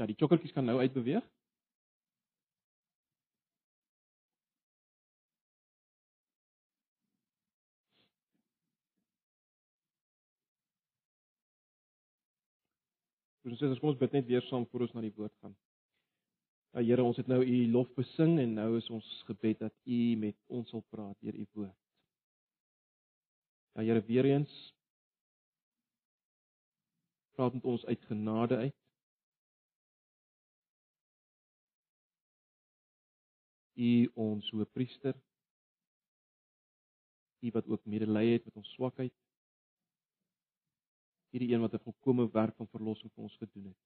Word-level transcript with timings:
Ja, 0.00 0.06
die 0.08 0.16
chokkertjies 0.18 0.54
kan 0.56 0.64
nou 0.64 0.78
uitbeweeg. 0.80 1.24
Ons 13.52 13.60
sê 13.60 13.68
ons 13.68 13.80
kom 13.82 13.90
ons 13.90 13.98
bid 14.00 14.14
net 14.16 14.28
weer 14.30 14.44
saam 14.46 14.64
voor 14.70 14.86
ons 14.86 14.92
na 14.96 15.02
die 15.04 15.12
woord 15.12 15.34
gaan. 15.42 15.52
Ja 16.72 16.80
Here, 16.86 17.04
ons 17.04 17.18
het 17.20 17.28
nou 17.28 17.42
u 17.44 17.56
lof 17.74 17.90
besing 17.98 18.38
en 18.40 18.54
nou 18.56 18.68
is 18.78 18.88
ons 18.90 19.08
gebed 19.28 19.58
dat 19.60 19.74
u 19.84 19.98
met 20.16 20.38
ons 20.48 20.70
wil 20.72 20.84
praat 20.94 21.18
deur 21.20 21.36
u 21.36 21.44
woord. 21.58 21.76
Ja 23.76 23.84
Here, 23.84 24.04
weer 24.08 24.30
eens 24.30 24.54
praat 27.36 27.52
met 27.58 27.68
ons 27.68 27.84
uit 27.84 28.08
genade 28.08 28.56
uit. 28.56 28.81
U 33.74 34.10
ons 34.14 34.50
hoëpriester. 34.50 35.16
U 37.40 37.50
wat 37.50 37.66
ook 37.66 37.84
medelee 37.84 38.32
het 38.32 38.44
met 38.44 38.56
ons 38.56 38.72
swakheid 38.72 39.14
hierdie 41.32 41.54
een 41.54 41.60
wat 41.64 41.74
'n 41.74 41.84
volkomme 41.88 42.30
werk 42.30 42.56
van 42.56 42.68
verlossing 42.68 43.12
vir 43.12 43.22
ons 43.22 43.36
gedoen 43.36 43.64
het. 43.64 43.80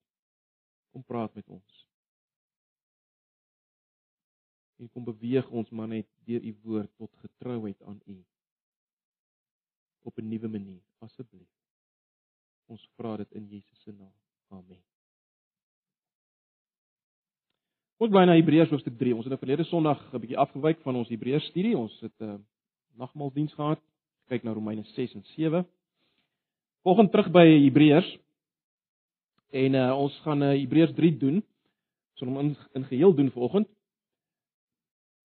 Kom 0.91 1.05
praat 1.05 1.35
met 1.35 1.49
ons. 1.49 1.87
En 4.77 4.89
kom 4.89 5.05
beweeg 5.05 5.49
ons 5.49 5.71
maar 5.71 5.89
net 5.89 6.09
deur 6.25 6.43
u 6.45 6.57
woord 6.63 6.97
tot 6.97 7.17
getrouheid 7.17 7.83
aan 7.83 8.01
u. 8.05 8.25
Op 10.03 10.19
'n 10.19 10.29
nuwe 10.29 10.49
manier, 10.49 10.83
asseblief. 10.99 11.55
Ons 12.65 12.89
vra 12.97 13.17
dit 13.17 13.33
in 13.33 13.47
Jesus 13.49 13.81
se 13.81 13.93
naam. 13.93 14.15
Amen. 14.49 14.96
Ons 17.97 18.11
bly 18.13 18.27
na 18.29 18.35
Hebreërs 18.37 18.69
hoofstuk 18.69 18.99
3. 19.01 19.15
Ons 19.17 19.25
het 19.25 19.33
nou 19.33 19.41
verlede 19.41 19.65
Sondag 19.65 20.01
'n 20.13 20.21
bietjie 20.21 20.37
afgewyk 20.37 20.83
van 20.85 20.97
ons 21.01 21.09
Hebreërs 21.09 21.47
studie. 21.49 21.77
Ons 21.79 21.97
het 22.01 22.13
'n 22.21 22.25
uh, 22.25 22.39
nagmaaldiens 22.99 23.55
gehad. 23.55 23.81
Kyk 24.29 24.43
na 24.45 24.53
Romeine 24.53 24.85
6 24.85 25.15
en 25.15 25.25
7. 25.25 25.67
Volgens 26.83 27.11
terug 27.11 27.31
by 27.31 27.47
Hebreërs. 27.65 28.19
En 29.51 29.75
uh, 29.75 29.99
ons 29.99 30.21
gaan 30.25 30.43
uh, 30.43 30.61
Hebreërs 30.61 30.93
3 30.93 31.17
doen. 31.17 31.35
Ons 32.11 32.19
gaan 32.19 32.29
hom 32.29 32.39
in, 32.39 32.57
in 32.75 32.85
geheel 32.85 33.15
doen 33.15 33.31
vanoggend. 33.31 33.69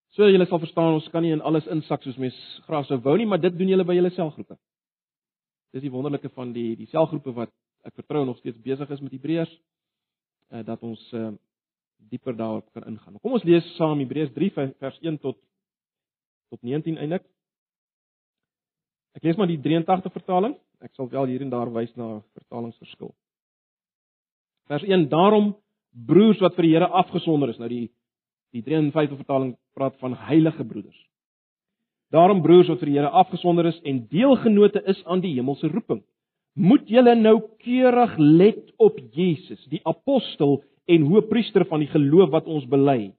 So 0.10 0.30
julle 0.30 0.46
sal 0.46 0.60
verstaan, 0.60 0.94
ons 0.94 1.10
kan 1.10 1.22
nie 1.22 1.32
in 1.32 1.42
alles 1.42 1.68
insak 1.68 2.04
soos 2.04 2.18
mens 2.18 2.36
graag 2.64 2.86
sou 2.86 3.00
wou 3.00 3.18
nie, 3.18 3.26
maar 3.26 3.40
dit 3.40 3.58
doen 3.58 3.68
julle 3.68 3.84
by 3.84 3.96
julle 3.96 4.10
selgroepe. 4.10 4.58
Dis 5.72 5.82
die 5.82 5.92
wonderlike 5.92 6.30
van 6.30 6.54
die 6.54 6.76
die 6.76 6.88
selgroepe 6.88 7.32
wat 7.34 7.52
ek 7.84 7.96
vertrou 7.96 8.26
nog 8.26 8.38
steeds 8.38 8.60
besig 8.60 8.90
is 8.90 9.00
met 9.00 9.12
Hebreërs 9.12 9.52
uh, 10.52 10.64
dat 10.64 10.84
ons 10.84 11.14
uh, 11.14 11.32
dieper 12.10 12.36
daarop 12.36 12.68
kan 12.74 12.88
ingaan. 12.88 13.20
Kom 13.22 13.38
ons 13.38 13.46
lees 13.48 13.66
saam 13.78 14.00
Hebreërs 14.00 14.34
3 14.36 14.52
vers 14.80 15.00
1 15.02 15.20
tot 15.22 15.38
tot 16.52 16.60
19 16.68 16.98
eintlik. 17.00 17.24
Ek 19.16 19.24
lees 19.24 19.38
maar 19.40 19.48
die 19.48 19.60
83 19.60 20.12
vertaling. 20.12 20.58
Ek 20.84 20.92
sal 20.98 21.08
wel 21.12 21.30
hier 21.32 21.44
en 21.46 21.52
daar 21.52 21.72
wys 21.72 21.92
na 21.96 22.18
vertalingsverskil. 22.36 23.14
Vers 24.72 24.84
1: 24.88 25.08
Daarom 25.12 25.54
broers 25.92 26.42
wat 26.44 26.56
vir 26.58 26.68
die 26.68 26.74
Here 26.76 26.88
afgesonder 26.88 27.52
is. 27.54 27.60
Nou 27.60 27.70
die 27.72 27.88
die 28.52 28.64
53 28.66 29.16
vertaling 29.16 29.56
praat 29.76 29.96
van 30.04 30.18
heilige 30.28 30.66
broeders. 30.68 30.98
Daarom 32.12 32.42
broers 32.44 32.68
wat 32.68 32.82
vir 32.82 32.90
die 32.90 32.98
Here 32.98 33.12
afgesonder 33.16 33.70
is 33.70 33.80
en 33.88 34.04
deelgenote 34.12 34.82
is 34.92 35.00
aan 35.06 35.22
die 35.24 35.32
hemelse 35.38 35.70
roeping, 35.72 36.02
moet 36.60 36.90
julle 36.92 37.16
nou 37.16 37.38
keurig 37.64 38.18
let 38.20 38.74
op 38.76 38.98
Jesus, 39.16 39.62
die 39.72 39.80
apostel 39.88 40.60
en 40.86 41.08
hoëpriester 41.10 41.66
van 41.70 41.84
die 41.84 41.92
geloof 41.92 42.32
wat 42.34 42.48
ons 42.50 42.66
bely. 42.70 43.12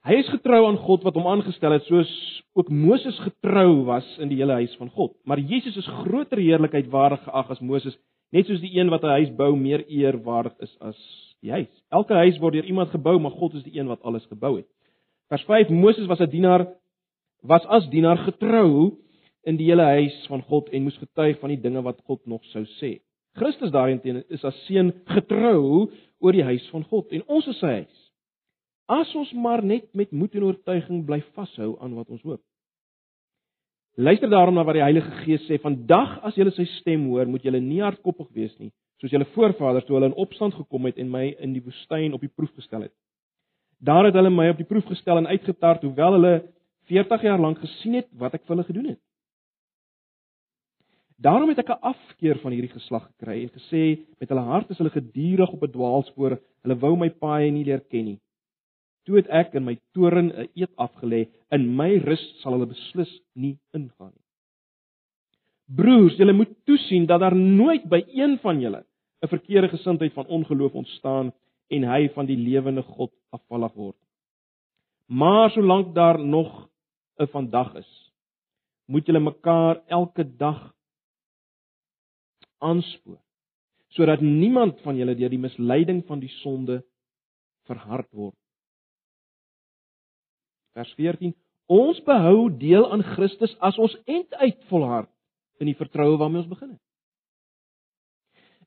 Hy 0.00 0.16
is 0.16 0.30
getrou 0.32 0.62
aan 0.64 0.78
God 0.80 1.02
wat 1.04 1.16
hom 1.18 1.26
aangestel 1.28 1.74
het, 1.76 1.84
soos 1.84 2.10
ook 2.56 2.70
Moses 2.72 3.18
getrou 3.20 3.84
was 3.84 4.06
in 4.18 4.30
die 4.32 4.38
hele 4.40 4.56
huis 4.62 4.72
van 4.80 4.88
God. 4.94 5.12
Maar 5.28 5.42
Jesus 5.44 5.76
is 5.76 5.90
groter 6.04 6.40
heerlikheid 6.40 6.88
waardig 6.90 7.20
geag 7.26 7.50
as 7.52 7.60
Moses, 7.60 7.98
net 8.32 8.48
soos 8.48 8.62
die 8.62 8.72
een 8.78 8.90
wat 8.90 9.04
'n 9.04 9.16
huis 9.20 9.30
bou 9.36 9.54
meer 9.56 9.84
eer 9.88 10.16
waardig 10.24 10.56
is 10.60 10.76
as 10.80 10.96
huis. 11.42 11.68
Elke 11.90 12.14
huis 12.14 12.38
word 12.38 12.54
deur 12.54 12.64
iemand 12.64 12.90
gebou, 12.90 13.18
maar 13.18 13.30
God 13.30 13.54
is 13.54 13.62
die 13.62 13.78
een 13.78 13.86
wat 13.86 14.02
alles 14.02 14.26
gebou 14.26 14.56
het. 14.56 14.66
Vers 15.28 15.44
5: 15.44 15.68
Moses 15.68 16.06
was 16.06 16.20
'n 16.20 16.30
dienaar 16.30 16.66
was 17.42 17.64
as 17.66 17.88
dienaar 17.88 18.18
getrou 18.18 18.96
in 19.44 19.56
die 19.56 19.66
hele 19.66 19.82
huis 19.82 20.26
van 20.28 20.42
God 20.42 20.68
en 20.68 20.82
moes 20.82 20.98
getuig 20.98 21.38
van 21.40 21.48
die 21.48 21.60
dinge 21.60 21.82
wat 21.82 22.00
God 22.04 22.26
nog 22.26 22.44
sou 22.44 22.64
sê. 22.64 23.00
Christus 23.38 23.70
daarteenoor 23.70 24.24
is 24.28 24.44
as 24.44 24.56
seun 24.66 24.92
getrou 25.06 25.88
oor 26.20 26.36
die 26.36 26.44
huis 26.44 26.66
van 26.74 26.84
God 26.90 27.12
en 27.14 27.24
ons 27.26 27.46
is 27.50 27.58
sy 27.62 27.74
huis. 27.80 27.98
As 28.90 29.12
ons 29.14 29.30
maar 29.38 29.62
net 29.62 29.86
met 29.94 30.10
moed 30.10 30.34
en 30.34 30.48
oortuiging 30.48 31.04
bly 31.06 31.20
vashou 31.36 31.76
aan 31.80 31.94
wat 31.94 32.10
ons 32.10 32.24
hoop. 32.26 32.42
Luister 34.00 34.30
daarom 34.30 34.54
na 34.54 34.64
wat 34.64 34.78
die 34.78 34.82
Heilige 34.82 35.10
Gees 35.24 35.46
sê: 35.46 35.58
"Vandag 35.62 36.18
as 36.24 36.34
julle 36.34 36.50
sy 36.56 36.64
stem 36.80 37.06
hoor, 37.10 37.26
moet 37.26 37.42
julle 37.42 37.60
nie 37.60 37.82
hardkoppig 37.82 38.28
wees 38.34 38.58
nie, 38.58 38.70
soos 39.00 39.10
julle 39.10 39.26
voorvaders 39.34 39.84
toe 39.86 39.96
hulle 39.96 40.10
in 40.10 40.18
opstand 40.18 40.54
gekom 40.54 40.86
het 40.86 40.98
en 40.98 41.10
my 41.10 41.34
in 41.38 41.52
die 41.52 41.62
woestyn 41.62 42.14
op 42.14 42.20
die 42.20 42.32
proef 42.32 42.52
gestel 42.54 42.82
het. 42.82 42.94
Daar 43.80 44.04
het 44.04 44.14
hulle 44.14 44.30
my 44.30 44.50
op 44.52 44.58
die 44.60 44.68
proef 44.68 44.84
gestel 44.84 45.16
en 45.16 45.26
uitgetart, 45.26 45.82
hoewel 45.82 46.18
hulle 46.18 46.34
40 46.90 47.22
jaar 47.22 47.40
lank 47.40 47.58
gesien 47.58 47.94
het 47.94 48.08
wat 48.12 48.34
ek 48.34 48.44
vir 48.44 48.56
hulle 48.56 48.66
gedoen 48.68 48.88
het. 48.92 49.00
Daarom 51.20 51.48
het 51.52 51.58
ek 51.58 51.68
'n 51.68 51.84
afkeer 51.92 52.38
van 52.40 52.52
hierdie 52.52 52.72
geslag 52.72 53.04
gekry 53.12 53.42
en 53.42 53.52
gesê 53.52 54.00
met 54.18 54.28
hulle 54.28 54.40
hart 54.40 54.70
is 54.70 54.78
hulle 54.78 54.90
gedurig 54.90 55.52
op 55.52 55.62
'n 55.62 55.72
dwaalspoor, 55.72 56.40
hulle 56.62 56.78
wou 56.78 56.96
my 56.96 57.10
paaie 57.10 57.50
nie 57.50 57.64
leer 57.64 57.80
ken 57.80 58.04
nie. 58.04 58.20
Toe 59.04 59.16
het 59.16 59.28
ek 59.28 59.54
in 59.54 59.64
my 59.64 59.78
toren 59.92 60.32
'n 60.32 60.48
eed 60.54 60.72
afgelê, 60.76 61.28
in 61.50 61.76
my 61.76 61.98
rus 61.98 62.24
sal 62.40 62.52
hulle 62.52 62.66
beslis 62.66 63.20
nie 63.34 63.58
ingaan 63.74 64.12
nie. 64.16 64.24
Broers, 65.76 66.16
julle 66.16 66.32
moet 66.32 66.64
toesien 66.64 67.06
dat 67.06 67.20
daar 67.20 67.36
nooit 67.36 67.84
by 67.88 68.02
een 68.08 68.38
van 68.38 68.60
julle 68.60 68.84
'n 69.22 69.28
verkeerde 69.28 69.68
gesindheid 69.68 70.12
van 70.12 70.26
ongeloof 70.26 70.74
ontstaan 70.74 71.32
en 71.68 71.82
hy 71.84 72.08
van 72.08 72.26
die 72.26 72.36
lewende 72.36 72.82
God 72.82 73.12
afvallig 73.30 73.74
word. 73.74 73.96
Maar 75.06 75.50
solank 75.50 75.94
daar 75.94 76.18
nog 76.18 76.68
'n 77.18 77.26
vandag 77.26 77.74
is, 77.74 78.12
moet 78.86 79.06
julle 79.06 79.20
mekaar 79.20 79.82
elke 79.86 80.36
dag 80.36 80.74
aanspoor 82.60 83.18
sodat 83.96 84.22
niemand 84.22 84.78
van 84.86 84.96
julle 84.96 85.16
deur 85.18 85.32
die 85.32 85.42
misleiding 85.42 86.04
van 86.06 86.20
die 86.22 86.32
sonde 86.40 86.82
verhard 87.66 88.10
word 88.12 88.36
Vers 90.76 90.92
14: 90.94 91.34
Ons 91.70 91.98
behou 92.06 92.50
deel 92.58 92.86
aan 92.92 93.02
Christus 93.14 93.52
as 93.62 93.78
ons 93.78 93.94
end 94.06 94.34
uit 94.42 94.58
volhard 94.70 95.10
in 95.60 95.68
die 95.70 95.76
vertroue 95.78 96.18
waarmee 96.18 96.42
ons 96.42 96.50
begin 96.50 96.72
het. 96.72 96.82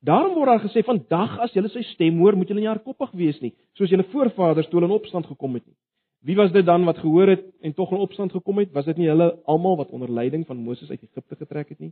Daarom 0.04 0.36
word 0.36 0.52
daar 0.52 0.64
gesê 0.66 0.84
vandag 0.84 1.38
as 1.46 1.54
julle 1.56 1.72
sy 1.72 1.84
stem 1.94 2.20
hoor, 2.20 2.36
moet 2.36 2.50
julle 2.52 2.60
nie 2.60 2.70
hardkoppig 2.70 3.14
wees 3.16 3.40
nie, 3.40 3.54
soos 3.80 3.92
julle 3.92 4.06
voorvaders 4.12 4.68
toe 4.68 4.80
hulle 4.80 4.92
in 4.92 4.98
opstand 4.98 5.28
gekom 5.30 5.56
het 5.56 5.66
nie. 5.66 5.78
Wie 6.28 6.36
was 6.40 6.52
dit 6.56 6.66
dan 6.68 6.84
wat 6.88 7.00
gehoor 7.04 7.34
het 7.34 7.46
en 7.64 7.74
tog 7.75 7.92
in 7.92 8.04
opstand 8.04 8.31
gekom 8.31 8.60
het? 8.62 8.72
Was 8.75 8.88
dit 8.88 9.00
nie 9.00 9.10
hulle 9.12 9.30
almal 9.52 9.80
wat 9.80 9.92
onder 9.96 10.12
leiding 10.12 10.46
van 10.48 10.60
Moses 10.60 10.92
uit 10.92 11.02
Egipte 11.02 11.40
getrek 11.40 11.72
het 11.72 11.80
nie? 11.84 11.92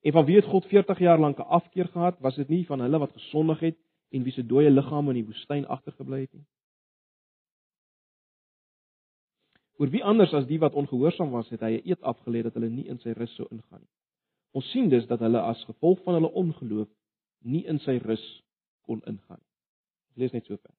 En 0.00 0.12
van 0.12 0.24
wie 0.24 0.36
het 0.36 0.44
God 0.44 0.66
40 0.66 0.98
jaar 0.98 1.18
lank 1.18 1.38
'n 1.38 1.50
afkeer 1.58 1.88
gehad? 1.88 2.18
Was 2.20 2.34
dit 2.36 2.48
nie 2.48 2.66
van 2.66 2.80
hulle 2.80 2.98
wat 2.98 3.12
gesondig 3.12 3.60
het 3.60 3.78
en 4.10 4.22
wie 4.22 4.32
se 4.32 4.46
dooie 4.46 4.70
liggame 4.70 5.08
in 5.08 5.24
die 5.24 5.24
woestyn 5.24 5.66
agtergebly 5.66 6.20
het 6.20 6.32
nie? 6.32 6.46
Oor 9.76 9.90
wie 9.90 10.04
anders 10.04 10.32
as 10.32 10.46
die 10.46 10.58
wat 10.58 10.74
ongehoorsaam 10.74 11.30
was, 11.30 11.48
het 11.52 11.60
hy 11.60 11.72
'n 11.76 11.88
eed 11.88 12.00
afgelê 12.00 12.42
dat 12.42 12.54
hulle 12.54 12.68
nie 12.68 12.86
in 12.88 12.98
sy 12.98 13.10
rus 13.10 13.34
sou 13.34 13.46
ingaan 13.50 13.80
nie. 13.80 13.94
Ons 14.52 14.70
sien 14.70 14.88
dus 14.88 15.06
dat 15.06 15.20
hulle 15.20 15.40
as 15.40 15.64
gevolg 15.64 16.02
van 16.02 16.14
hulle 16.14 16.32
ongeloof 16.32 16.88
nie 17.38 17.66
in 17.66 17.78
sy 17.78 17.98
rus 17.98 18.42
kon 18.80 19.02
ingaan 19.04 19.38
nie. 19.38 19.52
Lees 20.14 20.32
net 20.32 20.46
so 20.46 20.56
ver. 20.56 20.74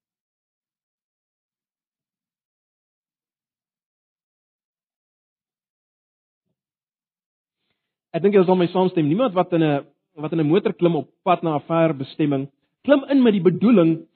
Ek 8.17 8.23
dink 8.23 8.33
jy 8.33 8.41
sal 8.47 8.57
my 8.57 8.65
saamstem, 8.71 9.05
niemand 9.05 9.35
wat 9.37 9.51
in 9.53 9.61
'n 9.61 9.85
wat 10.17 10.31
in 10.33 10.39
'n 10.41 10.49
motor 10.49 10.73
klim 10.73 10.95
op 10.95 11.09
pad 11.23 11.43
na 11.43 11.55
'n 11.55 11.65
ver 11.69 11.93
bestemming, 11.93 12.49
klim 12.83 13.03
in 13.11 13.21
met 13.21 13.33
die 13.33 13.41
bedoeling 13.49 14.07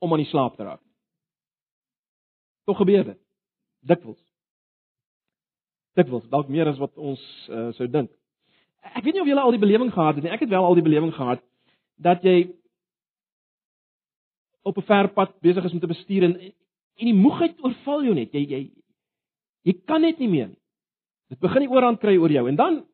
om 0.00 0.12
aan 0.12 0.22
die 0.24 0.32
slaap 0.32 0.56
te 0.56 0.64
raak. 0.64 0.80
Tog 2.64 2.78
gebeur 2.78 3.04
dit 3.04 3.20
dikwels. 3.84 4.22
Dikwels, 5.94 6.28
dalk 6.30 6.48
meer 6.48 6.68
as 6.68 6.78
wat 6.78 6.96
ons 6.96 7.20
uh, 7.50 7.72
sou 7.72 7.86
dink. 7.86 8.10
Ek 8.94 9.04
weet 9.04 9.14
nie 9.14 9.20
of 9.20 9.28
julle 9.28 9.40
al 9.40 9.50
die 9.50 9.60
belewing 9.60 9.92
gehad 9.92 10.14
het 10.14 10.24
nie. 10.24 10.32
Ek 10.32 10.40
het 10.40 10.48
wel 10.48 10.64
al 10.64 10.74
die 10.74 10.88
belewing 10.88 11.12
gehad 11.12 11.42
dat 11.96 12.22
jy 12.22 12.48
op 14.62 14.78
'n 14.78 14.88
ver 14.88 15.08
pad 15.08 15.40
besig 15.40 15.64
is 15.64 15.72
om 15.72 15.80
te 15.80 15.86
bestuur 15.86 16.22
en 16.24 16.40
en 16.96 17.06
die 17.10 17.20
moegheid 17.20 17.60
oorval 17.60 18.04
jou 18.04 18.14
net. 18.14 18.32
Jy 18.32 18.46
jy 18.48 18.70
jy 19.62 19.74
kan 19.84 20.00
net 20.00 20.18
nie 20.18 20.28
meer 20.28 20.48
nie. 20.48 20.62
Dit 21.28 21.40
begin 21.40 21.60
die 21.60 21.70
oorhand 21.70 22.00
kry 22.00 22.16
oor 22.16 22.30
jou 22.30 22.48
en 22.48 22.56
dan 22.56 22.84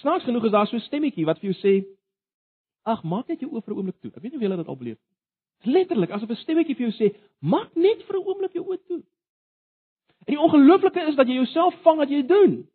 snaaks 0.00 0.24
genoeg 0.24 0.44
is 0.44 0.50
daar 0.50 0.66
so 0.66 0.76
'n 0.76 0.80
stemmetjie 0.80 1.26
wat 1.26 1.38
vir 1.40 1.52
jou 1.52 1.58
sê 1.60 1.84
Ag, 2.84 3.04
maak 3.04 3.28
net 3.28 3.40
jou 3.40 3.50
oë 3.50 3.62
vir 3.62 3.74
'n 3.74 3.78
oomblik 3.78 4.00
toe. 4.00 4.10
Ek 4.10 4.22
weet 4.22 4.32
nie 4.32 4.38
of 4.38 4.42
julle 4.42 4.56
dit 4.56 4.68
al 4.68 4.76
beleef 4.76 4.98
nie. 4.98 5.72
Letterlik, 5.72 6.10
asof 6.10 6.30
'n 6.30 6.36
stemmetjie 6.36 6.74
vir 6.74 6.90
jou 6.90 6.94
sê, 6.98 7.14
maak 7.40 7.76
net 7.76 8.02
vir 8.02 8.16
'n 8.16 8.26
oomblik 8.26 8.52
jou 8.52 8.64
oë 8.64 8.78
toe. 8.86 9.02
En 10.26 10.34
die 10.34 10.40
ongelooflike 10.40 11.00
is 11.08 11.16
dat 11.16 11.26
jy 11.26 11.34
jouself 11.34 11.74
vang 11.82 11.98
wat 11.98 12.10
jy 12.10 12.22
doen. 12.26 12.68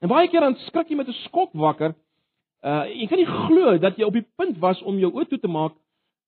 En 0.00 0.08
baie 0.08 0.28
keer 0.28 0.40
dan 0.40 0.56
skrik 0.66 0.88
jy 0.88 0.96
met 0.96 1.08
'n 1.08 1.22
skok 1.26 1.52
wakker. 1.52 1.94
Uh 2.62 2.86
jy 2.86 3.06
kan 3.06 3.18
nie 3.18 3.26
glo 3.26 3.78
dat 3.78 3.96
jy 3.96 4.04
op 4.04 4.12
die 4.12 4.26
punt 4.36 4.58
was 4.58 4.82
om 4.82 4.98
jou 4.98 5.12
oë 5.12 5.28
toe 5.28 5.38
te 5.38 5.48
maak 5.48 5.74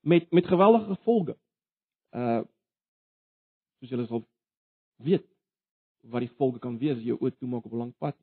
met 0.02 0.32
met 0.32 0.46
geweldige 0.46 0.94
gevolge. 0.94 1.36
Uh 2.12 2.42
soos 3.78 3.90
julle 3.90 4.06
sal 4.06 4.24
weet 4.98 5.26
wat 6.10 6.20
die 6.20 6.28
gevolge 6.28 6.58
kan 6.58 6.78
wees 6.78 6.96
as 6.96 7.02
jy 7.02 7.14
jou 7.14 7.18
oë 7.20 7.38
toemaak 7.38 7.64
op 7.64 7.72
'n 7.72 7.78
lang 7.78 7.94
pad. 7.98 8.16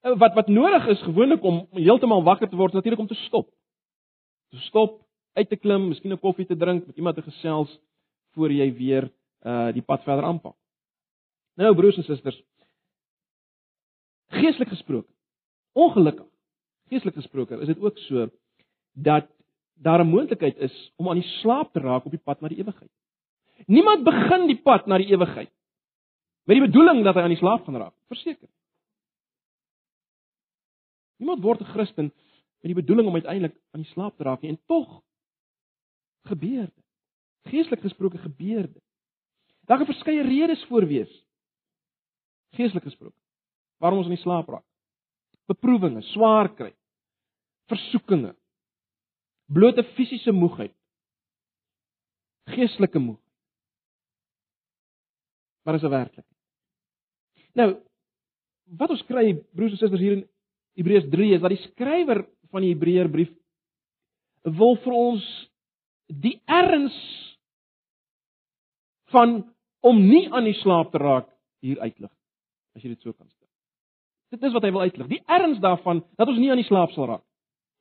Uh, 0.00 0.16
wat 0.18 0.34
wat 0.34 0.48
nodig 0.48 0.86
is 0.86 1.02
gewoonlik 1.02 1.42
om 1.42 1.66
heeltemal 1.76 2.22
wakker 2.22 2.48
te 2.48 2.56
word 2.56 2.72
natuurlik 2.72 3.00
om 3.00 3.08
te 3.10 3.18
stop. 3.26 3.50
Te 4.50 4.60
stop, 4.66 5.00
uit 5.32 5.48
te 5.48 5.56
klim, 5.56 5.88
miskien 5.88 6.12
'n 6.12 6.18
koffie 6.18 6.46
te 6.46 6.56
drink, 6.56 6.86
met 6.86 6.96
iemand 6.96 7.16
te 7.16 7.22
gesels 7.22 7.78
voor 8.34 8.52
jy 8.52 8.72
weer 8.74 9.10
uh 9.44 9.72
die 9.72 9.82
pad 9.82 10.02
verder 10.02 10.24
aanpak. 10.24 10.56
Nou 11.54 11.74
broers 11.74 11.96
en 11.96 12.04
susters, 12.04 12.42
geestelik 14.28 14.68
gesproke, 14.68 15.12
ongelukkig, 15.72 16.26
geestelik 16.88 17.14
gesproke, 17.14 17.60
is 17.60 17.66
dit 17.66 17.80
ook 17.80 17.98
so 17.98 18.30
dat 18.92 19.28
daar 19.74 20.04
'n 20.04 20.08
moontlikheid 20.08 20.56
is 20.56 20.92
om 20.96 21.08
aan 21.08 21.20
die 21.20 21.30
slaap 21.40 21.72
te 21.72 21.80
raak 21.80 22.04
op 22.04 22.10
die 22.10 22.24
pad 22.24 22.40
na 22.40 22.48
die 22.48 22.58
ewigheid. 22.58 22.90
Niemand 23.66 24.04
begin 24.04 24.46
die 24.46 24.62
pad 24.62 24.86
na 24.86 24.98
die 24.98 25.12
ewigheid 25.12 25.52
met 26.44 26.56
die 26.56 26.66
bedoeling 26.66 27.04
dat 27.04 27.14
hy 27.14 27.22
aan 27.22 27.34
die 27.34 27.38
slaap 27.38 27.64
gaan 27.64 27.76
raak, 27.76 27.94
verseker. 28.10 28.48
Niemand 31.20 31.42
word 31.44 31.60
'n 31.60 31.72
Christen 31.74 32.12
met 32.60 32.72
die 32.72 32.80
bedoeling 32.82 33.08
om 33.08 33.14
uiteindelik 33.14 33.56
aan 33.70 33.82
die 33.84 33.92
slaap 33.92 34.16
te 34.16 34.24
raak 34.24 34.40
nie 34.42 34.50
en 34.50 34.60
tog 34.66 35.02
gebeur 36.28 36.66
dit. 36.66 36.84
Geestelik 37.52 37.80
gesproke 37.80 38.18
gebeur 38.18 38.66
dit. 38.72 38.84
Daar 39.68 39.76
kan 39.76 39.86
verskeie 39.86 40.22
redes 40.22 40.64
voor 40.64 40.86
wees 40.86 41.12
geestelik 42.56 42.84
gesproke. 42.84 43.16
Waarom 43.78 43.98
ons 43.98 44.08
in 44.10 44.16
die 44.16 44.22
slaap 44.22 44.48
raak. 44.48 44.66
Beproewinge, 45.50 46.02
swaar 46.12 46.50
kry. 46.54 46.72
Versoekinge. 47.70 48.34
Blote 49.50 49.84
fisiese 49.96 50.32
moegheid. 50.32 50.74
Geestelike 52.50 52.98
moeg. 52.98 53.20
Maar 55.62 55.74
is 55.74 55.82
'n 55.82 55.88
werklikheid. 55.88 56.36
Nou, 57.54 57.82
wat 58.64 58.90
ons 58.90 59.04
kry 59.04 59.34
broers 59.52 59.72
en 59.72 59.78
susters 59.78 60.00
hier 60.00 60.12
in 60.12 60.28
Hebreërs 60.80 61.10
3 61.12 61.34
is 61.36 61.42
dat 61.44 61.52
die 61.52 61.64
skrywer 61.68 62.24
van 62.50 62.64
die 62.64 62.72
Hebreërbrief 62.72 63.30
wil 64.56 64.78
vir 64.84 64.96
ons 64.96 65.26
die 66.10 66.38
erns 66.48 66.96
van 69.14 69.42
om 69.86 70.00
nie 70.00 70.26
aan 70.32 70.48
die 70.48 70.56
slaap 70.60 70.92
te 70.92 71.00
raak 71.02 71.28
hier 71.64 71.80
uitlig 71.80 72.10
as 72.76 72.82
jy 72.84 72.92
dit 72.92 73.02
so 73.02 73.12
kan 73.12 73.28
stel. 73.28 73.48
Dit 74.30 74.44
is 74.46 74.54
wat 74.54 74.62
hy 74.62 74.70
wil 74.70 74.86
uitlig. 74.86 75.08
Die 75.10 75.22
erns 75.26 75.58
daarvan 75.62 76.04
dat 76.16 76.30
ons 76.30 76.38
nie 76.38 76.50
aan 76.52 76.60
die 76.60 76.68
slaap 76.68 76.92
sal 76.94 77.08
raak. 77.10 77.24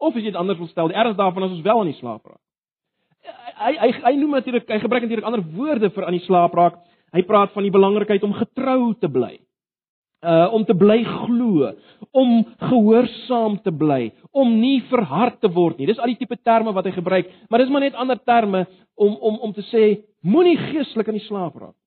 Of 0.02 0.16
as 0.16 0.24
jy 0.24 0.32
dit 0.32 0.40
anders 0.40 0.58
wil 0.58 0.70
stel, 0.72 0.90
die 0.90 0.98
erns 0.98 1.18
daarvan 1.20 1.46
as 1.46 1.54
ons 1.54 1.66
wel 1.66 1.82
aan 1.84 1.92
die 1.92 2.00
slaap 2.00 2.26
raak. 2.26 2.42
Hy 3.60 3.74
hy 3.76 3.90
hy 4.06 4.14
noem 4.18 4.38
natuurlik 4.40 4.70
hy 4.72 4.80
gebruik 4.82 5.06
natuurlik 5.06 5.28
ander 5.28 5.44
woorde 5.56 5.92
vir 5.94 6.08
aan 6.08 6.18
die 6.18 6.26
slaap 6.26 6.56
raak. 6.58 6.80
Hy 7.14 7.22
praat 7.28 7.54
van 7.54 7.66
die 7.66 7.74
belangrikheid 7.74 8.24
om 8.26 8.36
getrou 8.38 8.94
te 9.02 9.10
bly. 9.12 9.36
Uh 10.20 10.54
om 10.54 10.66
te 10.68 10.76
bly 10.76 10.98
glo, 11.08 11.70
om 12.12 12.32
gehoorsaam 12.60 13.62
te 13.64 13.72
bly, 13.72 14.10
om 14.36 14.52
nie 14.60 14.82
verhard 14.90 15.40
te 15.40 15.48
word 15.48 15.78
nie. 15.80 15.88
Dis 15.88 16.00
al 16.00 16.12
die 16.12 16.20
tipe 16.20 16.36
terme 16.44 16.74
wat 16.76 16.90
hy 16.90 16.92
gebruik, 16.98 17.30
maar 17.48 17.64
dis 17.64 17.72
maar 17.72 17.86
net 17.86 17.96
ander 17.96 18.20
terme 18.20 18.66
om 19.00 19.16
om 19.16 19.38
om 19.48 19.54
te 19.56 19.64
sê 19.70 19.86
moenie 20.20 20.58
geestelik 20.60 21.08
aan 21.08 21.20
die 21.20 21.28
slaap 21.28 21.56
raak. 21.56 21.78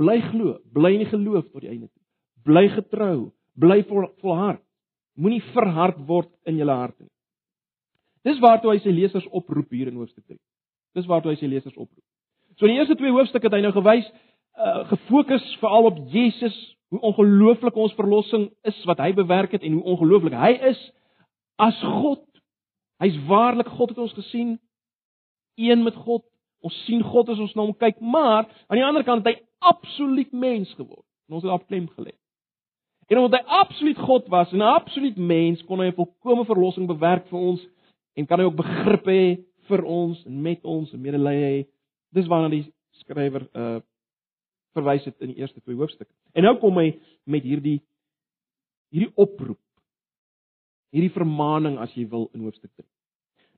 Bly 0.00 0.18
glo, 0.28 0.58
bly 0.72 0.92
in 0.98 1.06
die 1.06 1.12
geloof 1.12 1.48
tot 1.48 1.64
die 1.64 1.72
einde 1.72 1.88
toe. 1.88 2.02
Bly 2.44 2.68
getrou, 2.72 3.30
bly 3.56 3.80
vol, 3.88 4.06
volhard. 4.20 4.62
Moenie 5.16 5.42
verhard 5.54 5.98
word 6.08 6.30
in 6.48 6.60
jou 6.60 6.68
harte 6.68 7.02
nie. 7.02 7.12
Dis 8.28 8.40
waartoe 8.40 8.74
hy 8.74 8.80
sy 8.84 8.92
lesers 8.92 9.26
oproep 9.32 9.72
hier 9.72 9.88
in 9.88 9.96
hoofstuk 9.96 10.24
3. 10.26 10.36
Dis 10.96 11.08
waartoe 11.08 11.32
hy 11.32 11.38
sy 11.40 11.48
lesers 11.48 11.76
oproep. 11.76 12.04
So 12.58 12.68
in 12.68 12.74
die 12.74 12.82
eerste 12.82 12.96
twee 13.00 13.12
hoofstukke 13.14 13.48
het 13.48 13.56
hy 13.56 13.64
nou 13.64 13.72
gewys 13.76 14.08
uh 14.60 14.84
gefokus 14.90 15.44
veral 15.60 15.88
op 15.88 16.00
Jesus, 16.12 16.56
hoe 16.90 17.00
ongelooflik 17.00 17.76
ons 17.76 17.94
verlossing 17.94 18.48
is 18.66 18.78
wat 18.84 18.98
hy 18.98 19.12
bewerk 19.14 19.52
het 19.54 19.62
en 19.62 19.78
hoe 19.78 19.92
ongelooflik 19.94 20.34
hy 20.34 20.52
is 20.72 20.80
as 21.60 21.78
God. 21.82 22.24
Hy's 23.00 23.16
waarlik 23.28 23.68
God 23.76 23.92
het 23.94 24.00
ons 24.02 24.16
gesien, 24.16 24.56
een 25.56 25.84
met 25.84 25.94
God. 25.94 26.24
Ons 26.60 26.76
sien 26.84 27.02
God 27.04 27.30
as 27.32 27.40
ons 27.40 27.54
na 27.56 27.64
hom 27.64 27.76
kyk, 27.78 28.00
maar 28.00 28.48
aan 28.68 28.76
die 28.76 28.84
ander 28.84 29.04
kant 29.06 29.24
het 29.24 29.36
hy 29.36 29.70
absoluut 29.70 30.32
mens 30.32 30.72
geword. 30.76 31.06
En 31.28 31.38
ons 31.38 31.46
het 31.46 31.52
op 31.52 31.68
klem 31.68 31.86
gelê. 31.96 32.12
En 33.10 33.18
omdat 33.18 33.40
hy 33.40 33.58
absoluut 33.60 33.98
God 33.98 34.28
was 34.28 34.52
en 34.52 34.58
'n 34.58 34.74
absoluut 34.76 35.16
mens, 35.16 35.62
kon 35.64 35.80
hy 35.80 35.86
'n 35.86 35.98
volkomme 35.98 36.44
verlossing 36.44 36.86
bewerk 36.86 37.26
vir 37.28 37.38
ons 37.38 37.66
en 38.14 38.26
kan 38.26 38.38
hy 38.38 38.44
ook 38.44 38.56
begrip 38.56 39.06
hê 39.06 39.44
vir 39.68 39.84
ons 39.84 40.24
en 40.26 40.42
met 40.42 40.64
ons 40.64 40.92
en 40.92 41.00
medelee 41.00 41.42
hê. 41.44 41.66
Dis 42.12 42.26
waarna 42.26 42.48
die 42.48 42.72
skrywer 42.90 43.48
uh 43.54 43.80
verwys 44.76 45.06
het 45.08 45.16
in 45.20 45.32
die 45.32 45.42
eerste 45.42 45.60
twee 45.60 45.76
hoofstukke. 45.78 46.12
En 46.34 46.46
nou 46.46 46.56
kom 46.62 46.78
hy 46.78 46.92
met 47.30 47.46
hierdie 47.46 47.80
hierdie 48.90 49.12
oproep. 49.14 49.60
Hierdie 50.90 51.12
vermaaning 51.14 51.78
as 51.78 51.92
jy 51.94 52.08
wil 52.10 52.28
in 52.34 52.42
hoofstuk 52.42 52.72
3. 52.74 52.86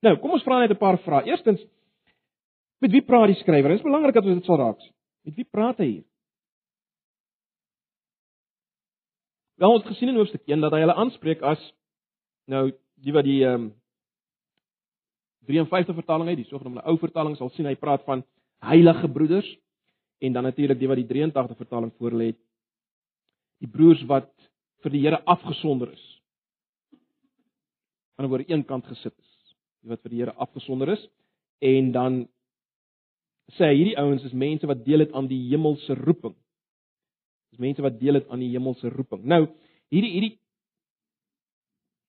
Nou, 0.04 0.16
kom 0.20 0.34
ons 0.36 0.44
vra 0.44 0.60
net 0.60 0.74
'n 0.74 0.80
paar 0.80 0.98
vrae. 0.98 1.24
Eerstens, 1.30 1.62
met 2.80 2.90
wie 2.90 3.02
praat 3.02 3.28
die 3.28 3.40
skrywer? 3.40 3.70
Dit 3.70 3.78
is 3.78 3.86
belangrik 3.86 4.14
dat 4.14 4.24
ons 4.24 4.34
dit 4.34 4.44
sal 4.44 4.58
raak. 4.58 4.80
Met 5.24 5.34
wie 5.34 5.44
praat 5.44 5.78
hy 5.78 5.86
hier? 5.86 6.04
Wel 9.56 9.72
ons 9.72 9.84
gesien 9.84 10.08
in 10.08 10.16
hoofstuk 10.16 10.42
1 10.46 10.60
dat 10.60 10.72
hy 10.72 10.80
hulle 10.80 10.94
aanspreek 10.94 11.42
as 11.42 11.60
nou 12.50 12.72
die 12.96 13.12
wat 13.12 13.24
die 13.24 13.44
ehm 13.44 13.54
um, 13.54 13.72
53 15.46 15.94
vertaling 15.94 16.28
het, 16.28 16.36
die 16.38 16.46
sogenaamde 16.46 16.84
ou 16.86 16.98
vertaling 16.98 17.36
sal 17.36 17.50
sien 17.50 17.66
hy 17.66 17.74
praat 17.74 18.04
van 18.04 18.20
heilige 18.62 19.08
broeders 19.08 19.48
en 20.22 20.32
dan 20.32 20.46
natuurlik 20.46 20.78
die 20.78 20.88
wat 20.88 21.00
die 21.00 21.08
83 21.08 21.56
vertaling 21.58 21.92
voorlê 21.98 22.32
het 22.32 22.40
die 23.62 23.70
broers 23.70 24.02
wat 24.10 24.30
vir 24.82 24.94
die 24.94 25.02
Here 25.04 25.22
afgesonder 25.30 25.92
is. 25.92 26.04
Aan 28.18 28.26
ander 28.26 28.44
een 28.46 28.64
kant 28.66 28.86
gesit 28.90 29.14
is, 29.14 29.32
die 29.82 29.90
wat 29.90 30.02
vir 30.02 30.14
die 30.14 30.22
Here 30.22 30.34
afgesonder 30.34 30.94
is 30.94 31.02
en 31.62 31.90
dan 31.94 32.20
sê 33.56 33.70
hy 33.70 33.78
hierdie 33.80 33.98
ouens 33.98 34.22
is 34.26 34.34
mense 34.34 34.66
wat 34.66 34.84
deel 34.86 35.04
het 35.04 35.14
aan 35.18 35.28
die 35.30 35.40
hemelse 35.50 35.94
roeping. 35.98 36.34
Dis 37.52 37.62
mense 37.62 37.82
wat 37.84 37.98
deel 38.00 38.20
het 38.20 38.30
aan 38.30 38.42
die 38.42 38.50
hemelse 38.54 38.90
roeping. 38.94 39.24
Nou, 39.28 39.44
hierdie 39.92 40.12
hierdie 40.14 40.36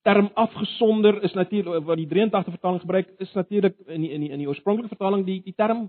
term 0.04 0.30
afgesonder 0.40 1.22
is 1.24 1.34
natuurlik 1.34 1.86
wat 1.88 2.00
die 2.00 2.10
83 2.12 2.58
vertaling 2.58 2.82
gebruik 2.84 3.14
is 3.24 3.34
natuurlik 3.34 3.78
in 3.88 4.02
die, 4.04 4.12
in 4.12 4.26
die 4.26 4.32
in 4.36 4.42
die 4.44 4.50
oorspronklike 4.50 4.92
vertaling 4.92 5.26
die 5.26 5.40
die 5.46 5.56
term 5.56 5.88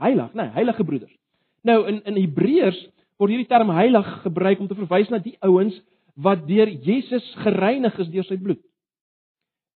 heilig, 0.00 0.32
nee, 0.36 0.48
heilige 0.56 0.84
broeders. 0.84 1.19
Nou 1.66 1.82
in 1.88 2.00
in 2.08 2.18
Hebreërs 2.20 2.80
word 3.20 3.34
hierdie 3.34 3.50
term 3.50 3.70
heilig 3.74 4.08
gebruik 4.24 4.60
om 4.60 4.68
te 4.68 4.78
verwys 4.78 5.10
na 5.12 5.18
die 5.18 5.36
ouens 5.44 5.76
wat 6.16 6.46
deur 6.48 6.68
Jesus 6.68 7.26
gereinig 7.44 7.98
is 7.98 8.08
deur 8.12 8.26
sy 8.28 8.36
bloed. 8.40 8.62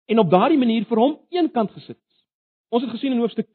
En 0.09 0.19
op 0.19 0.29
daardie 0.29 0.59
manier 0.59 0.85
vir 0.89 0.99
hom 1.01 1.17
eenkant 1.33 1.71
gesit 1.73 1.97
is. 1.97 2.23
Ons 2.69 2.85
het 2.85 2.93
gesien 2.93 3.13
in 3.13 3.21
hoofstuk 3.21 3.49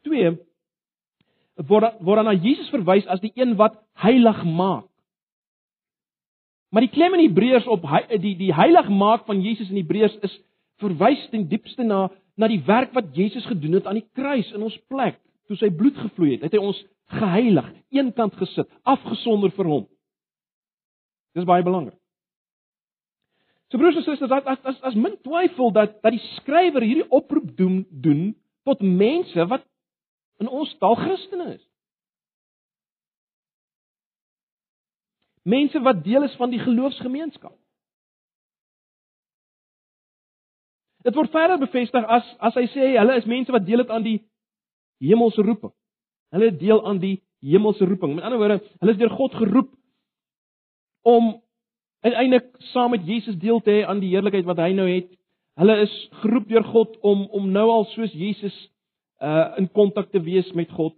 word 1.64 1.96
word 2.04 2.24
na 2.24 2.34
Jesus 2.36 2.68
verwys 2.72 3.06
as 3.08 3.22
die 3.22 3.32
een 3.34 3.56
wat 3.56 3.78
heilig 4.02 4.42
maak. 4.44 4.88
Maar 6.70 6.84
die 6.84 6.92
klem 6.92 7.14
in 7.16 7.24
Hebreërs 7.28 7.68
op 7.72 7.86
die 8.20 8.34
die 8.36 8.52
heilig 8.52 8.88
maak 8.92 9.24
van 9.26 9.40
Jesus 9.40 9.70
in 9.70 9.80
Hebreërs 9.80 10.18
is 10.26 10.34
verwys 10.82 11.22
ten 11.30 11.48
diepste 11.48 11.84
na 11.84 12.08
na 12.36 12.50
die 12.52 12.60
werk 12.66 12.92
wat 12.92 13.14
Jesus 13.16 13.46
gedoen 13.48 13.78
het 13.78 13.86
aan 13.86 13.96
die 13.96 14.10
kruis 14.12 14.50
in 14.52 14.62
ons 14.62 14.76
plek 14.92 15.16
toe 15.48 15.56
sy 15.56 15.70
bloed 15.72 15.96
gevloei 15.96 16.34
het. 16.34 16.42
Het 16.44 16.58
hy 16.58 16.60
ons 16.60 16.82
geheilig, 17.06 17.68
eenkant 17.94 18.34
gesit, 18.40 18.68
afgesonder 18.82 19.52
vir 19.54 19.70
hom. 19.70 19.86
Dis 21.36 21.46
baie 21.46 21.64
belangrik. 21.64 21.98
So 23.70 23.78
broers 23.78 23.96
en 23.98 24.06
susters, 24.06 24.30
as 24.30 24.58
as 24.64 24.82
as 24.90 24.94
min 24.94 25.16
twyfel 25.26 25.72
dat 25.74 25.98
dat 26.02 26.14
die 26.14 26.22
skrywer 26.36 26.84
hierdie 26.86 27.08
oproep 27.10 27.50
doen 27.58 27.80
doen 27.90 28.28
tot 28.66 28.82
mense 28.82 29.46
wat 29.50 29.64
in 30.40 30.48
ons 30.48 30.74
taal 30.78 30.94
Christene 31.00 31.48
is. 31.54 31.64
Mense 35.42 35.82
wat 35.82 36.04
deel 36.04 36.26
is 36.26 36.34
van 36.38 36.50
die 36.50 36.62
geloofsgemeenskap. 36.62 37.54
Dit 41.06 41.14
word 41.14 41.30
verder 41.30 41.58
bevestig 41.58 42.06
as 42.10 42.30
as 42.38 42.54
hy 42.58 42.66
sê 42.70 42.92
hulle 42.94 43.18
is 43.18 43.28
mense 43.30 43.54
wat 43.54 43.66
deel 43.66 43.82
het 43.82 43.90
aan 43.90 44.06
die 44.06 44.20
hemelse 45.02 45.42
roeping. 45.42 45.74
Hulle 46.34 46.50
deel 46.56 46.80
aan 46.86 46.98
die 47.02 47.16
hemelse 47.44 47.84
roeping. 47.84 48.14
Met 48.14 48.24
ander 48.24 48.38
woorde, 48.38 48.60
hulle 48.80 48.94
is 48.94 49.00
deur 49.00 49.12
God 49.14 49.34
geroep 49.34 49.72
om 51.06 51.34
uiteindelik 52.06 52.48
saam 52.72 52.90
met 52.90 53.06
Jesus 53.06 53.38
deel 53.38 53.60
te 53.60 53.70
hê 53.70 53.84
aan 53.86 54.00
die 54.02 54.10
heerlikheid 54.14 54.46
wat 54.48 54.60
hy 54.62 54.72
nou 54.74 54.86
het. 54.90 55.12
Hulle 55.60 55.76
is 55.84 55.94
geroep 56.22 56.48
deur 56.50 56.64
God 56.72 56.96
om 57.06 57.26
om 57.34 57.50
nou 57.52 57.66
al 57.72 57.86
soos 57.94 58.12
Jesus 58.12 58.56
uh 59.24 59.56
in 59.60 59.70
kontak 59.72 60.10
te 60.12 60.20
wees 60.20 60.50
met 60.52 60.70
God. 60.70 60.96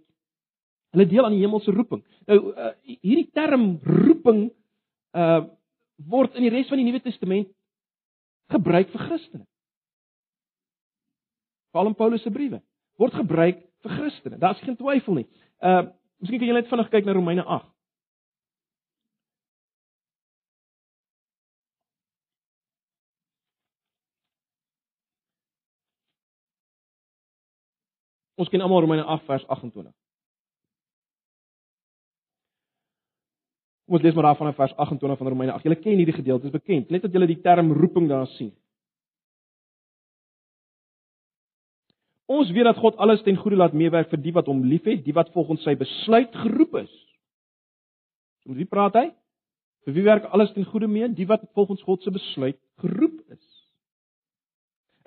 Hulle 0.91 1.07
deel 1.07 1.25
aan 1.25 1.37
die 1.37 1.45
hemelse 1.45 1.71
roeping. 1.71 2.01
Nou 2.27 2.39
uh, 2.51 2.73
hierdie 2.83 3.29
term 3.33 3.77
roeping 3.85 4.49
uh 5.15 5.45
word 6.09 6.35
in 6.39 6.47
die 6.47 6.51
res 6.53 6.67
van 6.71 6.79
die 6.79 6.87
Nuwe 6.87 7.01
Testament 7.03 7.49
gebruik 8.49 8.89
vir 8.91 9.05
Christene. 9.05 9.45
Veral 11.71 11.91
in 11.91 11.97
Paulus 11.99 12.23
se 12.25 12.33
briewe 12.33 12.61
word 12.99 13.15
gebruik 13.15 13.61
vir 13.85 13.95
Christene. 13.97 14.37
Daar's 14.37 14.61
geen 14.65 14.77
twyfel 14.77 15.21
nie. 15.21 15.27
Uh 15.59 15.89
miskien 16.19 16.39
kan 16.41 16.49
julle 16.49 16.59
net 16.59 16.71
vinnig 16.71 16.89
kyk 16.91 17.05
na 17.07 17.13
Romeine 17.15 17.43
8. 17.45 17.69
Ons 28.39 28.51
ken 28.51 28.63
almal 28.63 28.85
Romeine 28.85 29.03
8 29.03 29.25
vers 29.27 29.47
28. 29.47 29.91
Kom 33.89 33.97
ons 33.97 34.03
lees 34.05 34.13
maar 34.15 34.29
daar 34.29 34.37
van 34.37 34.53
vers 34.53 34.75
28 34.75 35.17
van 35.17 35.27
Romeine 35.27 35.53
8. 35.55 35.65
Julle 35.65 35.79
ken 35.81 35.97
hierdie 35.97 36.15
gedeelte, 36.15 36.45
dit 36.45 36.53
is 36.53 36.59
bekend. 36.59 36.91
Net 36.93 37.01
dat 37.01 37.15
julle 37.15 37.27
die 37.27 37.41
term 37.41 37.71
roeping 37.73 38.07
daar 38.11 38.27
sien. 38.35 38.53
Ons 42.29 42.51
weet 42.53 42.67
dat 42.67 42.77
God 42.77 42.97
alles 43.01 43.23
ten 43.25 43.37
goeie 43.41 43.57
laat 43.57 43.73
meewerk 43.73 44.11
vir 44.11 44.21
die 44.21 44.33
wat 44.35 44.49
hom 44.51 44.61
liefhet, 44.69 45.01
die 45.05 45.15
wat 45.17 45.31
volgens 45.33 45.63
sy 45.65 45.73
besluit 45.77 46.35
geroep 46.43 46.75
is. 46.83 46.91
Met 48.45 48.59
wie 48.61 48.69
praat 48.69 48.97
hy? 48.99 49.07
Vir 49.87 49.95
wie 49.95 50.05
werk 50.05 50.27
alles 50.29 50.51
ten 50.53 50.67
goeie 50.69 50.87
mee? 50.89 51.09
Die 51.17 51.25
wat 51.29 51.47
volgens 51.57 51.81
God 51.87 52.03
se 52.05 52.13
besluit 52.13 52.59
geroep 52.83 53.17
is. 53.33 53.45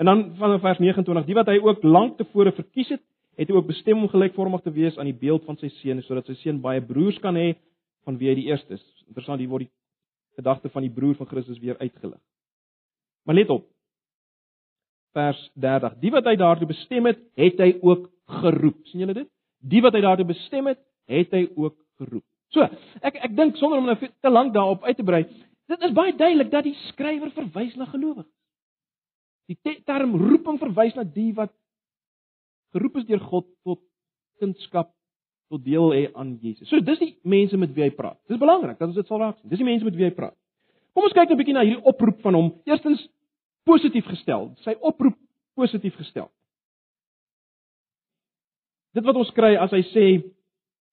En 0.02 0.08
dan 0.10 0.24
van 0.36 0.58
vers 0.60 0.80
29, 0.82 1.28
die 1.28 1.38
wat 1.38 1.50
hy 1.52 1.60
ook 1.62 1.84
lank 1.86 2.16
tevore 2.18 2.52
verkies 2.56 2.90
het, 2.96 3.02
het 3.38 3.48
hy 3.48 3.54
ook 3.54 3.68
bestem 3.70 4.02
om 4.02 4.10
gelykvormig 4.10 4.64
te 4.64 4.72
wees 4.74 4.98
aan 4.98 5.08
die 5.08 5.16
beeld 5.16 5.44
van 5.46 5.56
sy 5.60 5.70
seun, 5.78 6.02
sodat 6.02 6.26
sy 6.26 6.34
seun 6.40 6.58
baie 6.64 6.82
broers 6.84 7.20
kan 7.22 7.38
hê 7.38 7.52
van 8.06 8.18
wie 8.18 8.32
hy 8.32 8.34
die 8.40 8.48
eerste 8.50 8.74
is. 8.74 8.84
Interessant, 9.06 9.40
hier 9.40 9.52
word 9.52 9.68
die 9.68 9.72
gedagte 10.40 10.72
van 10.72 10.82
die 10.82 10.92
broer 10.92 11.14
van 11.20 11.28
Christus 11.30 11.60
weer 11.62 11.78
uitgelig. 11.78 12.18
Maar 13.24 13.38
let 13.38 13.54
op. 13.54 13.68
Vers 15.12 15.40
30. 15.60 15.98
Die 16.00 16.10
wat 16.14 16.26
hy 16.28 16.36
daartoe 16.40 16.68
bestem 16.70 17.06
het, 17.10 17.20
het 17.36 17.60
hy 17.60 17.70
ook 17.80 18.08
geroep. 18.40 18.78
sien 18.88 19.04
julle 19.04 19.14
dit? 19.14 19.28
Die 19.60 19.82
wat 19.84 19.94
hy 19.94 20.02
daartoe 20.04 20.26
bestem 20.26 20.70
het, 20.70 20.80
het 21.10 21.32
hy 21.36 21.46
ook 21.56 21.76
geroep. 22.00 22.24
So, 22.52 22.66
ek 23.00 23.18
ek 23.28 23.36
dink 23.36 23.56
sonder 23.60 23.80
om 23.80 23.88
nou 23.88 23.96
te 23.96 24.30
lank 24.30 24.52
daarop 24.54 24.84
uit 24.84 24.96
te 24.96 25.06
brei, 25.06 25.22
dit 25.72 25.84
is 25.88 25.94
baie 25.96 26.12
duidelik 26.16 26.50
dat 26.52 26.66
die 26.68 26.76
skrywer 26.88 27.30
verwys 27.32 27.76
na 27.80 27.88
gelowiges. 27.88 28.28
Die 29.48 29.78
term 29.88 30.14
roeping 30.16 30.58
verwys 30.60 30.94
na 30.96 31.04
die 31.04 31.32
wat 31.36 31.52
geroep 32.72 33.00
is 33.00 33.08
deur 33.08 33.20
God 33.24 33.48
tot 33.66 33.80
kindskap 34.40 34.92
tot 35.52 35.64
deel 35.64 35.90
hê 35.92 36.04
aan 36.16 36.36
Jesus. 36.40 36.68
So 36.70 36.80
dis 36.80 37.00
die 37.00 37.12
mense 37.28 37.58
met 37.60 37.72
wie 37.76 37.84
hy 37.86 37.90
praat. 37.96 38.18
Dis 38.30 38.40
belangrik 38.40 38.78
dat 38.78 38.88
ons 38.88 38.96
dit 38.96 39.08
sal 39.08 39.20
raak 39.20 39.36
sien. 39.38 39.50
Dis 39.52 39.60
die 39.60 39.68
mense 39.68 39.84
met 39.84 39.96
wie 39.98 40.08
hy 40.08 40.14
praat. 40.16 40.36
Kom 40.92 41.08
ons 41.08 41.16
kyk 41.16 41.30
'n 41.30 41.40
bietjie 41.40 41.56
na 41.56 41.64
hierdie 41.64 41.84
oproep 41.88 42.20
van 42.24 42.34
hom. 42.34 42.48
Eerstens 42.68 43.04
positief 43.68 44.06
gestel. 44.10 44.50
Sy 44.64 44.76
oproep 44.80 45.18
positief 45.58 45.96
gestel. 46.00 46.30
Dit 48.96 49.06
wat 49.08 49.16
ons 49.16 49.32
kry 49.36 49.54
as 49.56 49.72
hy 49.72 49.82
sê 49.92 50.06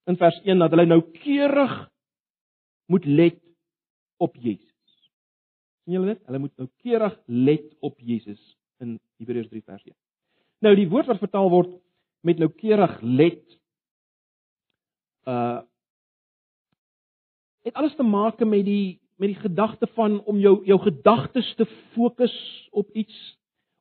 in 0.10 0.18
vers 0.20 0.38
1 0.46 0.62
dat 0.64 0.74
hulle 0.74 0.88
nou 0.88 1.02
keurig 1.20 1.76
moet 2.90 3.06
let 3.06 3.40
op 4.20 4.36
Jesus. 4.36 4.68
sien 5.84 5.96
julle 5.96 6.14
dit? 6.14 6.22
Hulle 6.28 6.42
moet 6.44 6.56
nou 6.58 6.68
keurig 6.84 7.16
let 7.28 7.68
op 7.86 8.00
Jesus 8.00 8.40
in 8.84 8.98
Hebreërs 9.20 9.50
3 9.52 9.64
vers 9.66 9.84
1. 9.84 9.96
Nou 10.66 10.74
die 10.76 10.88
woord 10.92 11.08
wat 11.12 11.22
vertaal 11.22 11.50
word 11.52 11.76
met 12.28 12.40
nou 12.40 12.50
keurig 12.52 13.00
let 13.02 13.58
uh 15.28 15.66
het 17.68 17.76
alles 17.76 17.96
te 17.96 18.04
maak 18.08 18.40
met 18.48 18.64
die 18.66 18.99
met 19.20 19.34
die 19.34 19.40
gedagte 19.40 19.88
van 19.98 20.22
om 20.24 20.40
jou 20.40 20.66
jou 20.66 20.80
gedagtes 20.80 21.54
te 21.56 21.66
fokus 21.94 22.36
op 22.72 22.90
iets, 22.96 23.16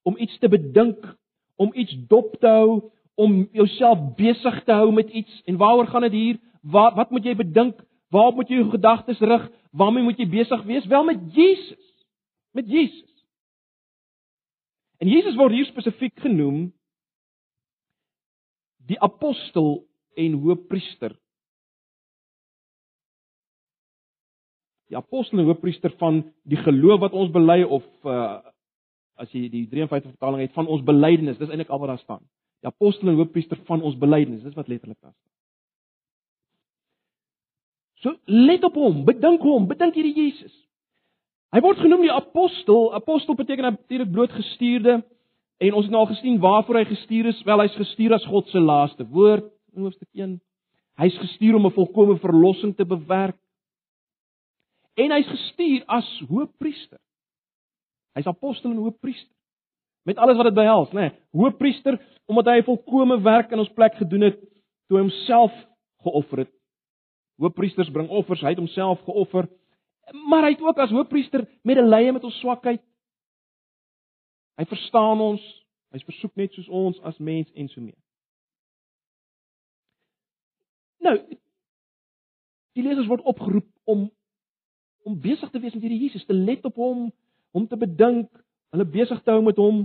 om 0.03 0.17
iets 0.19 0.39
te 0.39 0.49
bedink, 0.49 1.17
om 1.57 1.71
iets 1.75 1.95
dop 2.11 2.35
te 2.41 2.47
hou, 2.47 2.91
om 3.15 3.49
jouself 3.53 4.15
besig 4.19 4.65
te 4.65 4.73
hou 4.73 4.93
met 4.93 5.11
iets. 5.11 5.43
En 5.45 5.57
waaroor 5.57 5.87
gaan 5.87 6.07
dit 6.09 6.13
hier? 6.13 6.41
Wat 6.63 6.95
wat 6.95 7.11
moet 7.11 7.25
jy 7.25 7.37
bedink? 7.39 7.79
Waarop 8.11 8.35
moet 8.35 8.49
jy 8.49 8.59
jou 8.63 8.71
gedagtes 8.71 9.19
rig? 9.21 9.47
Waarmee 9.71 10.03
moet 10.03 10.19
jy 10.19 10.29
besig 10.29 10.63
wees? 10.67 10.87
Wel 10.87 11.05
met 11.05 11.21
Jesus. 11.35 12.07
Met 12.51 12.71
Jesus. 12.71 13.27
En 14.99 15.09
Jesus 15.09 15.37
word 15.39 15.55
hier 15.55 15.69
spesifiek 15.71 16.19
genoem 16.19 16.73
die 18.89 18.99
apostel 19.01 19.85
en 20.19 20.39
hoëpriester 20.43 21.15
die 24.89 24.97
apostel 24.97 25.39
en 25.39 25.49
hoofpriester 25.49 25.93
van 26.01 26.23
die 26.49 26.59
geloof 26.61 27.01
wat 27.01 27.17
ons 27.17 27.33
bely 27.35 27.63
of 27.65 27.85
uh 28.05 28.39
as 29.19 29.33
jy 29.35 29.49
die 29.51 29.65
53 29.67 30.13
vertaling 30.13 30.45
het 30.45 30.53
van 30.55 30.69
ons 30.71 30.85
belydenis, 30.87 31.41
dis 31.41 31.49
eintlik 31.51 31.73
al 31.75 31.81
wat 31.83 31.91
daar 31.91 31.99
staan. 31.99 32.21
Die 32.63 32.71
apostel 32.71 33.09
en 33.11 33.17
hoofpriester 33.19 33.59
van 33.67 33.83
ons 33.83 33.97
belydenis, 33.99 34.45
dis 34.45 34.55
wat 34.55 34.69
letterlik 34.71 34.95
daar 35.03 35.11
staan. 35.11 35.27
So 37.99 38.15
let 38.31 38.63
op 38.63 38.79
hom, 38.79 39.01
bedink 39.09 39.43
hom, 39.43 39.67
bedink 39.67 39.99
hierdie 39.99 40.15
Jesus. 40.15 40.55
Hy 41.51 41.63
word 41.65 41.81
genoem 41.83 42.05
die 42.05 42.15
apostel. 42.15 42.93
Apostel 42.95 43.35
beteken 43.35 43.73
natuurlik 43.73 44.13
blootgestuurde 44.15 45.01
en 45.59 45.75
ons 45.75 45.89
het 45.89 45.95
nou 45.95 46.05
al 46.05 46.13
gesien 46.13 46.39
waarvoor 46.39 46.79
hy 46.79 46.87
gestuur 46.93 47.33
is. 47.33 47.43
Wel, 47.43 47.65
hy's 47.65 47.75
gestuur 47.81 48.15
as 48.15 48.27
God 48.31 48.47
se 48.53 48.63
laaste 48.63 49.07
woord 49.11 49.49
in 49.75 49.89
hoofstuk 49.89 50.09
1. 50.15 50.37
Hy's 51.03 51.19
gestuur 51.19 51.59
om 51.59 51.67
'n 51.67 51.75
volkomme 51.75 52.19
verlossing 52.23 52.77
te 52.77 52.87
bewerk 52.87 53.39
en 54.99 55.15
hy's 55.15 55.31
gestuur 55.31 55.85
as 55.87 56.07
hoëpriester. 56.29 56.99
Hy's 58.19 58.27
apostel 58.27 58.73
en 58.73 58.83
hoëpriester. 58.83 59.35
Met 60.09 60.19
alles 60.19 60.37
wat 60.37 60.49
dit 60.49 60.57
behels, 60.57 60.93
nê? 60.97 61.09
Nee, 61.09 61.17
hoëpriester 61.37 61.99
omdat 62.29 62.47
hy 62.51 62.59
'n 62.61 62.65
volkomme 62.65 63.21
werk 63.23 63.53
in 63.53 63.59
ons 63.59 63.73
plek 63.73 63.95
gedoen 63.95 64.21
het 64.21 64.41
toe 64.89 64.99
hy 64.99 65.03
homself 65.05 65.53
geoffer 66.03 66.39
het. 66.39 66.53
Hoëpriesters 67.39 67.91
bring 67.91 68.09
offers, 68.09 68.41
hy 68.41 68.49
het 68.49 68.59
homself 68.59 69.01
geoffer. 69.01 69.49
Maar 70.29 70.43
hy 70.43 70.51
het 70.51 70.61
ook 70.61 70.79
as 70.79 70.91
hoëpriester 70.91 71.47
medelee 71.63 72.13
met 72.13 72.25
ons 72.25 72.39
swakheid. 72.41 72.83
Hy 74.57 74.65
verstaan 74.65 75.21
ons. 75.21 75.43
Hy's 75.93 76.05
versoek 76.05 76.35
net 76.37 76.53
soos 76.53 76.69
ons 76.69 77.01
as 77.01 77.19
mens 77.19 77.51
en 77.55 77.69
so 77.69 77.81
meer. 77.81 77.97
Nou, 80.99 81.17
die 82.75 82.83
lesers 82.83 83.07
word 83.07 83.23
opgeroep 83.23 83.69
om 83.85 84.11
om 85.07 85.21
besig 85.21 85.51
te 85.51 85.61
wees 85.61 85.75
met 85.75 85.85
hierdie 85.85 86.03
Jesus, 86.07 86.25
te 86.27 86.37
let 86.37 86.65
op 86.69 86.77
hom, 86.81 87.09
hom 87.57 87.67
te 87.69 87.79
bedink, 87.81 88.29
hulle 88.75 88.87
besig 88.89 89.21
te 89.23 89.33
hou 89.33 89.43
met 89.45 89.59
hom. 89.61 89.85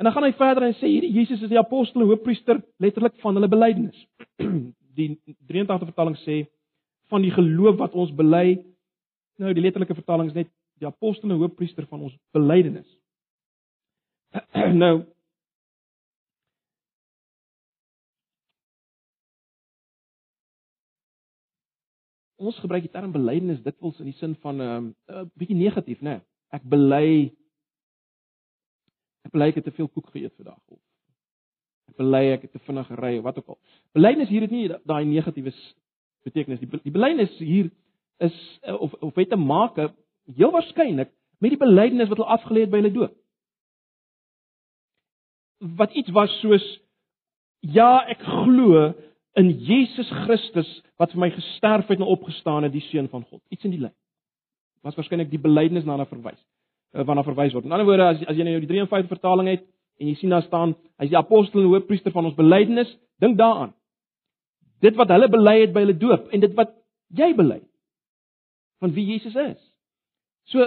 En 0.00 0.08
dan 0.08 0.14
gaan 0.14 0.26
hy 0.26 0.32
verder 0.36 0.66
en 0.66 0.76
sê 0.78 0.88
hierdie 0.88 1.12
Jesus 1.12 1.42
is 1.42 1.52
die 1.52 1.60
apostel 1.60 2.02
en 2.02 2.08
hoofpriester 2.08 2.60
letterlik 2.80 3.18
van 3.24 3.36
hulle 3.36 3.50
belydenis. 3.52 4.06
Die 4.98 5.14
83 5.46 5.86
vertaling 5.92 6.16
sê 6.24 6.40
van 7.10 7.22
die 7.22 7.30
geloof 7.30 7.76
wat 7.78 7.94
ons 7.98 8.10
bely. 8.14 8.58
Nou 9.40 9.52
die 9.54 9.62
letterlike 9.62 9.94
vertaling 9.96 10.28
is 10.30 10.36
net 10.36 10.50
die 10.82 10.88
apostel 10.88 11.30
en 11.30 11.38
hoofpriester 11.40 11.86
van 11.88 12.02
ons 12.08 12.16
belydenis. 12.34 12.88
nou 14.82 14.94
ons 22.40 22.58
gebruik 22.62 22.86
die 22.86 22.92
term 22.92 23.12
belydenis 23.12 23.62
dikwels 23.64 23.98
in 24.00 24.10
die 24.10 24.16
sin 24.18 24.34
van 24.42 24.56
'n 24.56 24.70
um, 24.76 24.94
uh, 25.08 25.24
bietjie 25.36 25.56
negatief, 25.56 26.00
né? 26.00 26.18
Nee. 26.18 26.20
Ek 26.50 26.62
bely 26.62 27.32
ek 29.24 29.32
bely 29.32 29.48
ek 29.48 29.60
het 29.60 29.64
te 29.64 29.76
veel 29.76 29.88
koek 29.88 30.08
geëet 30.14 30.34
vandag 30.36 30.58
of 30.68 30.80
ek 31.90 31.96
bely 32.00 32.24
ek 32.32 32.42
het 32.46 32.52
te 32.52 32.62
vinnig 32.66 32.86
gery 32.86 33.18
of 33.18 33.24
wat 33.24 33.38
ook 33.38 33.48
al. 33.54 33.58
Belydenis 33.92 34.28
hier 34.28 34.46
het 34.46 34.50
nie 34.50 34.68
daai 34.68 35.04
negatiewe 35.04 35.52
betekenis. 36.24 36.60
Die, 36.60 36.68
die 36.82 36.94
belydenis 36.94 37.38
hier 37.38 37.70
is 38.18 38.36
uh, 38.62 38.76
of 38.80 38.94
of 38.94 39.14
het 39.14 39.30
te 39.30 39.36
maak 39.36 39.78
heel 40.36 40.52
waarskynlik 40.52 41.10
met 41.40 41.54
die 41.54 41.60
belydenis 41.60 42.08
wat 42.08 42.20
hulle 42.20 42.36
afgelê 42.36 42.64
het 42.66 42.72
by 42.72 42.82
hulle 42.82 42.92
doop. 42.94 43.16
Wat 45.76 45.92
iets 45.92 46.12
was 46.16 46.32
soos 46.40 46.66
ja, 47.60 48.00
ek 48.08 48.22
glo 48.24 48.90
in 49.38 49.50
Jesus 49.62 50.08
Christus 50.24 50.68
wat 50.98 51.12
vir 51.14 51.20
my 51.22 51.30
gesterf 51.34 51.88
het 51.88 52.00
en 52.00 52.08
opgestaan 52.08 52.66
het, 52.66 52.72
die 52.72 52.84
seun 52.88 53.08
van 53.08 53.24
God. 53.28 53.42
Iets 53.50 53.64
in 53.64 53.74
die 53.74 53.82
lyn. 53.82 53.94
Was 54.84 54.96
waarskynlik 54.98 55.30
die 55.30 55.40
belydenis 55.40 55.84
na 55.84 55.96
'n 55.96 56.06
verwys. 56.06 56.40
Eh, 56.94 57.04
waarna 57.04 57.22
verwys 57.22 57.52
word. 57.52 57.64
In 57.64 57.72
ander 57.72 57.86
woorde, 57.86 58.02
as 58.02 58.24
as 58.26 58.36
jy 58.36 58.44
nou 58.44 58.60
die 58.60 58.66
53 58.66 59.08
vertaling 59.08 59.48
het 59.48 59.66
en 60.00 60.06
jy 60.06 60.14
sien 60.14 60.30
daar 60.30 60.42
staan, 60.42 60.74
hy's 60.98 61.10
die 61.12 61.18
apostel 61.18 61.60
en 61.60 61.66
hoofpriester 61.66 62.12
van 62.12 62.24
ons 62.24 62.34
belydenis, 62.34 62.98
dink 63.18 63.38
daaraan. 63.38 63.74
Dit 64.80 64.96
wat 64.96 65.08
hulle 65.08 65.28
bely 65.28 65.60
het 65.60 65.72
by 65.72 65.84
hulle 65.84 65.98
doop 65.98 66.32
en 66.32 66.40
dit 66.40 66.54
wat 66.54 66.72
jy 67.14 67.34
bely 67.36 67.60
van 68.80 68.94
wie 68.96 69.06
Jesus 69.06 69.36
is. 69.36 69.60
So 70.50 70.64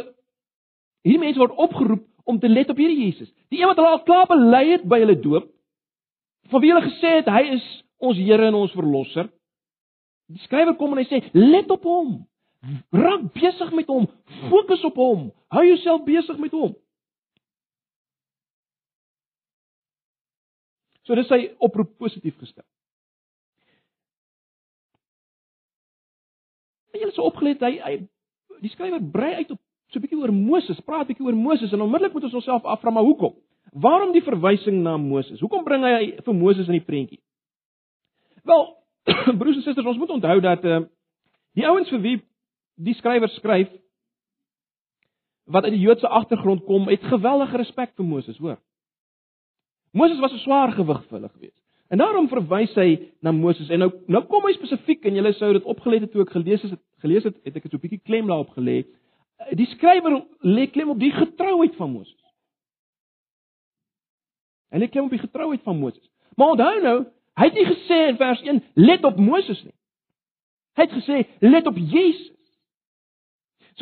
hierdie 1.03 1.20
mense 1.20 1.41
word 1.41 1.58
opgeroep 1.58 2.05
om 2.24 2.39
te 2.39 2.48
let 2.48 2.70
op 2.70 2.77
hierdie 2.79 3.10
Jesus. 3.10 3.32
Die 3.51 3.60
een 3.60 3.67
wat 3.67 3.82
hulle 3.82 3.96
al 3.98 4.03
klaar 4.08 4.29
bely 4.29 4.63
het 4.70 4.86
by 4.88 5.01
hulle 5.03 5.17
doop, 5.20 5.50
van 6.51 6.62
wie 6.63 6.72
hulle 6.72 6.88
gesê 6.88 7.17
het 7.20 7.32
hy 7.32 7.43
is 7.58 7.65
ons 8.03 8.19
Here 8.19 8.48
en 8.48 8.60
ons 8.60 8.75
verlosser. 8.75 9.29
Die 10.31 10.41
skrywer 10.45 10.75
kom 10.79 10.93
en 10.93 11.03
hy 11.03 11.07
sê, 11.10 11.24
"Let 11.33 11.72
op 11.72 11.83
hom. 11.83 12.27
Raak 12.91 13.33
besig 13.33 13.74
met 13.74 13.88
hom. 13.88 14.07
Fokus 14.50 14.83
op 14.83 14.95
hom. 14.95 15.31
Hou 15.51 15.65
jouself 15.65 16.03
besig 16.05 16.38
met 16.38 16.51
hom." 16.51 16.75
So 21.03 21.15
dis 21.15 21.27
sy 21.27 21.51
oproep 21.60 21.98
positief 22.00 22.38
gestel. 22.39 22.63
Jy 26.93 27.07
het 27.07 27.15
so 27.15 27.25
opgelet 27.27 27.60
hy 27.65 27.79
hy 27.81 27.95
die 28.63 28.72
skrywer 28.72 29.01
brei 29.12 29.33
uit 29.41 29.51
op 29.51 29.60
so 29.91 30.00
'n 30.00 30.01
bietjie 30.01 30.17
oor 30.17 30.31
Moses, 30.31 30.79
praat 30.79 31.05
'n 31.05 31.07
bietjie 31.12 31.25
oor 31.25 31.36
Moses 31.36 31.74
en 31.74 31.81
onmiddellik 31.81 32.13
moet 32.13 32.24
ons 32.24 32.33
onsself 32.33 32.63
afvra 32.63 32.89
maar 32.89 33.03
hoekom? 33.03 33.36
Waarom 33.74 34.12
die 34.12 34.24
verwysing 34.24 34.83
na 34.83 34.98
Moses? 34.98 35.39
Hoekom 35.39 35.63
bring 35.63 35.83
hy 35.83 36.22
vir 36.22 36.33
Moses 36.33 36.67
in 36.67 36.74
die 36.74 36.86
prentjie? 36.86 37.19
Wel, 38.44 38.84
broers 39.40 39.56
en 39.56 39.62
susters, 39.62 39.86
ons 39.86 39.98
moet 39.98 40.10
onthou 40.10 40.40
dat 40.44 40.66
uh 40.66 40.84
die 41.54 41.68
ouens 41.70 41.90
vir 41.94 42.02
wie 42.02 42.16
die 42.82 42.96
skrywer 42.98 43.30
skryf 43.30 43.70
wat 45.46 45.68
uit 45.68 45.76
die 45.76 45.84
Joodse 45.84 46.08
agtergrond 46.08 46.64
kom, 46.66 46.88
het 46.90 47.04
geweldige 47.12 47.60
respek 47.62 47.92
vir 48.00 48.08
Moses, 48.08 48.40
hoor. 48.42 48.58
Moses 49.92 50.20
was 50.20 50.34
'n 50.34 50.42
swaar 50.42 50.72
gewig 50.72 51.04
vir 51.04 51.20
hulle 51.20 51.30
gewees. 51.30 51.60
En 51.88 51.98
daarom 51.98 52.28
verwys 52.28 52.74
hy 52.76 53.12
na 53.22 53.32
Moses 53.32 53.70
en 53.70 53.80
nou 53.80 53.92
nou 54.08 54.24
kom 54.26 54.46
hy 54.48 54.54
spesifiek 54.54 55.06
en 55.06 55.16
julle 55.16 55.34
sou 55.34 55.54
dit 55.54 55.64
opgelet 55.64 56.02
het 56.02 56.12
toe 56.12 56.24
ek 56.24 56.32
gelees 56.34 56.62
het, 56.62 56.80
gelees 57.04 57.24
het, 57.24 57.36
het 57.44 57.56
ek 57.56 57.64
dit 57.64 57.72
so 57.72 57.78
'n 57.78 57.82
bietjie 57.82 58.02
klem 58.02 58.28
daarop 58.28 58.50
gelê. 58.58 58.86
Die 59.54 59.68
skrywer 59.76 60.26
lê 60.42 60.72
klem 60.72 60.90
op 60.90 61.00
die 61.00 61.12
getrouheid 61.12 61.76
van 61.76 61.92
Moses. 61.92 62.24
Hy 64.72 64.80
lê 64.80 64.90
klem 64.90 65.06
op 65.06 65.12
die 65.12 65.20
getrouheid 65.20 65.62
van 65.62 65.78
Moses. 65.78 66.10
Maar 66.36 66.48
onthou 66.48 66.82
nou, 66.82 67.06
Hy 67.40 67.50
het 67.50 67.58
nie 67.58 67.66
gesê 67.66 68.00
in 68.12 68.20
vers 68.20 68.42
1 68.46 68.62
let 68.74 69.06
op 69.06 69.18
Moses 69.18 69.63
nie. 69.63 69.75
Hy 70.78 70.86
het 70.86 70.96
gesê 71.00 71.24
let 71.42 71.68
op 71.70 71.78
Jesus. 71.78 72.32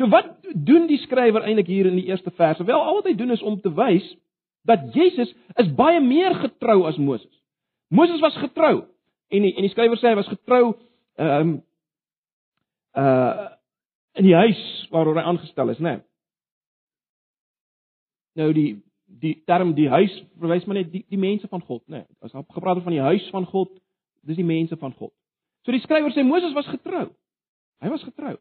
So 0.00 0.08
wat 0.08 0.30
doen 0.54 0.86
die 0.88 1.00
skrywer 1.02 1.44
eintlik 1.44 1.68
hier 1.68 1.88
in 1.90 1.98
die 2.00 2.08
eerste 2.08 2.32
vers? 2.36 2.60
Wel 2.64 2.80
al 2.80 3.00
wat 3.00 3.10
hy 3.10 3.16
doen 3.16 3.34
is 3.34 3.42
om 3.44 3.58
te 3.60 3.72
wys 3.76 4.06
dat 4.68 4.88
Jesus 4.94 5.34
is 5.60 5.72
baie 5.76 6.00
meer 6.00 6.34
getrou 6.40 6.86
as 6.88 6.96
Moses. 6.96 7.32
Moses 7.92 8.22
was 8.24 8.36
getrou 8.40 8.86
en 9.32 9.44
die, 9.44 9.52
en 9.52 9.66
die 9.66 9.72
skrywer 9.72 10.00
sê 10.00 10.12
hy 10.12 10.20
was 10.20 10.30
getrou 10.32 10.76
ehm 11.20 11.40
um, 11.40 11.58
uh 12.96 13.50
in 14.12 14.26
die 14.26 14.36
huis 14.36 14.58
waaroor 14.92 15.16
hy 15.16 15.22
aangestel 15.24 15.70
is, 15.72 15.78
né? 15.80 15.94
Nee. 15.96 16.00
Nou 18.36 18.48
die 18.56 18.82
die 19.20 19.42
term 19.46 19.74
die 19.74 19.88
huis 19.88 20.12
verwys 20.40 20.64
maar 20.66 20.80
net 20.80 20.92
die 20.92 21.04
die 21.08 21.20
mense 21.20 21.48
van 21.48 21.62
God, 21.62 21.82
né? 21.86 22.02
Nee, 22.02 22.06
as 22.20 22.34
ons 22.34 22.46
gepraat 22.54 22.76
het 22.78 22.84
van 22.84 22.96
die 22.96 23.04
huis 23.04 23.28
van 23.30 23.46
God, 23.46 23.74
dis 24.22 24.38
die 24.38 24.46
mense 24.46 24.76
van 24.76 24.94
God. 24.98 25.12
So 25.66 25.74
die 25.74 25.82
skrywer 25.82 26.14
sê 26.14 26.24
Moses 26.26 26.54
was 26.56 26.70
getrou. 26.70 27.10
Hy 27.82 27.90
was 27.90 28.02
getrou. 28.06 28.36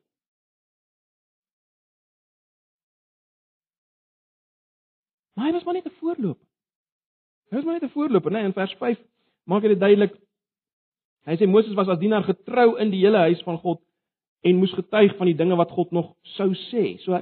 Maar 5.35 5.49
hy 5.49 5.53
was 5.53 5.63
maar 5.63 5.73
net 5.73 5.85
'n 5.85 5.99
voorloper. 5.99 6.47
Hy 7.49 7.55
was 7.55 7.65
maar 7.65 7.73
net 7.73 7.83
'n 7.83 7.93
voorloper, 7.93 8.31
né? 8.31 8.37
Nee, 8.37 8.45
in 8.45 8.53
vers 8.53 8.73
5 8.73 8.99
maak 9.43 9.61
hy 9.61 9.67
dit 9.67 9.79
duidelik. 9.79 10.13
Hy 11.25 11.35
sê 11.37 11.47
Moses 11.47 11.73
was 11.73 11.87
as 11.87 11.99
dienaar 11.99 12.23
getrou 12.23 12.77
in 12.77 12.89
die 12.89 13.01
hele 13.05 13.17
huis 13.17 13.41
van 13.43 13.57
God 13.57 13.81
en 14.41 14.57
moes 14.57 14.73
getuig 14.73 15.15
van 15.17 15.25
die 15.25 15.35
dinge 15.35 15.55
wat 15.55 15.71
God 15.71 15.91
nog 15.91 16.15
sou 16.21 16.53
sê. 16.53 16.97
So 17.03 17.21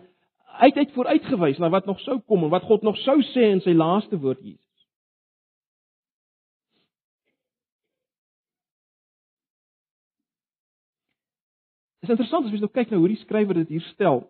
het 0.60 0.78
uit 0.78 0.92
vooruitgewys 0.92 1.58
na 1.58 1.70
wat 1.70 1.86
nog 1.86 2.00
sou 2.00 2.20
kom 2.20 2.44
en 2.44 2.50
wat 2.50 2.64
God 2.68 2.82
nog 2.82 2.98
sou 2.98 3.22
sê 3.34 3.52
in 3.54 3.62
sy 3.62 3.76
laaste 3.78 4.20
woord 4.20 4.42
Jesus. 4.42 4.66
Dit 12.00 12.10
is 12.10 12.16
interessant 12.16 12.48
as 12.48 12.54
jy 12.56 12.64
nou 12.64 12.72
kyk 12.74 12.92
na 12.92 13.00
hoe 13.00 13.12
die 13.12 13.22
skrywer 13.22 13.62
dit 13.62 13.76
hier 13.76 13.86
stel. 13.92 14.24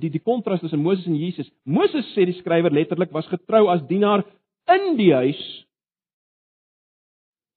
Die 0.00 0.10
die 0.10 0.22
kontras 0.24 0.62
tussen 0.62 0.82
Moses 0.82 1.06
en 1.08 1.18
Jesus. 1.20 1.48
Moses 1.64 2.06
sê 2.14 2.26
die 2.28 2.38
skrywer 2.38 2.72
letterlik 2.72 3.12
was 3.14 3.28
getrou 3.30 3.68
as 3.72 3.84
dienaar 3.88 4.24
in 4.74 4.96
die 4.98 5.12
huis. 5.14 5.40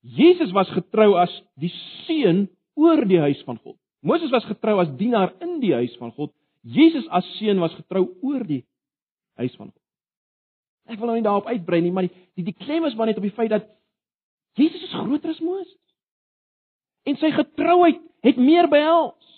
Jesus 0.04 0.52
was 0.52 0.70
getrou 0.76 1.14
as 1.20 1.32
die 1.60 1.72
seun 2.06 2.46
oor 2.76 3.06
die 3.08 3.22
huis 3.24 3.42
van 3.48 3.58
God. 3.64 3.78
Moses 4.04 4.32
was 4.36 4.46
getrou 4.50 4.82
as 4.84 4.92
dienaar 5.00 5.32
in 5.44 5.60
die 5.64 5.72
huis 5.74 5.96
van 6.00 6.12
God. 6.12 6.34
Jesus 6.64 7.08
as 7.12 7.28
seun 7.38 7.60
was 7.60 7.76
getrou 7.76 8.08
oor 8.24 8.44
die 8.48 8.64
huis 9.40 9.56
van 9.60 9.72
God. 9.72 9.80
Ek 10.92 11.00
wil 11.00 11.10
nou 11.12 11.18
nie 11.18 11.26
daarop 11.26 11.48
uitbrei 11.48 11.82
nie, 11.84 11.92
maar 11.96 12.08
die 12.08 12.14
die, 12.38 12.48
die 12.50 12.58
klem 12.58 12.86
is 12.88 12.96
maar 12.98 13.10
net 13.10 13.20
op 13.20 13.28
die 13.28 13.36
feit 13.36 13.52
dat 13.54 13.68
Jesus 14.60 14.84
is 14.84 14.96
groter 14.96 15.34
as 15.34 15.42
Moses. 15.44 15.80
En 17.10 17.18
sy 17.20 17.32
getrouheid 17.36 18.00
het 18.24 18.40
meer 18.40 18.70
behels. 18.72 19.32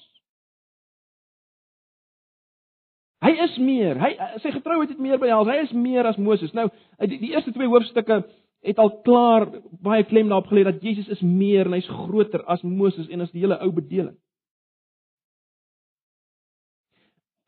Hy 3.26 3.32
is 3.46 3.56
meer. 3.58 3.98
Hy 3.98 4.12
sy 4.44 4.52
getrouheid 4.54 4.92
het 4.94 5.02
meer 5.02 5.18
behels. 5.22 5.50
Hy 5.50 5.62
is 5.64 5.74
meer 5.74 6.06
as 6.06 6.20
Moses. 6.22 6.54
Nou, 6.54 6.68
die, 7.02 7.18
die 7.22 7.32
eerste 7.34 7.54
twee 7.56 7.70
hoofstukke 7.72 8.22
het 8.66 8.82
al 8.82 8.92
klaar 9.06 9.48
baie 9.86 10.06
klem 10.10 10.30
daarop 10.30 10.52
gelê 10.52 10.66
dat 10.68 10.84
Jesus 10.84 11.10
is 11.14 11.22
meer 11.26 11.70
en 11.70 11.78
hy's 11.78 11.90
groter 11.90 12.44
as 12.50 12.64
Moses 12.66 13.10
en 13.14 13.26
as 13.26 13.34
die 13.34 13.44
hele 13.46 13.58
ou 13.62 13.72
bedeling. 13.74 14.16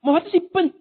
Maar 0.07 0.21
wat 0.21 0.29
is 0.29 0.37
die 0.37 0.47
punt? 0.55 0.75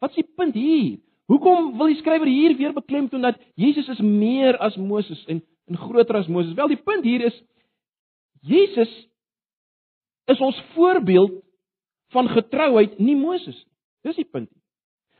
Wat 0.00 0.14
is 0.14 0.22
die 0.22 0.30
punt 0.36 0.54
hier? 0.56 0.98
Hoekom 1.28 1.74
wil 1.76 1.92
die 1.92 1.98
skrywer 2.00 2.26
hier 2.26 2.56
weer 2.56 2.72
beklemtoon 2.72 3.20
dat 3.20 3.40
Jesus 3.60 3.88
is 3.92 4.00
meer 4.00 4.56
as 4.64 4.78
Moses 4.80 5.20
en 5.28 5.42
en 5.68 5.76
groter 5.78 6.16
as 6.16 6.26
Moses? 6.26 6.56
Wel, 6.56 6.72
die 6.72 6.80
punt 6.80 7.04
hier 7.04 7.22
is 7.28 7.36
Jesus 8.40 8.90
is 10.24 10.40
ons 10.40 10.56
voorbeeld 10.72 11.36
van 12.16 12.28
getrouheid, 12.32 12.96
nie 12.98 13.16
Moses 13.16 13.60
nie. 13.60 13.68
Dis 14.02 14.18
die 14.18 14.26
punt. 14.26 14.50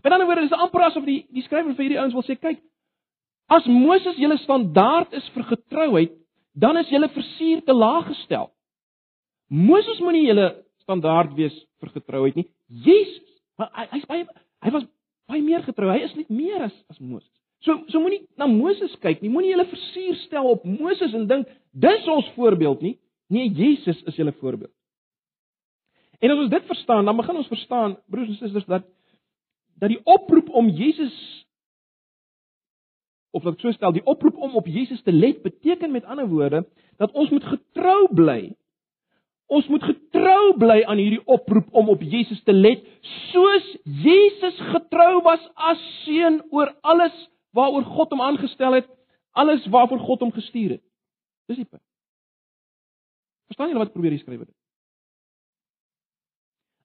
Met 0.03 0.13
ander 0.13 0.27
woorde, 0.27 0.49
dis 0.49 0.59
amper 0.59 0.89
asof 0.89 1.05
die 1.07 1.21
die 1.31 1.45
skrywer 1.47 1.77
vir 1.77 1.87
hierdie 1.87 2.01
ouens 2.03 2.17
wil 2.17 2.25
sê, 2.27 2.35
kyk, 2.41 2.59
as 3.53 3.69
Moses 3.71 4.19
julle 4.19 4.39
standaard 4.43 5.15
is 5.15 5.29
vir 5.37 5.47
getrouheid, 5.53 6.17
dan 6.59 6.81
is 6.81 6.91
julle 6.91 7.11
versuur 7.15 7.63
te 7.69 7.77
laag 7.77 8.09
gestel. 8.11 8.49
Moses 9.53 10.01
moenie 10.03 10.25
julle 10.27 10.49
standaard 10.83 11.35
wees 11.39 11.55
vir 11.83 11.93
getrouheid 11.97 12.39
nie. 12.39 12.49
Jesus, 12.85 13.39
maar 13.59 13.73
hy 13.77 13.87
hy's 13.97 14.09
baie 14.11 14.27
hy 14.63 14.75
was 14.75 14.87
baie 15.31 15.43
meer 15.45 15.65
getrou. 15.67 15.91
Hy 15.93 16.03
is 16.07 16.15
net 16.19 16.31
meer 16.31 16.69
as 16.69 16.75
as 16.93 17.01
Moses. 17.01 17.31
So 17.63 17.79
so 17.93 18.03
moenie 18.03 18.25
na 18.39 18.49
Moses 18.51 18.95
kyk 19.03 19.23
nie. 19.23 19.31
Moenie 19.33 19.55
julle 19.55 19.69
versuur 19.71 20.19
stel 20.27 20.51
op 20.51 20.65
Moses 20.69 21.15
en 21.15 21.29
dink 21.31 21.51
dis 21.73 22.09
ons 22.11 22.31
voorbeeld 22.37 22.83
nie. 22.83 22.97
Nee, 23.33 23.49
Jesus 23.49 24.03
is 24.07 24.19
julle 24.19 24.35
voorbeeld. 24.41 24.73
En 26.23 26.31
as 26.31 26.39
ons 26.45 26.51
dit 26.53 26.67
verstaan, 26.69 27.07
dan 27.09 27.17
begin 27.19 27.39
ons 27.41 27.49
verstaan, 27.51 27.95
broers 28.11 28.29
en 28.29 28.39
susters, 28.39 28.67
dat 28.71 28.85
dat 29.83 29.91
die 29.91 30.03
oproep 30.07 30.53
om 30.55 30.69
Jesus 30.71 31.15
of 33.33 33.43
wat 33.43 33.59
so 33.59 33.73
stel, 33.73 33.95
die 33.97 34.05
oproep 34.07 34.37
om 34.37 34.55
op 34.61 34.69
Jesus 34.69 35.01
te 35.03 35.13
let 35.13 35.41
beteken 35.43 35.91
met 35.91 36.05
ander 36.05 36.29
woorde 36.29 36.67
dat 37.01 37.15
ons 37.19 37.31
moet 37.33 37.45
getrou 37.49 38.07
bly 38.15 38.53
Ons 39.51 39.67
moet 39.69 39.83
getrou 39.85 40.55
bly 40.61 40.81
aan 40.87 41.01
hierdie 41.01 41.23
oproep 41.27 41.69
om 41.77 41.91
op 41.93 42.03
Jesus 42.03 42.41
te 42.47 42.55
let, 42.55 42.85
soos 43.33 43.69
Jesus 44.05 44.61
getrou 44.71 45.23
was 45.27 45.43
as 45.71 45.83
seun 46.05 46.41
oor 46.51 46.73
alles 46.83 47.17
waaroor 47.53 47.85
God 47.85 48.15
hom 48.15 48.25
aangestel 48.25 48.79
het, 48.79 48.89
alles 49.37 49.67
waarvoor 49.73 50.01
God 50.07 50.25
hom 50.25 50.33
gestuur 50.33 50.79
het. 50.79 50.85
Dis 51.51 51.61
die 51.61 51.69
punt. 51.69 51.85
Verstaan 53.51 53.73
julle 53.73 53.85
wat 53.85 53.93
probeer 53.93 54.15
hy 54.15 54.23
skryf? 54.23 54.47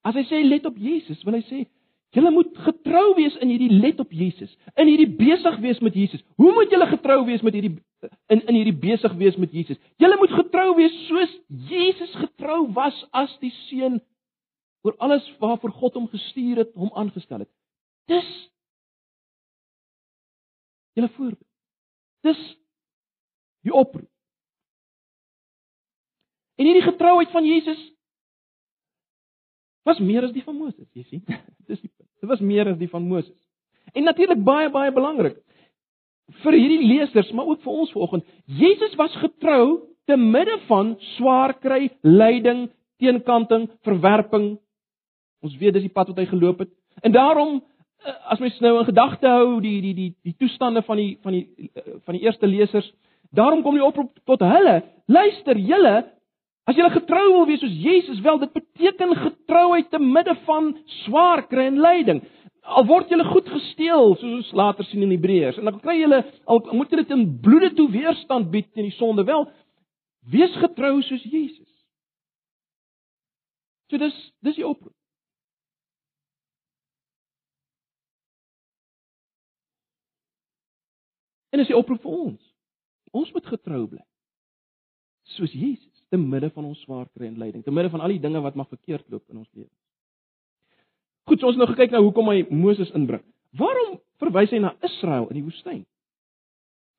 As 0.08 0.16
hy 0.16 0.24
sê 0.28 0.42
let 0.44 0.68
op 0.68 0.76
Jesus, 0.80 1.24
wil 1.28 1.38
hy 1.38 1.44
sê 1.48 1.64
Julle 2.16 2.32
moet 2.32 2.58
getrou 2.64 3.16
wees 3.18 3.36
in 3.44 3.50
hierdie 3.52 3.72
let 3.82 4.00
op 4.00 4.12
Jesus, 4.16 4.54
in 4.80 4.88
hierdie 4.88 5.10
besig 5.20 5.58
wees 5.60 5.80
met 5.84 5.96
Jesus. 5.98 6.24
Hoe 6.40 6.54
moet 6.56 6.72
julle 6.72 6.88
getrou 6.88 7.26
wees 7.28 7.44
met 7.44 7.58
hierdie 7.58 7.76
in 8.32 8.44
in 8.48 8.56
hierdie 8.56 8.78
besig 8.80 9.14
wees 9.20 9.36
met 9.36 9.52
Jesus? 9.52 9.80
Julle 10.00 10.18
moet 10.18 10.32
getrou 10.32 10.70
wees 10.78 10.96
soos 11.08 11.34
Jesus 11.68 12.14
getrou 12.16 12.62
was 12.74 12.98
as 13.12 13.34
die 13.44 13.52
seun 13.68 14.00
oor 14.88 14.96
alles 15.04 15.26
waarvoor 15.42 15.74
God 15.82 16.00
hom 16.00 16.08
gestuur 16.08 16.64
het, 16.64 16.72
hom 16.80 16.94
aangestel 16.96 17.44
het. 17.44 17.52
Dis 18.08 18.30
julle 20.96 21.10
voorbeeld. 21.10 21.50
Dis 22.24 22.40
die 23.68 23.74
oproep. 23.74 24.08
En 26.58 26.66
hierdie 26.66 26.88
getrouheid 26.88 27.30
van 27.36 27.46
Jesus 27.46 27.82
was 29.84 30.00
meer 30.00 30.24
as 30.24 30.34
die 30.36 30.44
van 30.44 30.56
Moses, 30.58 30.88
jy 30.96 31.04
sien. 31.08 31.24
Dis 31.70 31.84
die 31.84 31.92
Dit 32.22 32.30
was 32.30 32.40
meer 32.40 32.68
as 32.72 32.80
die 32.80 32.90
van 32.90 33.06
Moses. 33.08 33.36
En 33.94 34.04
natuurlik 34.04 34.44
baie 34.44 34.70
baie 34.74 34.92
belangrik 34.92 35.38
vir 36.44 36.58
hierdie 36.60 36.88
lesers, 36.88 37.30
maar 37.32 37.48
ook 37.48 37.62
vir 37.64 37.72
ons 37.72 37.92
vanoggend. 37.94 38.26
Jesus 38.46 38.96
was 39.00 39.14
getrou 39.22 39.80
te 40.08 40.18
midde 40.20 40.58
van 40.68 40.96
swaar 41.16 41.54
kry, 41.60 41.88
lyding, 42.04 42.68
teenkanting, 43.00 43.70
verwerping. 43.88 44.58
Ons 45.44 45.56
weet 45.62 45.78
dis 45.78 45.88
die 45.88 45.94
pad 45.94 46.12
wat 46.12 46.20
hy 46.20 46.28
geloop 46.28 46.66
het. 46.66 46.72
En 47.04 47.16
daarom 47.16 47.62
as 48.30 48.40
mens 48.40 48.60
nou 48.62 48.78
in 48.80 48.86
gedagte 48.86 49.28
hou 49.28 49.60
die 49.62 49.80
die 49.82 49.94
die 49.96 50.12
die 50.24 50.36
toestande 50.38 50.84
van 50.86 51.00
die 51.00 51.18
van 51.24 51.34
die 51.34 51.72
van 52.06 52.18
die 52.18 52.24
eerste 52.26 52.48
lesers, 52.48 52.88
daarom 53.32 53.64
kom 53.64 53.76
die 53.76 53.84
oproep 53.84 54.20
tot 54.26 54.44
hulle, 54.46 54.82
luister 55.08 55.58
julle, 55.58 55.96
as 56.68 56.78
julle 56.78 56.94
getrou 56.94 57.26
wil 57.34 57.48
wees 57.50 57.64
soos 57.64 57.74
Jesus 57.74 58.22
wel, 58.22 58.40
dit 58.44 58.54
beteken 58.78 59.16
getrouheid 59.16 59.90
te 59.90 60.00
midde 60.00 60.36
van 60.46 60.74
swaar 61.04 61.48
kry 61.48 61.68
en 61.68 61.80
lyding. 61.82 62.24
Al 62.62 62.86
word 62.86 63.10
julle 63.10 63.26
goed 63.30 63.48
gesteel, 63.50 64.16
soos 64.20 64.34
ons 64.42 64.52
later 64.52 64.86
sien 64.86 65.04
in 65.06 65.14
Hebreërs, 65.16 65.58
en 65.58 65.70
dan 65.70 65.80
kry 65.80 66.02
julle 66.02 66.20
al 66.46 66.62
moet 66.74 66.92
julle 66.92 67.06
dit 67.06 67.16
in 67.16 67.26
bloede 67.42 67.72
toe 67.78 67.88
weerstand 67.92 68.52
bied 68.52 68.68
teen 68.74 68.90
die 68.90 68.98
sonde 68.98 69.24
wel, 69.28 69.48
wees 70.28 70.56
getrou 70.60 70.98
soos 71.02 71.24
Jesus. 71.24 71.70
So 73.88 73.98
dis 74.02 74.18
dis 74.44 74.60
die 74.60 74.68
oproep. 74.68 74.94
En 81.56 81.64
dis 81.64 81.72
die 81.72 81.78
oproep 81.78 82.04
vir 82.04 82.18
ons. 82.28 82.42
Ons 83.16 83.32
moet 83.34 83.48
getrou 83.48 83.86
bly. 83.88 84.04
Soos 85.38 85.54
Jesus, 85.56 85.87
te 86.10 86.18
midde 86.18 86.50
van 86.56 86.70
ons 86.70 86.80
swaar 86.86 87.08
kry 87.16 87.28
en 87.28 87.40
lyding, 87.40 87.64
te 87.64 87.74
midde 87.74 87.92
van 87.94 88.04
al 88.04 88.14
die 88.16 88.22
dinge 88.24 88.42
wat 88.44 88.56
mag 88.56 88.70
verkeerd 88.72 89.08
loop 89.12 89.24
in 89.32 89.42
ons 89.42 89.50
lewe. 89.54 89.72
Goed, 91.28 91.42
so 91.42 91.50
ons 91.52 91.60
nou 91.60 91.68
gekyk 91.68 91.92
na 91.92 92.00
hoekom 92.04 92.30
hy 92.32 92.46
Moses 92.56 92.92
inbring. 92.96 93.24
Waarom 93.60 93.98
verwys 94.22 94.54
hy 94.56 94.62
na 94.64 94.74
Israel 94.86 95.28
in 95.32 95.42
die 95.42 95.46
woestyn? 95.48 95.82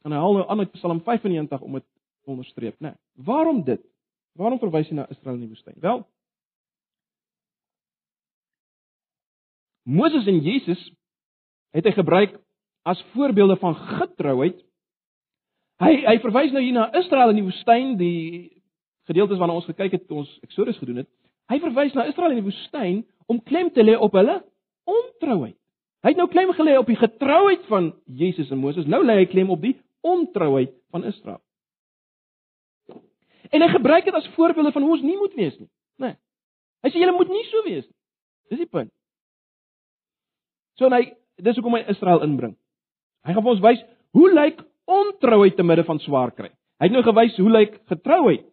En 0.05 0.13
hy 0.13 0.21
haal 0.21 0.37
nou 0.37 0.45
aan 0.49 0.65
uit 0.65 0.75
Psalm 0.77 1.01
95 1.05 1.65
om 1.65 1.79
dit 1.79 1.87
te 1.87 2.31
onderstreep, 2.35 2.77
né? 2.81 2.93
Nee, 2.93 3.25
waarom 3.25 3.63
dit? 3.65 3.83
Waarom 4.39 4.61
verwys 4.61 4.91
hy 4.93 4.99
na 5.01 5.09
Israel 5.11 5.39
in 5.39 5.47
die 5.47 5.55
woestyn? 5.55 5.79
Wel, 5.81 6.05
Moses 9.89 10.29
en 10.29 10.43
Jesus 10.45 10.81
het 11.73 11.87
hy 11.89 11.95
gebruik 11.97 12.37
as 12.89 13.01
voorbeelde 13.15 13.57
van 13.57 13.77
getrouheid. 13.77 14.61
Hy 15.81 15.93
hy 16.05 16.17
verwys 16.21 16.53
nou 16.53 16.61
hier 16.61 16.77
na 16.77 16.91
Israel 17.01 17.33
in 17.33 17.41
die 17.41 17.47
woestyn, 17.47 17.95
die 17.97 18.58
gedeeltes 19.09 19.41
waarna 19.41 19.57
ons 19.59 19.69
gekyk 19.69 19.97
het 19.97 20.07
toe 20.09 20.23
ons 20.23 20.35
Exodus 20.47 20.79
gedoen 20.81 21.03
het. 21.03 21.09
Hy 21.49 21.59
verwys 21.65 21.97
na 21.97 22.07
Israel 22.11 22.35
in 22.35 22.43
die 22.43 22.49
woestyn 22.51 23.03
om 23.29 23.41
klem 23.45 23.73
te 23.73 23.85
lê 23.85 23.97
op 23.97 24.17
hulle 24.17 24.41
ontrouheid. 24.89 25.57
Hy 26.05 26.13
het 26.13 26.21
nou 26.21 26.29
klem 26.31 26.53
gelê 26.55 26.77
op 26.79 26.89
die 26.89 26.99
getrouheid 26.99 27.65
van 27.69 27.91
Jesus 28.07 28.53
en 28.55 28.61
Moses. 28.63 28.87
Nou 28.87 29.01
lê 29.05 29.19
hy 29.23 29.29
klem 29.31 29.51
op 29.51 29.63
die 29.65 29.75
ontrouheid 30.07 30.75
van 30.95 31.05
Israel. 31.09 31.41
En 33.51 33.65
hy 33.65 33.69
gebruik 33.73 34.05
dit 34.05 34.15
as 34.15 34.29
voorbeelde 34.37 34.73
van 34.73 34.85
hoe 34.85 34.95
ons 34.99 35.05
nie 35.05 35.17
moet 35.17 35.35
wees 35.39 35.57
nie, 35.57 35.69
né? 35.97 36.13
Nee. 36.13 36.17
Hy 36.85 36.91
sê 36.93 37.01
julle 37.01 37.17
moet 37.17 37.31
nie 37.33 37.45
so 37.49 37.65
wees 37.65 37.87
nie. 37.87 37.97
Dis 38.53 38.61
die 38.63 38.71
punt. 38.71 38.93
So 40.79 40.87
en 40.87 40.95
hy 40.95 41.03
dis 41.43 41.57
hoekom 41.59 41.79
hy 41.79 41.87
Israel 41.91 42.23
inbring. 42.27 42.55
Hy 43.27 43.35
gaan 43.35 43.45
vir 43.45 43.55
ons 43.57 43.65
wys 43.65 43.81
hoe 44.17 44.29
lyk 44.31 44.61
ontrouheid 44.89 45.57
te 45.57 45.67
midde 45.67 45.85
van 45.89 46.01
swaar 46.05 46.33
kry. 46.37 46.53
Hy 46.79 46.89
het 46.89 46.95
nou 46.95 47.03
gewys 47.07 47.37
hoe 47.41 47.51
lyk 47.51 47.81
getrouheid. 47.91 48.45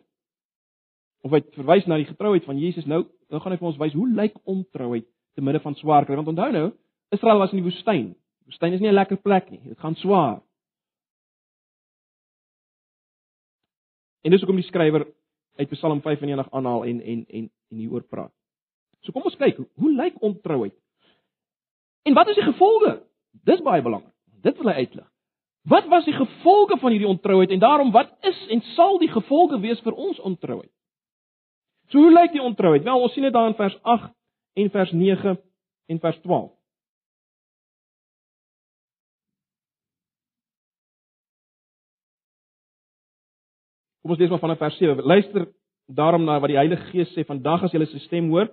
Of 1.26 1.34
hy 1.34 1.42
verwys 1.58 1.88
na 1.90 1.98
die 1.98 2.06
getrouheid 2.06 2.46
van 2.46 2.60
Jesus 2.62 2.86
nou, 2.86 3.02
nou 3.34 3.42
gaan 3.42 3.56
hy 3.56 3.58
vir 3.58 3.70
ons 3.72 3.80
wys 3.82 3.96
hoe 3.98 4.08
lyk 4.14 4.36
ontrouheid 4.46 5.08
te 5.36 5.44
midde 5.44 5.62
van 5.64 5.76
swaar 5.80 6.06
kry. 6.06 6.18
Want 6.20 6.30
onthou 6.36 6.52
nou, 6.54 6.68
Israel 7.16 7.42
was 7.42 7.54
in 7.56 7.64
die 7.64 7.66
woestyn. 7.66 8.12
Die 8.14 8.52
woestyn 8.52 8.78
is 8.78 8.84
nie 8.84 8.92
'n 8.92 9.00
lekker 9.00 9.18
plek 9.18 9.50
nie. 9.50 9.62
Dit 9.64 9.80
gaan 9.80 9.96
swaar. 9.96 10.42
En 14.22 14.32
dis 14.32 14.42
hoekom 14.42 14.62
die 14.62 14.70
skrywer 14.70 15.08
uit 15.58 15.70
Psalm 15.70 16.02
95 16.02 16.52
aanhaal 16.52 16.86
en 16.86 17.02
en 17.02 17.26
en 17.30 17.50
en 17.72 17.78
hieroor 17.78 18.04
praat. 18.04 18.32
So 19.02 19.12
kom 19.12 19.24
ons 19.24 19.38
kyk, 19.38 19.58
hoe, 19.58 19.68
hoe 19.76 19.92
lyk 19.92 20.22
ontrouheid? 20.22 20.74
En 22.04 22.14
wat 22.14 22.28
is 22.28 22.36
die 22.36 22.44
gevolge? 22.44 23.04
Dis 23.46 23.62
baie 23.62 23.82
belangrik. 23.82 24.14
Dit 24.42 24.58
wil 24.58 24.72
hy 24.72 24.86
uitlig. 24.86 25.08
Wat 25.66 25.88
was 25.88 26.06
die 26.06 26.14
gevolge 26.14 26.78
van 26.78 26.92
hierdie 26.92 27.10
ontrouheid 27.10 27.50
en 27.50 27.60
daarom 27.60 27.92
wat 27.92 28.14
is 28.22 28.48
en 28.54 28.62
sal 28.76 29.00
die 29.02 29.10
gevolge 29.10 29.60
wees 29.60 29.82
vir 29.82 29.94
ons 29.94 30.20
ontrouheid? 30.20 30.75
So 31.88 32.02
hoe 32.02 32.14
lyk 32.14 32.34
die 32.34 32.42
ontrouheid? 32.42 32.84
Wel, 32.84 33.02
ons 33.02 33.14
sien 33.14 33.24
dit 33.24 33.34
daar 33.34 33.50
in 33.52 33.58
vers 33.58 33.76
8 33.82 34.12
en 34.54 34.70
vers 34.74 34.92
9 34.92 35.36
en 35.86 36.00
vers 36.00 36.20
12. 36.24 36.52
Kom 44.02 44.14
ons 44.14 44.20
lees 44.22 44.30
maar 44.30 44.44
vanaf 44.44 44.62
vers 44.62 44.78
7. 44.78 45.02
Luister 45.02 45.48
daarom 45.86 46.26
na 46.26 46.40
wat 46.40 46.52
die 46.54 46.60
Heilige 46.60 46.90
Gees 46.92 47.14
sê 47.14 47.26
vandag 47.26 47.66
as 47.66 47.74
jy 47.74 47.86
sy 47.90 48.02
stem 48.06 48.30
hoor. 48.34 48.50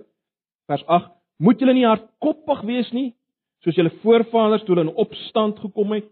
Vers 0.69 0.85
8: 0.87 1.13
Moet 1.45 1.61
julle 1.61 1.75
nie 1.77 1.89
hardkoppig 1.89 2.63
wees 2.69 2.93
nie, 2.93 3.11
soos 3.65 3.77
julle 3.79 3.93
voorvaders 4.03 4.65
toe 4.65 4.75
hulle 4.75 4.89
in 4.89 4.97
opstand 5.01 5.61
gekom 5.63 5.95
het 5.97 6.09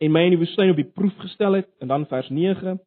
en 0.00 0.12
my 0.12 0.22
in 0.26 0.34
die 0.34 0.40
woestyn 0.40 0.72
op 0.72 0.78
die 0.80 0.88
proef 0.88 1.16
gestel 1.20 1.58
het 1.60 1.68
en 1.84 1.90
dan 1.92 2.06
vers 2.08 2.30
9 2.32 2.78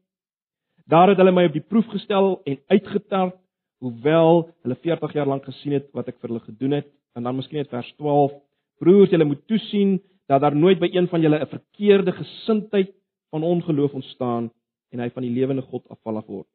daar 0.89 1.09
het 1.11 1.17
hulle 1.17 1.31
my 1.31 1.45
op 1.47 1.55
die 1.55 1.63
proef 1.63 1.87
gestel 1.91 2.41
en 2.49 2.59
uitgetart 2.67 3.37
hoewel 3.83 4.47
hulle 4.63 4.75
40 4.75 5.13
jaar 5.13 5.27
lank 5.27 5.45
gesien 5.45 5.75
het 5.75 5.89
wat 5.95 6.07
ek 6.07 6.19
vir 6.21 6.31
hulle 6.31 6.43
gedoen 6.45 6.77
het. 6.79 6.87
En 7.15 7.23
dan 7.23 7.35
miskien 7.35 7.59
net 7.59 7.71
vers 7.71 7.89
12 7.99 8.33
broers 8.79 9.11
julle 9.11 9.27
moet 9.27 9.43
toesien 9.47 9.97
dat 10.31 10.41
daar 10.41 10.55
nooit 10.55 10.79
by 10.79 10.89
een 10.91 11.07
van 11.11 11.21
julle 11.21 11.39
'n 11.39 11.51
verkeerde 11.51 12.11
gesindheid 12.11 12.93
van 13.29 13.43
ongeloof 13.43 13.93
ontstaan 13.93 14.51
en 14.91 14.99
hy 14.99 15.09
van 15.09 15.23
die 15.23 15.31
lewende 15.31 15.61
God 15.61 15.89
afvallig 15.89 16.25
word. 16.25 16.47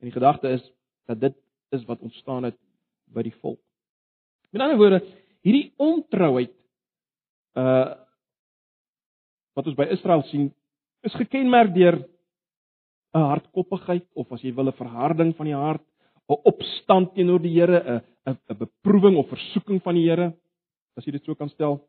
En 0.00 0.06
die 0.08 0.16
gedagte 0.16 0.48
is 0.48 0.72
dat 1.06 1.20
dit 1.20 1.34
is 1.70 1.84
wat 1.84 2.00
ontstaan 2.00 2.44
het 2.44 2.56
by 3.04 3.22
die 3.22 3.34
volk. 3.40 3.60
Met 4.50 4.62
ander 4.62 4.78
woorde 4.78 5.04
hierdie 5.42 5.72
ontrouheid 5.76 6.54
uh 7.58 7.94
wat 9.58 9.66
ons 9.66 9.76
by 9.76 9.88
Israel 9.90 10.22
sien 10.22 10.52
is 11.02 11.14
gekenmerk 11.18 11.74
deur 11.74 11.96
'n 13.14 13.26
hardkoppigheid 13.30 14.06
of 14.14 14.30
as 14.32 14.42
jy 14.42 14.52
wil 14.54 14.68
'n 14.68 14.78
verharding 14.78 15.34
van 15.36 15.46
die 15.46 15.54
hart, 15.54 15.86
'n 16.28 16.40
opstand 16.44 17.14
teenoor 17.14 17.40
die 17.42 17.54
Here, 17.54 18.02
'n 18.26 18.32
'n 18.32 18.38
'n 18.50 18.58
beproewing 18.58 19.16
of 19.16 19.28
versoeking 19.28 19.82
van 19.82 19.94
die 19.94 20.08
Here, 20.08 20.34
as 20.96 21.04
jy 21.04 21.12
dit 21.12 21.24
so 21.24 21.34
kan 21.34 21.48
stel. 21.48 21.80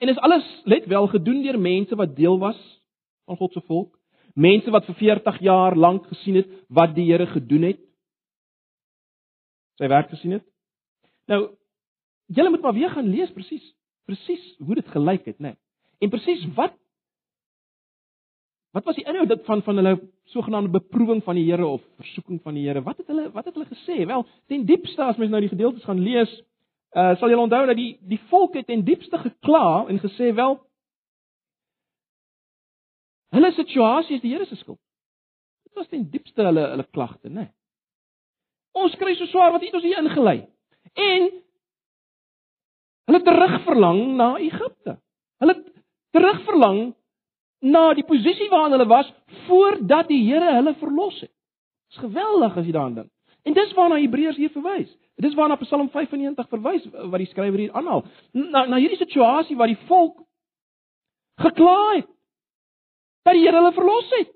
En 0.00 0.08
is 0.08 0.18
alles 0.18 0.62
let 0.64 0.86
wel 0.86 1.06
gedoen 1.06 1.42
deur 1.42 1.58
mense 1.58 1.96
wat 1.96 2.16
deel 2.16 2.38
was 2.38 2.58
van 3.26 3.36
God 3.36 3.52
se 3.52 3.60
volk, 3.60 3.98
mense 4.34 4.70
wat 4.70 4.84
vir 4.84 4.94
40 4.94 5.40
jaar 5.40 5.76
lank 5.76 6.06
gesien 6.06 6.34
het 6.34 6.48
wat 6.68 6.94
die 6.94 7.10
Here 7.10 7.26
gedoen 7.26 7.62
het. 7.62 7.80
Sy 9.78 9.88
werk 9.88 10.08
gesien 10.08 10.32
het. 10.32 10.44
Nou, 11.26 11.58
Julle 12.28 12.50
moet 12.50 12.60
maar 12.60 12.74
weer 12.76 12.90
gaan 12.90 13.08
lees 13.08 13.30
presies, 13.32 13.74
presies 14.04 14.42
hoe 14.58 14.74
dit 14.74 14.88
gelyk 14.88 15.24
het, 15.24 15.38
né? 15.38 15.54
Nee. 15.54 15.56
En 15.98 16.10
presies 16.12 16.44
wat 16.54 16.74
wat 18.78 18.86
was 18.86 18.98
die 18.98 19.06
inhoud 19.10 19.28
dit 19.28 19.44
van 19.44 19.62
van 19.66 19.80
hulle 19.80 19.94
sogenaamde 20.34 20.70
beproewing 20.70 21.22
van 21.26 21.34
die 21.34 21.46
Here 21.50 21.66
of 21.66 21.82
versoeking 21.96 22.38
van 22.42 22.54
die 22.54 22.66
Here? 22.66 22.82
Wat 22.86 22.96
het 22.96 23.06
hulle 23.10 23.30
wat 23.34 23.44
het 23.44 23.54
hulle 23.54 23.66
gesê? 23.66 24.04
Wel, 24.06 24.26
ten 24.46 24.64
diepste 24.68 25.02
as 25.02 25.18
mens 25.18 25.30
nou 25.34 25.40
die 25.42 25.50
gedeeltes 25.50 25.84
gaan 25.84 26.02
lees, 26.02 26.30
uh 26.96 27.14
sal 27.18 27.32
julle 27.32 27.46
onthou 27.46 27.64
dat 27.66 27.76
die 27.76 27.96
die 28.06 28.20
volk 28.30 28.54
het 28.54 28.66
ten 28.70 28.84
diepste 28.86 29.18
gekla 29.18 29.86
en 29.88 29.98
gesê 30.02 30.30
wel 30.34 30.60
hulle 33.34 33.52
situasie 33.52 34.16
is 34.16 34.22
die 34.22 34.32
Here 34.32 34.46
se 34.46 34.56
skuld. 34.56 34.80
Dit 35.66 35.74
was 35.74 35.88
ten 35.88 36.06
diepste 36.10 36.46
hulle 36.46 36.68
hulle 36.70 36.86
klagte, 36.90 37.28
né? 37.28 37.34
Nee. 37.34 37.52
Ons 38.78 38.94
kry 38.96 39.14
so 39.18 39.26
swaar 39.26 39.52
wat 39.52 39.64
het 39.64 39.74
ons 39.74 39.84
hier 39.84 39.98
ingelei. 39.98 40.38
En 40.94 41.30
Hulle 43.08 43.22
terugverlang 43.24 44.00
na 44.20 44.34
Egipte. 44.36 44.98
Hulle 45.40 45.54
terugverlang 46.12 46.80
na 47.60 47.94
die 47.94 48.06
posisie 48.06 48.48
waarin 48.50 48.76
hulle 48.76 48.86
was 48.86 49.08
voordat 49.46 50.08
die 50.08 50.22
Here 50.26 50.54
hulle 50.54 50.74
verlos 50.78 51.20
het. 51.20 51.30
Dit 51.88 51.96
is 51.96 52.04
geweldig 52.04 52.56
as 52.56 52.66
jy 52.66 52.72
daaraan 52.72 52.94
dink. 52.94 53.10
En 53.42 53.54
dis 53.56 53.72
waarna 53.74 53.96
Hebreërs 53.96 54.36
hier 54.36 54.52
verwys. 54.52 54.90
Dis 55.18 55.34
waarna 55.34 55.56
Psalm 55.56 55.88
95 55.90 56.48
verwys 56.52 56.84
wat 56.92 57.18
die 57.18 57.30
skrywer 57.30 57.58
hier 57.58 57.72
aanhaal. 57.72 58.04
Na 58.32 58.66
na 58.66 58.78
hierdie 58.78 59.00
situasie 59.00 59.56
waar 59.56 59.70
die 59.72 59.80
volk 59.88 60.20
gekla 61.42 61.78
het 61.96 62.08
dat 63.26 63.34
die 63.34 63.44
Here 63.46 63.58
hulle 63.58 63.72
verlos 63.72 64.14
het. 64.18 64.30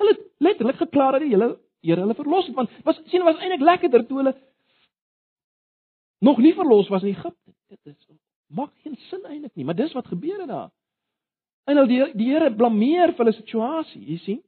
Hulle 0.00 0.16
het 0.16 0.24
letterlik 0.38 0.80
gekla 0.80 1.10
dat 1.16 1.26
die 1.26 1.34
Here 1.34 2.00
hulle 2.00 2.16
verlos 2.16 2.48
het 2.48 2.56
want 2.56 2.72
was 2.84 3.00
sien 3.12 3.26
was 3.26 3.40
eintlik 3.40 3.66
lekkerder 3.66 4.06
toe 4.08 4.22
hulle 4.22 4.36
nog 6.24 6.38
nie 6.38 6.54
verlos 6.54 6.88
was 6.88 7.02
in 7.02 7.12
Egipte. 7.12 7.52
Dit 7.68 7.80
is 7.84 8.06
maak 8.54 8.72
geen 8.82 8.96
sin 9.08 9.22
eintlik 9.26 9.54
nie, 9.54 9.64
maar 9.64 9.78
dis 9.78 9.92
wat 9.96 10.06
gebeur 10.06 10.40
het 10.40 10.50
daar. 10.50 10.70
En 11.64 11.78
nou 11.78 11.86
die 11.88 12.00
die 12.16 12.30
Here 12.32 12.50
blameer 12.54 13.14
vir 13.14 13.24
hulle 13.24 13.36
situasie, 13.36 14.02
jy 14.04 14.18
sien? 14.24 14.42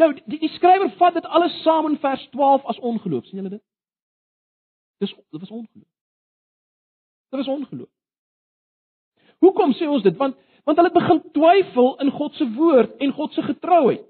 Nou 0.00 0.12
die, 0.14 0.38
die 0.38 0.52
skrywer 0.56 0.90
vat 0.98 1.18
dit 1.18 1.26
alles 1.26 1.56
saam 1.62 1.90
in 1.90 1.98
vers 2.02 2.22
12 2.34 2.64
as 2.70 2.80
ongeloof, 2.80 3.26
sien 3.26 3.42
julle 3.42 3.56
dit? 3.56 3.64
Dis 5.02 5.14
dit 5.14 5.40
was 5.40 5.50
ongeloof. 5.50 5.90
Dit 7.34 7.42
was 7.42 7.52
ongeloof. 7.56 7.90
Hoekom 9.44 9.74
sê 9.78 9.88
ons 9.90 10.02
dit? 10.02 10.16
Want 10.16 10.40
want 10.64 10.78
hulle 10.80 10.94
begin 10.94 11.18
twyfel 11.36 11.90
in 12.00 12.10
God 12.16 12.36
se 12.38 12.46
woord 12.54 12.94
en 13.04 13.10
God 13.12 13.34
se 13.36 13.42
getrouheid. 13.44 14.06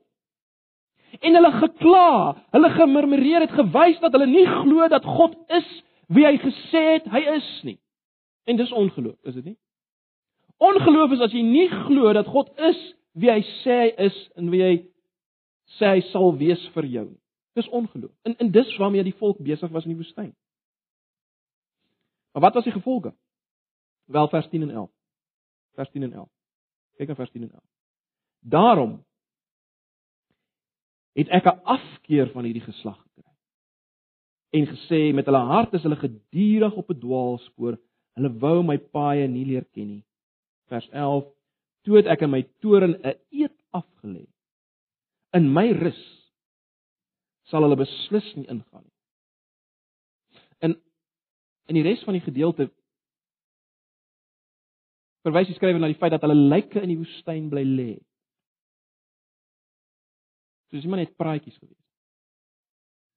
En 1.19 1.35
hulle 1.35 1.51
gekla, 1.59 2.11
hulle 2.55 2.71
gemurmureer 2.75 3.43
het 3.43 3.55
gewys 3.55 3.99
dat 4.03 4.15
hulle 4.15 4.29
nie 4.31 4.47
glo 4.47 4.87
dat 4.91 5.07
God 5.07 5.35
is 5.55 5.67
wie 6.15 6.27
hy 6.27 6.37
gesê 6.43 6.83
het 6.93 7.09
hy 7.11 7.25
is 7.35 7.49
nie. 7.67 7.79
En 8.45 8.57
dis 8.57 8.73
ongeloof, 8.73 9.19
is 9.23 9.35
dit 9.35 9.45
nie? 9.45 9.59
Ongeloof 10.57 11.11
is 11.17 11.21
as 11.21 11.33
jy 11.33 11.43
nie 11.43 11.69
glo 11.69 12.13
dat 12.13 12.29
God 12.31 12.51
is 12.61 12.81
wie 13.19 13.31
hy 13.31 13.41
sê 13.63 13.77
hy 13.85 13.91
is 14.07 14.17
en 14.39 14.51
wie 14.53 14.63
hy 14.63 14.75
sê 15.79 15.95
hy 15.97 16.01
sal 16.11 16.35
wees 16.39 16.63
vir 16.75 16.89
jou 16.91 17.05
nie. 17.09 17.21
Dis 17.55 17.69
ongeloof. 17.69 18.13
En 18.27 18.37
en 18.43 18.51
dis 18.51 18.77
waarmee 18.77 19.07
die 19.07 19.17
volk 19.21 19.39
besig 19.39 19.71
was 19.71 19.87
in 19.87 19.95
die 19.95 20.01
woestyn. 20.01 20.33
Maar 22.35 22.43
wat 22.49 22.55
was 22.55 22.67
die 22.67 22.75
gevolge? 22.75 23.15
Wel 24.05 24.29
vers 24.29 24.49
10 24.49 24.63
en 24.63 24.71
11. 24.71 24.91
Vers 25.75 25.91
10 25.91 26.03
en 26.03 26.13
11. 26.13 26.29
Kyk 26.99 27.09
na 27.09 27.15
vers 27.15 27.31
10 27.31 27.43
en 27.43 27.51
11. 27.51 27.63
Daarom 28.41 29.05
het 31.15 31.29
ek 31.29 31.47
'n 31.47 31.61
afkeer 31.63 32.31
van 32.31 32.45
hierdie 32.45 32.67
geslag 32.67 32.99
gekry. 33.03 33.33
En 34.51 34.67
gesê 34.67 35.15
met 35.15 35.25
hulle 35.25 35.39
hart 35.39 35.73
is 35.73 35.83
hulle 35.83 35.97
gedurig 35.97 36.75
op 36.75 36.91
'n 36.91 36.99
dwaalspoor. 36.99 37.79
Hulle 38.15 38.31
wou 38.43 38.63
my 38.63 38.77
paaie 38.95 39.27
nie 39.29 39.45
leer 39.49 39.67
ken 39.75 39.89
nie. 39.97 40.05
Vers 40.71 40.87
11: 40.93 41.27
Toe 41.85 41.99
het 41.99 42.11
ek 42.15 42.23
in 42.27 42.33
my 42.33 42.43
toren 42.63 42.95
'n 43.01 43.19
eed 43.31 43.55
afgelê. 43.75 44.27
In 45.35 45.53
my 45.53 45.73
rus 45.73 46.03
sal 47.51 47.63
hulle 47.67 47.77
beslis 47.77 48.29
nie 48.37 48.47
ingaan 48.49 48.85
nie. 48.85 48.97
In 50.61 50.81
in 51.69 51.75
die 51.75 51.83
res 51.83 52.03
van 52.05 52.15
die 52.15 52.25
gedeelte 52.25 52.69
verwys 55.25 55.49
die 55.49 55.57
skrywer 55.57 55.81
na 55.81 55.89
die 55.89 55.99
feit 55.99 56.13
dat 56.13 56.23
hulle 56.23 56.37
lyke 56.37 56.83
in 56.83 56.93
die 56.93 57.01
woestyn 57.01 57.49
bly 57.51 57.65
lê. 57.65 57.93
So 60.69 60.77
dis 60.77 60.85
nie 60.85 61.01
net 61.01 61.17
praatjies 61.17 61.57
gewees. 61.57 61.81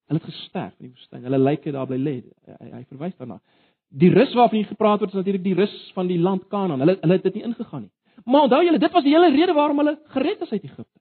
Hulle 0.08 0.22
het 0.22 0.30
gesterf 0.30 0.76
in 0.80 0.88
die 0.88 0.94
woestyn. 0.94 1.26
Hulle 1.28 1.40
lyke 1.42 1.74
daar 1.76 1.88
bly 1.90 2.00
lê. 2.00 2.16
Hy, 2.48 2.70
hy 2.78 2.84
verwys 2.94 3.18
daarna. 3.20 3.42
Die 3.88 4.10
rus 4.12 4.34
waarvan 4.34 4.60
hier 4.60 4.68
gepraat 4.68 5.00
word 5.00 5.14
is 5.14 5.20
natuurlik 5.20 5.44
die 5.44 5.56
rus 5.56 5.76
van 5.96 6.08
die 6.08 6.20
land 6.20 6.48
Kanaan. 6.52 6.80
Hulle 6.84 6.98
hulle 7.02 7.14
het 7.14 7.24
dit 7.24 7.40
nie 7.40 7.44
ingegaan 7.44 7.82
nie. 7.82 7.92
Maar 8.26 8.48
onthou 8.48 8.64
julle, 8.66 8.80
dit 8.80 8.92
was 8.92 9.04
die 9.04 9.14
hele 9.14 9.32
rede 9.32 9.54
waarom 9.54 9.78
hulle 9.78 9.96
gered 10.14 10.42
is 10.42 10.52
uit 10.52 10.64
Egipte. 10.64 11.00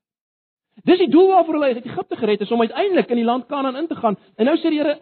Dis 0.87 0.99
die 0.99 1.11
doel 1.11 1.29
waarvoor 1.33 1.59
hulle 1.59 1.75
uit 1.75 1.85
Egipte 1.85 2.17
gered 2.17 2.41
is 2.41 2.53
om 2.53 2.61
uiteindelik 2.61 3.11
in 3.11 3.17
die 3.17 3.25
land 3.25 3.47
Kanaan 3.47 3.77
in 3.77 3.87
te 3.87 3.97
gaan. 3.97 4.19
En 4.37 4.47
nou 4.47 4.57
sê 4.59 4.71
die 4.71 4.79
Here, 4.79 5.01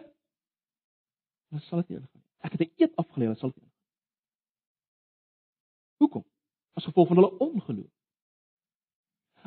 "Hulle 1.49 1.61
sal 1.61 1.79
dit 1.79 1.89
nie 1.89 1.97
ingaan 1.97 2.21
nie. 2.21 2.23
Ek 2.41 2.51
het 2.51 2.61
'n 2.61 2.71
eed 2.77 2.95
afgelê, 2.95 3.23
hulle 3.27 3.35
sal 3.35 3.49
dit 3.49 3.63
nie." 3.63 3.71
Hoekom? 5.97 6.25
As 6.73 6.85
gevolg 6.85 7.07
van 7.07 7.17
hulle 7.17 7.37
ongeloof. 7.37 7.91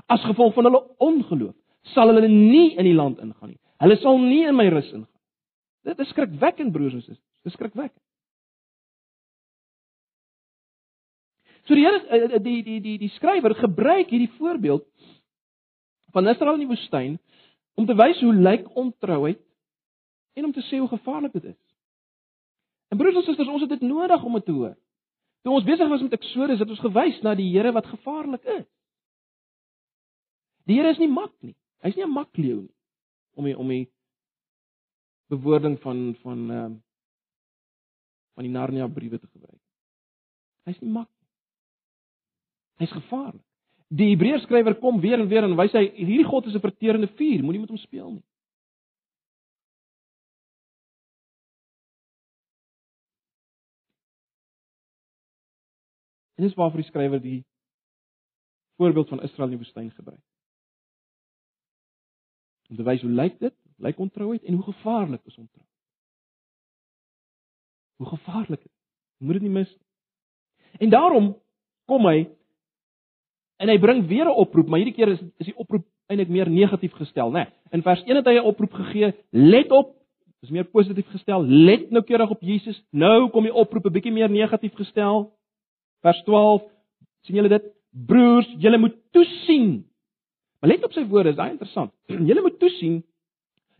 As 0.06 0.24
gevolg 0.24 0.54
van 0.54 0.64
hulle 0.64 0.82
ongeloof 0.98 1.54
sal 1.82 2.08
hulle 2.08 2.28
nie 2.28 2.76
in 2.76 2.84
die 2.84 2.94
land 2.94 3.18
ingaan 3.18 3.48
nie. 3.48 3.60
Hulle 3.78 3.96
sal 3.96 4.18
nie 4.18 4.44
in 4.46 4.56
my 4.56 4.68
rus 4.68 4.92
ingaan. 4.92 5.20
Dit 5.82 5.98
is 5.98 6.08
skrikwekkend 6.08 6.72
broers 6.72 6.92
en 6.92 7.02
susters. 7.02 7.26
Dit 7.42 7.52
is 7.52 7.52
skrikwekkend. 7.52 8.02
So 11.68 11.76
die 11.76 11.84
Here 11.84 12.00
eh, 12.08 12.34
eh, 12.34 12.42
die 12.42 12.62
die 12.64 12.80
die 12.80 12.96
die 12.98 13.10
skrywer 13.18 13.52
gebruik 13.54 14.08
hierdie 14.08 14.32
voorbeeld 14.38 14.86
van 16.16 16.28
Israel 16.32 16.56
in 16.56 16.64
die 16.64 16.70
woestyn 16.70 17.18
om 17.76 17.86
te 17.86 17.94
wys 17.94 18.20
hoe 18.24 18.32
lyk 18.32 18.70
ontrouheid 18.72 19.42
en 20.38 20.48
om 20.48 20.54
te 20.56 20.64
sê 20.64 20.80
hoe 20.80 20.88
gevaarlik 20.88 21.34
dit 21.36 21.50
is. 21.52 21.60
En 22.88 22.96
broers 22.96 23.20
en 23.20 23.26
susters, 23.26 23.50
ons 23.52 23.60
het 23.60 23.74
dit 23.74 23.84
nodig 23.84 24.24
om 24.24 24.38
dit 24.38 24.46
te 24.48 24.54
hoor. 24.56 24.76
Toe 25.44 25.52
ons 25.52 25.66
besig 25.66 25.90
was 25.90 26.02
met 26.02 26.16
Eksodus, 26.16 26.62
het 26.62 26.72
ons 26.72 26.80
gewys 26.80 27.20
na 27.22 27.34
die 27.36 27.50
Here 27.52 27.72
wat 27.76 27.90
gevaarlik 27.90 28.48
is. 28.56 28.64
Die 30.64 30.78
Here 30.78 30.94
is 30.96 31.02
nie 31.02 31.10
mak 31.12 31.34
nie. 31.44 31.54
Hy's 31.84 31.96
nie 31.96 32.04
'n 32.04 32.16
makleeu 32.16 32.62
nie 32.64 32.74
om 33.36 33.44
die, 33.44 33.56
om 33.58 33.68
die 33.68 33.84
bewoording 35.28 35.76
van 35.84 36.16
van 36.24 36.50
ehm 36.50 36.72
uh, 36.72 36.76
van 38.34 38.44
die 38.44 38.52
Narnia 38.52 38.86
briewe 38.86 39.18
te 39.18 39.26
gebruik. 39.26 39.60
Hy's 40.64 40.80
nie 40.80 40.90
mak. 40.90 41.17
Hy's 42.78 42.94
gevaarlik. 42.94 43.44
Die 43.88 44.10
Hebreërs 44.12 44.44
skrywer 44.44 44.76
kom 44.78 45.00
weer 45.00 45.18
en 45.18 45.28
weer 45.28 45.46
en 45.46 45.56
wys 45.56 45.72
hy 45.72 45.86
hierdie 45.96 46.26
God 46.28 46.46
is 46.46 46.54
'n 46.54 46.60
verterende 46.60 47.08
vuur, 47.08 47.42
moenie 47.42 47.60
met 47.60 47.72
hom 47.72 47.80
speel 47.80 48.10
nie. 48.12 48.24
En 56.38 56.44
dis 56.44 56.54
waarvoor 56.54 56.80
die 56.80 56.88
skrywer 56.88 57.20
die 57.20 57.44
voorbeeld 58.76 59.08
van 59.08 59.22
Israel 59.22 59.48
in 59.48 59.56
die 59.56 59.64
woestyn 59.64 59.90
gebruik. 59.90 60.22
Om 62.68 62.76
te 62.76 62.84
wys 62.86 63.02
hoe 63.02 63.10
lyk 63.10 63.38
dit? 63.38 63.54
Lyk 63.76 63.98
ontrouheid 63.98 64.44
en 64.44 64.54
hoe 64.54 64.62
gevaarlik 64.62 65.24
is 65.24 65.36
ontrou. 65.36 65.66
Hoe 67.96 68.06
gevaarlik 68.06 68.62
dit. 68.62 68.72
Moet 69.18 69.32
dit 69.32 69.42
nie 69.42 69.50
mis. 69.50 69.78
En 70.78 70.90
daarom 70.90 71.32
kom 71.84 72.06
hy 72.06 72.28
en 73.58 73.68
hy 73.68 73.78
bring 73.78 74.06
weer 74.06 74.26
'n 74.26 74.38
oproep, 74.44 74.68
maar 74.68 74.78
hierdie 74.78 74.94
keer 74.94 75.08
is 75.08 75.20
is 75.38 75.46
die 75.46 75.56
oproep 75.56 75.84
eintlik 76.08 76.28
meer 76.28 76.50
negatief 76.50 76.92
gestel, 76.92 77.30
né? 77.30 77.44
Nee, 77.44 77.46
in 77.72 77.82
vers 77.82 78.02
1 78.06 78.16
het 78.16 78.26
hy 78.26 78.34
'n 78.38 78.44
oproep 78.46 78.72
gegee: 78.72 79.14
"Let 79.30 79.70
op." 79.72 79.94
Dis 80.40 80.50
meer 80.50 80.64
positief 80.64 81.08
gestel: 81.10 81.44
"Let 81.44 81.90
nou 81.90 82.02
keurig 82.02 82.30
op 82.30 82.40
Jesus." 82.40 82.82
Nou 82.92 83.30
kom 83.30 83.42
die 83.42 83.54
oproep 83.54 83.86
'n 83.86 83.92
bietjie 83.92 84.12
meer 84.12 84.30
negatief 84.30 84.74
gestel. 84.74 85.30
Vers 86.02 86.22
12. 86.24 86.62
sien 87.22 87.34
julle 87.34 87.48
dit? 87.48 87.62
Broers, 88.06 88.54
julle 88.58 88.78
moet 88.78 88.94
toesien 89.12 89.88
Maar 90.60 90.70
let 90.70 90.84
op 90.84 90.94
sy 90.94 91.04
woorde, 91.06 91.32
is 91.32 91.38
daai 91.38 91.52
interessant. 91.54 91.92
Julle 92.28 92.42
moet 92.42 92.58
toesien 92.58 93.02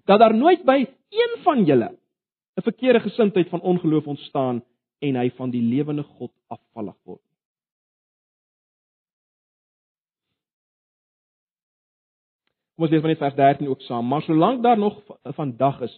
dat 0.09 0.23
daar 0.23 0.35
nooit 0.35 0.63
by 0.65 0.85
een 1.13 1.35
van 1.45 1.65
julle 1.65 1.91
'n 2.59 2.63
verkeerde 2.63 3.01
gesindheid 3.01 3.49
van 3.49 3.61
ongeloof 3.61 4.07
ontstaan 4.07 4.65
en 4.99 5.17
hy 5.17 5.31
van 5.31 5.51
die 5.51 5.63
lewende 5.63 6.03
God 6.03 6.33
afvallig 6.47 6.97
word. 7.05 7.23
Kom 12.79 12.87
ons 12.87 12.93
lees 12.95 13.03
van 13.03 13.11
net 13.11 13.19
vers 13.19 13.35
13 13.35 13.67
ook 13.67 13.81
saam. 13.83 14.07
Maar 14.07 14.23
solank 14.23 14.63
daar 14.63 14.79
nog 14.79 15.01
vandag 15.35 15.81
is, 15.83 15.95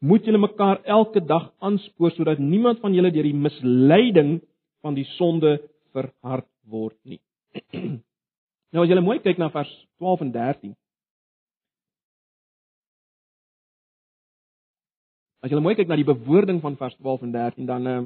moet 0.00 0.24
julle 0.24 0.38
mekaar 0.40 0.78
elke 0.88 1.20
dag 1.20 1.50
aanspoor 1.60 2.10
sodat 2.10 2.38
niemand 2.40 2.80
van 2.80 2.94
julle 2.96 3.10
deur 3.12 3.28
die 3.28 3.36
misleiding 3.36 4.38
van 4.80 4.96
die 4.96 5.04
sonde 5.18 5.58
verhard 5.92 6.48
word 6.64 6.96
nie. 7.04 7.20
Nou 8.72 8.86
as 8.86 8.88
jy 8.88 8.96
mooi 9.04 9.18
kyk 9.20 9.36
na 9.36 9.50
vers 9.52 9.68
12 10.00 10.22
en 10.24 10.30
13. 10.32 10.70
As 15.44 15.52
jy 15.52 15.60
mooi 15.60 15.74
kyk 15.76 15.90
na 15.90 15.98
die 16.00 16.08
bewoording 16.08 16.62
van 16.64 16.78
vers 16.80 16.96
12 16.96 17.26
en 17.28 17.34
13 17.36 17.68
dan 17.68 17.90
uh, 17.92 17.98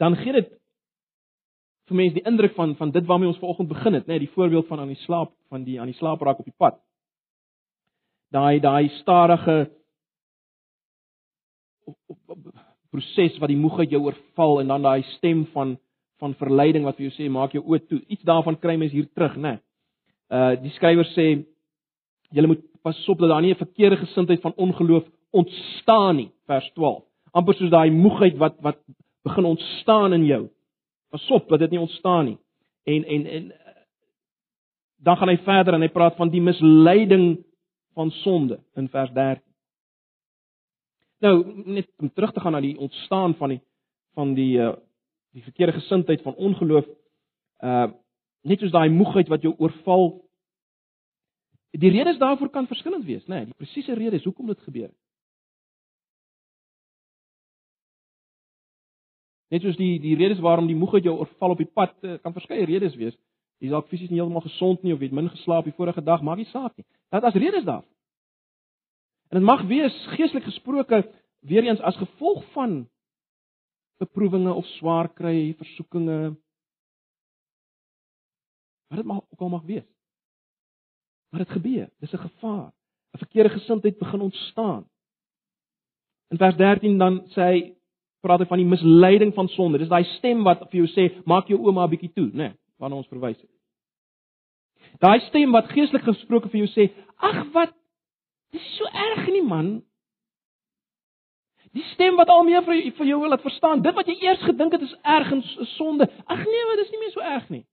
dan 0.00 0.16
gee 0.16 0.32
dit 0.32 0.48
vir 1.88 1.96
mense 1.96 2.14
die 2.14 2.26
indruk 2.28 2.54
van 2.54 2.74
van 2.76 2.92
dit 2.94 3.06
waarmee 3.06 3.28
ons 3.28 3.40
vanoggend 3.40 3.68
begin 3.68 3.94
het, 3.98 4.06
nê, 4.06 4.16
nee, 4.16 4.26
die 4.26 4.34
voorbeeld 4.34 4.66
van 4.68 4.80
aan 4.80 4.92
die 4.92 5.02
slaap 5.04 5.32
van 5.48 5.64
die 5.64 5.80
aan 5.80 5.90
die 5.90 5.98
slaapraak 5.98 6.38
op 6.38 6.48
die 6.48 6.56
pad. 6.56 6.78
Daai 8.32 8.60
daai 8.60 8.88
stadige 9.00 9.70
proses 12.92 13.38
wat 13.40 13.52
die 13.52 13.60
moegheid 13.60 13.92
jou 13.92 14.02
oorval 14.04 14.60
en 14.62 14.72
dan 14.74 14.84
daai 14.84 15.02
stem 15.16 15.46
van 15.54 15.76
van 16.18 16.34
verleiding 16.34 16.84
wat 16.84 16.96
vir 16.98 17.08
jou 17.08 17.14
sê 17.14 17.28
maak 17.30 17.52
jou 17.54 17.62
oë 17.62 17.84
toe. 17.86 18.00
Iets 18.10 18.26
daarvan 18.26 18.58
kry 18.58 18.74
mens 18.76 18.92
hier 18.92 19.06
terug, 19.14 19.36
né? 19.38 19.58
Uh 20.28 20.56
die 20.60 20.74
skrywer 20.76 21.06
sê 21.14 21.28
jy 22.34 22.46
moet 22.46 22.64
pas 22.84 22.98
op 23.08 23.20
dat 23.22 23.30
daar 23.30 23.42
nie 23.42 23.52
'n 23.54 23.64
verkeerde 23.64 23.96
gesindheid 23.96 24.40
van 24.40 24.52
ongeloof 24.56 25.04
ontstaan 25.30 26.16
nie, 26.16 26.30
vers 26.46 26.70
12. 26.74 27.04
amper 27.32 27.54
soos 27.54 27.70
daai 27.70 27.90
moegheid 27.90 28.36
wat 28.36 28.56
wat 28.60 28.78
begin 29.22 29.44
ontstaan 29.44 30.12
in 30.12 30.24
jou. 30.24 30.48
Pas 31.08 31.30
op 31.30 31.48
dat 31.48 31.58
dit 31.58 31.70
nie 31.70 31.80
ontstaan 31.80 32.24
nie. 32.24 32.38
En 32.82 33.04
en 33.04 33.26
en 33.26 33.52
dan 34.96 35.16
gaan 35.16 35.28
hy 35.28 35.38
verder 35.46 35.74
en 35.74 35.80
hy 35.80 35.88
praat 35.94 36.16
van 36.16 36.30
die 36.30 36.42
misleiding 36.42 37.44
van 37.94 38.10
sonde 38.10 38.58
in 38.74 38.88
vers 38.88 39.12
13. 39.12 39.42
Nou 41.18 41.62
net 41.64 41.88
om 41.96 42.12
terug 42.12 42.32
te 42.32 42.40
gaan 42.40 42.52
na 42.52 42.60
die 42.60 42.78
ontstaan 42.78 43.34
van 43.34 43.48
die 43.48 43.62
van 44.14 44.34
die 44.34 44.58
uh 44.58 44.74
die 45.36 45.42
verkeerde 45.42 45.72
gesindheid 45.76 46.22
van 46.22 46.34
ongeloof 46.34 46.86
uh 47.62 47.90
net 48.42 48.60
soos 48.60 48.72
daai 48.72 48.88
moegheid 48.90 49.28
wat 49.28 49.42
jou 49.42 49.54
oorval 49.58 50.08
die 51.70 51.90
redes 51.90 52.18
daarvoor 52.18 52.50
kan 52.50 52.66
verskillend 52.66 53.04
wees 53.04 53.26
nê 53.26 53.34
nee, 53.34 53.50
die 53.50 53.58
presiese 53.58 53.94
rede 53.94 54.16
is 54.16 54.24
hoekom 54.24 54.46
dit 54.46 54.60
gebeur 54.66 54.90
net 59.50 59.62
soos 59.62 59.76
die 59.76 59.98
die 60.00 60.16
redes 60.16 60.40
waarom 60.40 60.66
die 60.66 60.76
moegheid 60.76 61.04
jou 61.04 61.16
oorval 61.18 61.56
op 61.56 61.58
die 61.58 61.72
pad 61.74 61.94
uh, 62.02 62.18
kan 62.22 62.32
verskeie 62.32 62.66
redes 62.66 62.96
wees 62.96 63.16
jy 63.58 63.70
dalk 63.70 63.88
fisies 63.88 64.10
nie 64.10 64.20
heeltemal 64.20 64.46
gesond 64.46 64.82
nie 64.82 64.92
of 64.94 65.00
jy 65.00 65.10
het 65.10 65.16
min 65.20 65.30
geslaap 65.30 65.64
die 65.64 65.76
vorige 65.76 66.04
dag 66.04 66.22
maak 66.22 66.38
nie 66.38 66.50
saak 66.52 66.76
nie 66.76 66.86
dat 67.10 67.24
as 67.24 67.34
redes 67.34 67.64
daar 67.64 67.84
en 69.30 69.40
dit 69.40 69.46
mag 69.46 69.66
wees 69.66 69.96
geestelik 70.16 70.44
gesproke 70.44 71.04
weer 71.40 71.64
eens 71.64 71.80
as 71.80 71.96
gevolg 71.96 72.44
van 72.52 72.86
beproewinge 73.98 74.52
of 74.52 74.66
swaar 74.78 75.08
kry, 75.14 75.54
versoekinge. 75.58 76.36
Wat 78.88 79.00
dit 79.02 79.06
mag 79.06 79.22
ook 79.28 79.40
al 79.40 79.48
mag 79.48 79.64
wees. 79.66 79.86
Maar 81.28 81.44
dit 81.44 81.50
gebeur, 81.50 81.90
dis 81.98 82.12
'n 82.12 82.26
gevaar. 82.28 82.72
'n 83.12 83.18
Verkeerde 83.18 83.50
gesindheid 83.50 83.98
begin 83.98 84.20
ontstaan. 84.20 84.88
In 86.30 86.36
vers 86.36 86.56
13 86.56 86.98
dan 86.98 87.26
sê 87.28 87.42
hy 87.42 87.77
praat 88.24 88.42
hy 88.42 88.48
van 88.50 88.62
die 88.62 88.68
misleiding 88.68 89.34
van 89.34 89.48
sonde. 89.52 89.78
Dis 89.78 89.90
daai 89.90 90.04
stem 90.16 90.42
wat 90.46 90.64
vir 90.70 90.82
jou 90.82 90.88
sê, 90.94 91.08
maak 91.26 91.48
jou 91.48 91.58
ouma 91.58 91.86
'n 91.86 91.90
bietjie 91.90 92.12
toe, 92.14 92.30
né? 92.32 92.48
Nee, 92.48 92.52
waarna 92.78 92.96
ons 92.96 93.08
verwys 93.08 93.38
het. 93.40 93.50
Daai 95.00 95.20
stem 95.28 95.52
wat 95.52 95.70
geestelik 95.70 96.04
gesproke 96.04 96.48
vir 96.48 96.64
jou 96.64 96.70
sê, 96.72 96.90
ag 97.18 97.52
wat 97.52 97.74
dis 98.52 98.76
so 98.76 98.84
erg 98.84 99.26
nie 99.28 99.42
man. 99.42 99.82
Die 101.72 101.84
stem 101.94 102.16
wat 102.16 102.28
al 102.28 102.44
meer 102.44 102.62
vir 102.64 102.92
vir 102.96 103.06
jou 103.06 103.20
wil 103.20 103.30
laat 103.30 103.44
verstaan, 103.44 103.82
dit 103.82 103.94
wat 103.94 104.06
jy 104.06 104.16
eers 104.22 104.42
gedink 104.42 104.72
het 104.72 104.82
is 104.82 104.94
erg 105.04 105.32
en 105.32 105.42
sonde. 105.76 106.08
Ag 106.26 106.44
nee, 106.44 106.64
maar 106.66 106.76
dis 106.76 106.90
nie 106.90 106.98
meer 106.98 107.12
so 107.12 107.20
erg 107.20 107.48
nie. 107.50 107.66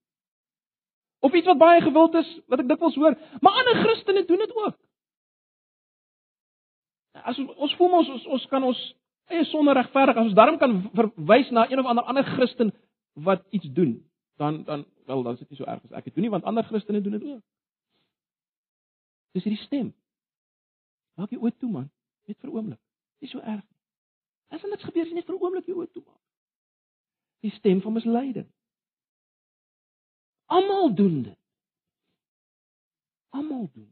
Of 1.26 1.34
iets 1.34 1.48
wat 1.48 1.58
baie 1.58 1.82
gewild 1.82 2.14
is, 2.20 2.28
wat 2.52 2.60
ek 2.60 2.68
dikwels 2.70 2.98
hoor, 3.00 3.16
maar 3.42 3.62
ander 3.62 3.80
Christene 3.82 4.26
doen 4.26 4.44
dit 4.44 4.56
ook. 4.56 4.76
As 7.24 7.40
ons, 7.40 7.56
ons 7.56 7.76
voel 7.80 7.98
ons 8.02 8.26
ons 8.36 8.48
kan 8.52 8.64
ons 8.68 8.82
eie 9.32 9.46
sonde 9.50 9.74
regverdig 9.74 10.18
as 10.18 10.30
ons 10.30 10.38
daarom 10.38 10.58
kan 10.62 10.90
verwys 10.94 11.50
na 11.52 11.70
een 11.70 11.80
of 11.80 11.86
ander 11.86 12.04
ander 12.04 12.24
Christen 12.24 12.74
wat 13.14 13.46
iets 13.50 13.70
doen, 13.74 13.98
dan 14.38 14.64
dan 14.64 14.86
wel 15.06 15.24
dan 15.24 15.34
is 15.34 15.40
dit 15.40 15.50
nie 15.50 15.58
so 15.58 15.66
erg 15.66 15.84
as 15.84 15.92
ek 15.92 16.10
dit 16.10 16.16
doen 16.16 16.28
nie 16.28 16.34
want 16.34 16.44
ander 16.44 16.64
Christene 16.64 17.02
doen 17.02 17.18
dit 17.18 17.24
ook. 17.24 17.44
Dis 19.36 19.44
hierdie 19.44 19.64
stem. 19.66 19.94
Maak 21.20 21.32
jy 21.32 21.40
oop 21.40 21.58
toe 21.60 21.70
man, 21.72 21.90
net 22.28 22.38
vir 22.40 22.50
'n 22.50 22.56
oomblik. 22.56 22.82
Dis 23.20 23.32
so 23.32 23.40
erg. 23.40 23.64
As 24.50 24.62
dit 24.62 24.70
niks 24.70 24.84
gebeur, 24.84 25.06
is 25.06 25.14
net 25.14 25.26
vir 25.26 25.36
'n 25.36 25.42
oomblik 25.42 25.68
jy 25.68 25.74
oop 25.74 25.92
toe 25.94 26.04
maak. 26.06 26.22
Die 27.42 27.52
stem 27.52 27.82
van 27.82 27.94
misleiding. 27.94 28.48
Almal 30.46 30.96
doen 30.96 31.24
dit. 31.24 31.40
Almal 33.30 33.70
doen. 33.74 33.92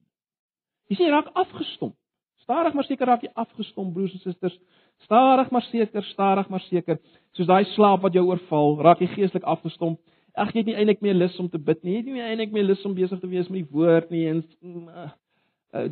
Jy 0.88 0.96
sê 0.96 1.10
raak 1.10 1.28
afgestomp. 1.34 1.98
Stadig 2.44 2.74
maar 2.74 2.84
seker 2.84 3.08
raak 3.08 3.22
jy 3.22 3.32
afgestomp 3.34 3.94
broers 3.94 4.14
en 4.14 4.20
susters. 4.20 4.60
Stadig 5.04 5.50
maar 5.52 5.62
seker, 5.62 6.04
stadig 6.04 6.50
maar 6.50 6.62
seker. 6.70 7.00
Soos 7.34 7.48
daai 7.48 7.66
slaap 7.74 8.02
wat 8.02 8.14
jou 8.14 8.26
oorval, 8.28 8.78
raak 8.82 9.02
jy 9.02 9.10
geestelik 9.16 9.44
afgestomp. 9.50 10.00
Ag 10.34 10.54
jy 10.54 10.64
het 10.64 10.70
nie 10.72 10.78
eintlik 10.78 11.02
meer 11.02 11.18
lus 11.18 11.36
om 11.40 11.50
te 11.50 11.60
bid 11.62 11.84
nie. 11.84 11.98
Jy 11.98 12.04
het 12.04 12.12
nie 12.14 12.24
eintlik 12.24 12.54
meer 12.54 12.66
lus 12.66 12.86
om 12.86 12.96
besig 12.98 13.20
te 13.22 13.30
wees 13.30 13.50
met 13.50 13.64
die 13.64 13.74
woord 13.74 14.10
nie 14.14 14.26
en 14.32 14.42
uh, 14.90 15.10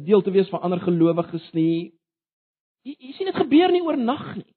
deel 0.02 0.22
te 0.26 0.34
wees 0.34 0.50
van 0.50 0.64
ander 0.66 0.82
gelowiges 0.82 1.46
nie. 1.58 1.92
Jy, 2.88 2.96
jy 2.98 3.14
sien 3.18 3.30
dit 3.30 3.38
gebeur 3.38 3.74
nie 3.74 3.84
oornag 3.86 4.26
nie. 4.40 4.50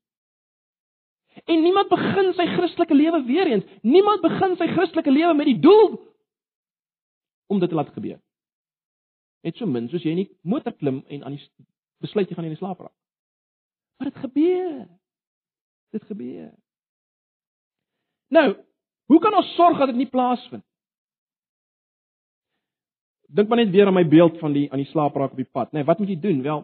En 1.50 1.62
niemand 1.62 1.90
begin 1.90 2.30
sy 2.38 2.46
Christelike 2.54 2.94
lewe 2.94 3.24
weer 3.26 3.50
eens. 3.50 3.64
Niemand 3.82 4.22
begin 4.22 4.54
sy 4.56 4.68
Christelike 4.70 5.12
lewe 5.12 5.34
met 5.34 5.50
die 5.50 5.58
doel 5.60 5.98
om 7.50 7.60
dit 7.60 7.68
te 7.68 7.76
laat 7.76 7.92
gebeur. 7.92 8.20
Net 9.44 9.58
so 9.60 9.68
min 9.68 9.90
soos 9.92 10.04
jy 10.06 10.14
nie 10.16 10.28
motor 10.40 10.72
klim 10.72 11.02
en 11.12 11.24
aan 11.26 11.36
die 11.36 11.66
besluit 12.00 12.30
jy 12.30 12.38
gaan 12.38 12.48
in 12.48 12.54
die 12.54 12.60
slaap 12.60 12.80
raak. 12.80 12.94
Maar 13.96 14.10
dit 14.10 14.20
gebeur. 14.20 14.88
Dit 15.90 16.02
gebeur. 16.02 16.54
Nou, 18.28 18.56
hoe 19.04 19.20
kan 19.20 19.34
ons 19.34 19.54
sorg 19.54 19.78
dat 19.78 19.86
dit 19.86 19.96
nie 19.96 20.10
plaasvind? 20.10 20.64
Dink 23.34 23.48
maar 23.48 23.58
net 23.58 23.70
weer 23.70 23.86
aan 23.86 23.96
my 23.96 24.08
beeld 24.08 24.38
van 24.38 24.52
die 24.52 24.66
aan 24.72 24.78
die 24.78 24.90
slaap 24.90 25.16
raak 25.16 25.30
op 25.30 25.36
die 25.40 25.50
pad, 25.50 25.72
nê? 25.72 25.80
Nee, 25.80 25.84
wat 25.84 25.98
moet 25.98 26.08
jy 26.08 26.18
doen? 26.20 26.42
Wel, 26.42 26.60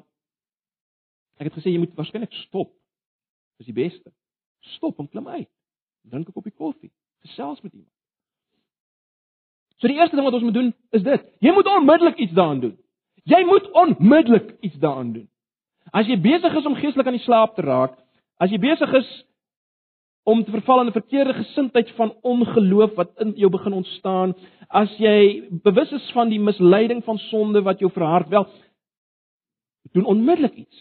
ek 1.41 1.49
het 1.49 1.57
gesê 1.59 1.73
jy 1.73 1.81
moet 1.83 1.95
waarskynlik 1.99 2.33
stop. 2.45 2.73
Dis 3.59 3.71
die 3.71 3.77
beste. 3.77 4.13
Stop 4.77 4.99
en 4.99 5.09
klim 5.09 5.29
uit. 5.29 5.49
Drink 6.03 6.29
'n 6.29 6.33
koppie 6.33 6.53
koffie. 6.53 6.93
Gesels 7.21 7.61
met 7.61 7.73
iemand. 7.73 7.93
So 9.81 9.89
die 9.89 9.97
eerste 9.97 10.17
ding 10.17 10.25
wat 10.25 10.35
ons 10.35 10.43
moet 10.43 10.55
doen 10.55 10.75
is 10.91 11.03
dit. 11.03 11.27
Jy 11.41 11.53
moet 11.53 11.67
onmiddellik 11.67 12.17
iets 12.17 12.33
daaraan 12.33 12.61
doen. 12.61 12.79
Jy 13.25 13.45
moet 13.45 13.71
onmiddellik 13.71 14.57
iets 14.61 14.79
daaraan 14.79 15.13
doen. 15.13 15.30
As 15.93 16.07
jy 16.07 16.17
besig 16.23 16.55
is 16.55 16.67
om 16.67 16.79
geestelik 16.79 17.07
aan 17.07 17.19
die 17.19 17.25
slaap 17.25 17.57
te 17.57 17.63
raak, 17.67 17.97
as 18.39 18.51
jy 18.51 18.59
besig 18.63 18.93
is 18.95 19.09
om 20.29 20.45
te 20.45 20.53
verval 20.53 20.83
in 20.83 20.89
'n 20.89 20.99
verkeerde 21.01 21.35
gesindheid 21.35 21.91
van 21.97 22.15
ongeloof 22.23 22.95
wat 22.97 23.11
in 23.21 23.33
jou 23.37 23.51
begin 23.51 23.73
ontstaan, 23.73 24.35
as 24.69 24.91
jy 24.99 25.49
bewus 25.63 25.93
is 25.93 26.11
van 26.13 26.29
die 26.29 26.41
misleiding 26.41 27.05
van 27.05 27.19
sonde 27.19 27.63
wat 27.63 27.81
jou 27.81 27.91
verhard, 27.91 28.29
wel 28.29 28.47
doen 29.93 30.05
onmiddellik 30.05 30.55
iets. 30.55 30.79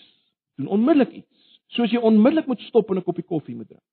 Doen 0.57 0.67
onmiddellik 0.67 1.11
iets 1.11 1.39
soos 1.73 1.91
jy 1.91 2.01
onmiddellik 2.01 2.47
moet 2.49 2.61
stop 2.61 2.89
en 2.89 2.97
'n 2.97 3.03
koppie 3.03 3.23
koffie 3.23 3.55
moet 3.55 3.67
drink. 3.67 3.83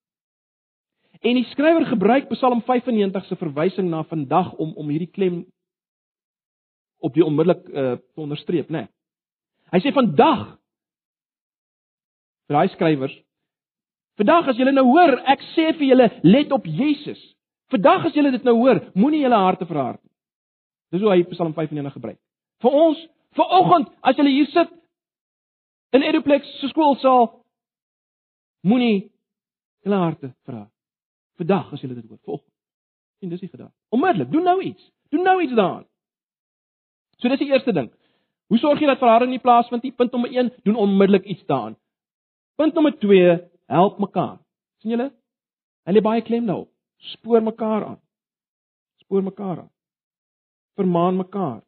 En 1.20 1.34
die 1.34 1.44
skrywer 1.44 1.86
gebruik 1.86 2.28
Psalm 2.28 2.62
95 2.62 3.24
se 3.24 3.36
verwysing 3.36 3.88
na 3.88 4.02
vandag 4.04 4.54
om 4.54 4.72
om 4.76 4.88
hierdie 4.88 5.10
klem 5.10 5.46
op 6.98 7.14
die 7.14 7.24
onmiddellik 7.24 7.68
uh, 7.68 7.92
te 7.92 8.20
onderstreep, 8.20 8.68
né? 8.68 8.78
Nee. 8.78 8.88
Hy 9.70 9.80
sê 9.80 9.92
vandag 9.92 10.58
vir 12.46 12.58
daai 12.58 12.74
skrywers 12.74 13.16
Vandag 14.16 14.46
as 14.48 14.56
julle 14.56 14.72
nou 14.72 14.86
hoor, 14.88 15.18
ek 15.28 15.42
sê 15.52 15.74
vir 15.76 15.90
julle, 15.90 16.04
let 16.24 16.52
op 16.56 16.64
Jesus. 16.64 17.18
Vandag 17.68 18.06
as 18.08 18.14
julle 18.16 18.30
dit 18.32 18.46
nou 18.48 18.54
hoor, 18.62 18.78
moenie 18.96 19.20
julle 19.20 19.36
harte 19.36 19.66
verhard 19.68 20.00
nie. 20.00 20.14
Dis 20.94 21.02
hoe 21.04 21.10
hy 21.12 21.26
Psalm 21.34 21.52
95 21.52 21.98
gebruik. 21.98 22.16
Vir 22.64 22.78
ons, 22.80 23.02
vir 23.36 23.52
oggend, 23.58 23.90
as 24.00 24.16
julle 24.16 24.32
hier 24.32 24.48
sit 24.54 24.72
in 25.92 26.06
Edoplex 26.08 26.48
se 26.62 26.70
skoolsaal, 26.72 27.28
Moenie 28.66 29.10
julle 29.84 29.98
harte 30.00 30.32
vra. 30.46 30.64
Vandag 31.38 31.72
as 31.72 31.82
jy 31.82 31.92
dit 31.92 32.02
hoor, 32.08 32.18
volg. 32.26 32.42
En 33.22 33.30
dis 33.30 33.42
die 33.44 33.50
vandag. 33.50 33.70
Onmiddellik, 33.94 34.32
doen 34.32 34.46
nou 34.48 34.56
iets. 34.62 34.88
Doen 35.14 35.22
nou 35.22 35.36
iets 35.42 35.54
daaraan. 35.54 35.86
So 37.20 37.30
dis 37.30 37.44
die 37.44 37.52
eerste 37.52 37.72
ding. 37.76 37.92
Hoe 38.50 38.58
sorg 38.58 38.82
jy 38.82 38.88
dat 38.90 38.98
verharding 39.02 39.30
nie 39.30 39.42
plaasvind 39.42 39.86
nie? 39.86 39.92
Punt 39.94 40.12
nommer 40.12 40.32
1, 40.34 40.50
doen 40.66 40.80
onmiddellik 40.82 41.28
iets 41.30 41.44
daaraan. 41.46 41.76
Punt 42.56 42.74
nommer 42.74 42.92
2, 43.00 43.50
help 43.68 43.98
mekaar. 43.98 44.38
sien 44.80 44.90
julle? 44.90 45.10
Hulle 45.88 46.02
baie 46.02 46.22
klem 46.24 46.46
daarop. 46.48 46.70
Spoor 47.12 47.42
mekaar 47.44 47.84
aan. 47.84 48.00
Spoor 49.02 49.22
mekaar 49.22 49.58
aan. 49.58 49.70
Vermaan 50.76 51.16
mekaar. 51.16 51.60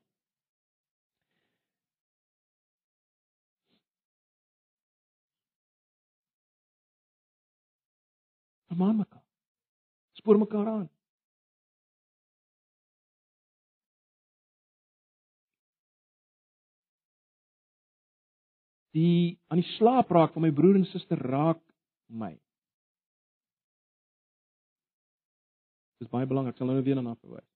Vermaan 8.68 8.96
mekaar. 8.96 9.24
Spoor 10.12 10.38
mekaar 10.38 10.66
aan. 10.66 10.88
Die 18.98 19.38
aan 19.52 19.62
die 19.62 19.70
slaap 19.76 20.10
raak 20.10 20.34
van 20.34 20.44
my 20.46 20.50
broer 20.54 20.78
en 20.80 20.86
suster 20.90 21.20
raak 21.30 21.60
my. 22.08 22.32
Dit 25.98 26.06
is 26.06 26.12
baie 26.14 26.26
belangrik, 26.30 26.54
ek 26.54 26.60
sal 26.60 26.70
nou 26.70 26.78
weer 26.78 26.98
daarna 26.98 27.14
verwys. 27.18 27.46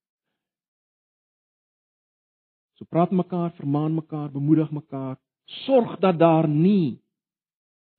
So 2.79 2.89
praat 2.91 3.13
mekaar, 3.15 3.53
vermaan 3.59 3.95
mekaar, 3.95 4.31
bemoedig 4.35 4.71
mekaar, 4.75 5.19
sorg 5.63 5.99
dat 6.03 6.19
daar 6.19 6.49
nie 6.49 6.99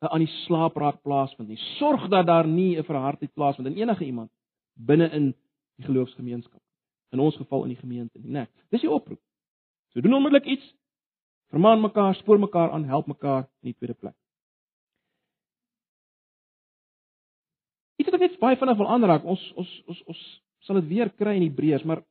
'n 0.04 0.12
aan 0.12 0.20
die 0.20 0.34
slaap 0.44 0.76
raak 0.76 1.02
plaasvind 1.02 1.48
nie. 1.48 1.60
Sorg 1.80 2.10
dat 2.10 2.26
daar 2.28 2.48
nie 2.48 2.78
'n 2.78 2.84
verhardheid 2.84 3.34
plaasvind 3.34 3.68
in 3.68 3.78
enige 3.78 4.06
iemand 4.06 4.32
binne 4.74 5.10
in 5.12 5.36
die 5.78 5.86
geloofsgemeenskap. 5.86 6.62
In 7.12 7.20
ons 7.20 7.36
geval 7.36 7.64
in 7.64 7.70
die 7.70 7.80
gemeente 7.80 8.20
nie, 8.20 8.32
né? 8.32 8.48
Dis 8.70 8.82
die 8.82 8.92
oproep. 8.92 9.22
So 9.94 10.02
doen 10.02 10.14
onmiddellik 10.14 10.46
iets. 10.46 10.76
Vermaan 11.54 11.84
mekaar, 11.84 12.16
spoor 12.18 12.40
mekaar 12.42 12.72
aan, 12.74 12.88
help 12.90 13.08
mekaar 13.08 13.46
in 13.62 13.70
die 13.70 13.76
tweede 13.78 13.94
plek. 13.94 14.16
Iets 18.02 18.10
wat 18.10 18.18
ek 18.18 18.26
net 18.26 18.40
baie 18.42 18.58
vinnig 18.58 18.80
wil 18.80 18.90
aanraak. 18.90 19.28
Ons 19.30 19.44
ons 19.62 19.74
ons 19.86 20.00
ons 20.10 20.24
sal 20.66 20.80
dit 20.82 20.90
weer 20.96 21.12
kry 21.14 21.36
in 21.38 21.46
Hebreërs, 21.46 21.86
maar 21.86 22.02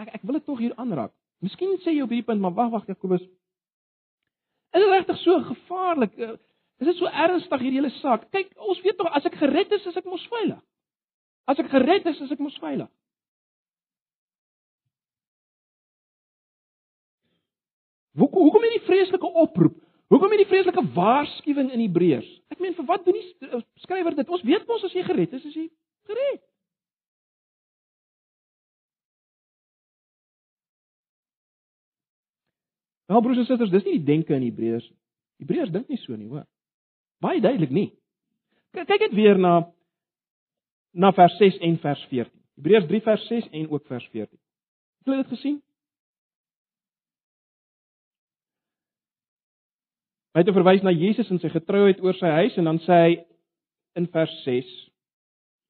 ek 0.00 0.14
ek 0.16 0.24
wil 0.24 0.38
dit 0.38 0.46
tog 0.48 0.62
hier 0.62 0.72
aanraak. 0.80 1.12
Miskien 1.44 1.76
sê 1.82 1.92
jy 1.92 2.06
op 2.06 2.14
hierdie 2.14 2.24
punt, 2.24 2.40
maar 2.40 2.56
wag 2.56 2.72
wag 2.72 2.88
Jakobus. 2.88 3.22
Is 4.72 4.80
dit 4.80 4.88
regtig 4.88 5.20
so 5.20 5.36
gevaarlik? 5.50 6.16
Uh, 6.16 6.38
Is 6.82 6.88
dit 6.88 6.98
so 6.98 7.06
ernstig 7.06 7.60
hierdie 7.62 7.78
hele 7.78 7.92
saak? 8.00 8.24
Kyk, 8.34 8.56
ons 8.58 8.80
weet 8.82 8.96
tog 8.98 9.10
as 9.14 9.26
ek 9.28 9.36
gered 9.38 9.70
is, 9.76 9.84
is 9.86 9.98
ek 10.00 10.08
mos 10.10 10.24
veilig. 10.32 10.58
As 11.46 11.60
ek 11.62 11.68
gered 11.70 12.08
is, 12.10 12.18
is 12.24 12.32
ek 12.34 12.40
mos 12.42 12.56
veilig. 12.58 12.88
Hoekom 18.18 18.42
hoekom 18.42 18.64
hierdie 18.66 18.84
vreeslike 18.86 19.28
oproep? 19.44 19.76
Hoekom 20.12 20.32
hierdie 20.34 20.48
vreeslike 20.50 20.84
waarskuwing 20.92 21.70
in 21.72 21.80
Hebreërs? 21.86 22.28
Ek 22.52 22.60
meen 22.60 22.74
vir 22.76 22.88
wat 22.88 23.04
doen 23.06 23.16
die 23.16 23.60
skrywer 23.80 24.16
dit? 24.16 24.28
Ons 24.28 24.44
weet 24.44 24.66
mos 24.68 24.84
as 24.84 24.96
jy 24.96 25.04
gered 25.06 25.32
is, 25.38 25.46
is 25.48 25.56
jy 25.56 25.68
gered. 26.10 26.42
Nou 33.08 33.20
broers 33.24 33.40
en 33.40 33.48
susters, 33.48 33.72
dis 33.72 33.84
nie 33.88 33.98
die 33.98 34.08
denke 34.08 34.36
in 34.36 34.44
Hebreërs. 34.46 34.84
Hebreërs 35.42 35.72
dink 35.72 35.88
nie 35.88 36.00
so 36.00 36.16
nie, 36.16 36.28
hoor. 36.30 36.46
Baie 37.24 37.40
duidelik 37.44 37.72
nie. 37.72 37.88
Kyk 38.76 39.08
net 39.08 39.16
weer 39.16 39.40
na 39.40 39.58
na 40.92 41.08
vers 41.16 41.34
6 41.40 41.58
en 41.64 41.76
vers 41.80 42.00
14. 42.10 42.32
Hebreërs 42.60 42.88
3 42.88 43.04
vers 43.08 43.28
6 43.28 43.50
en 43.56 43.68
ook 43.72 43.86
vers 43.88 44.06
14. 44.12 44.36
Het 44.36 45.08
julle 45.08 45.22
dit 45.24 45.32
gesien? 45.32 45.60
Hy 50.32 50.40
het 50.40 50.54
verwys 50.56 50.84
na 50.84 50.92
Jesus 50.96 51.28
en 51.30 51.40
sy 51.42 51.50
getrouheid 51.52 52.00
oor 52.00 52.16
sy 52.16 52.30
huis 52.40 52.56
en 52.56 52.70
dan 52.70 52.80
sê 52.86 52.98
hy 53.02 53.12
in 54.00 54.06
vers 54.14 54.32
6. 54.46 54.70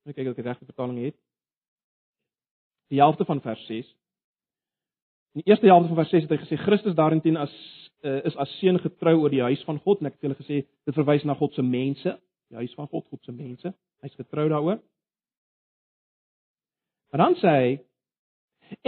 Ek 0.07 0.15
kyk 0.15 0.29
of 0.31 0.37
ek 0.37 0.39
die 0.39 0.47
regte 0.47 0.69
vertaling 0.69 1.01
het. 1.03 1.17
Die 2.93 3.01
helfte 3.03 3.27
van 3.27 3.43
vers 3.43 3.63
6. 3.67 3.89
In 5.35 5.43
die 5.43 5.51
eerste 5.51 5.67
helfte 5.67 5.91
van 5.91 5.99
vers 6.03 6.15
6 6.15 6.27
het 6.27 6.35
hy 6.35 6.41
gesê 6.45 6.59
Christus 6.63 6.95
daarin 6.99 7.41
as 7.41 7.55
uh, 8.05 8.21
is 8.29 8.37
as 8.37 8.53
seun 8.61 8.79
getrou 8.83 9.17
oor 9.23 9.33
die 9.33 9.43
huis 9.43 9.63
van 9.67 9.81
God 9.83 10.03
en 10.03 10.11
ek 10.11 10.19
het 10.19 10.29
hulle 10.29 10.39
gesê 10.39 10.63
dit 10.67 10.95
verwys 10.95 11.25
na 11.27 11.35
God 11.39 11.55
se 11.55 11.63
mense, 11.63 12.15
die 12.51 12.61
huis 12.61 12.75
van 12.79 12.91
God, 12.91 13.07
God 13.11 13.23
se 13.25 13.35
mense. 13.35 13.73
Hy's 14.03 14.19
getrou 14.19 14.49
daaroor. 14.51 14.79
Maar 17.11 17.25
dan 17.27 17.39
sê 17.41 17.57
hy 17.57 17.73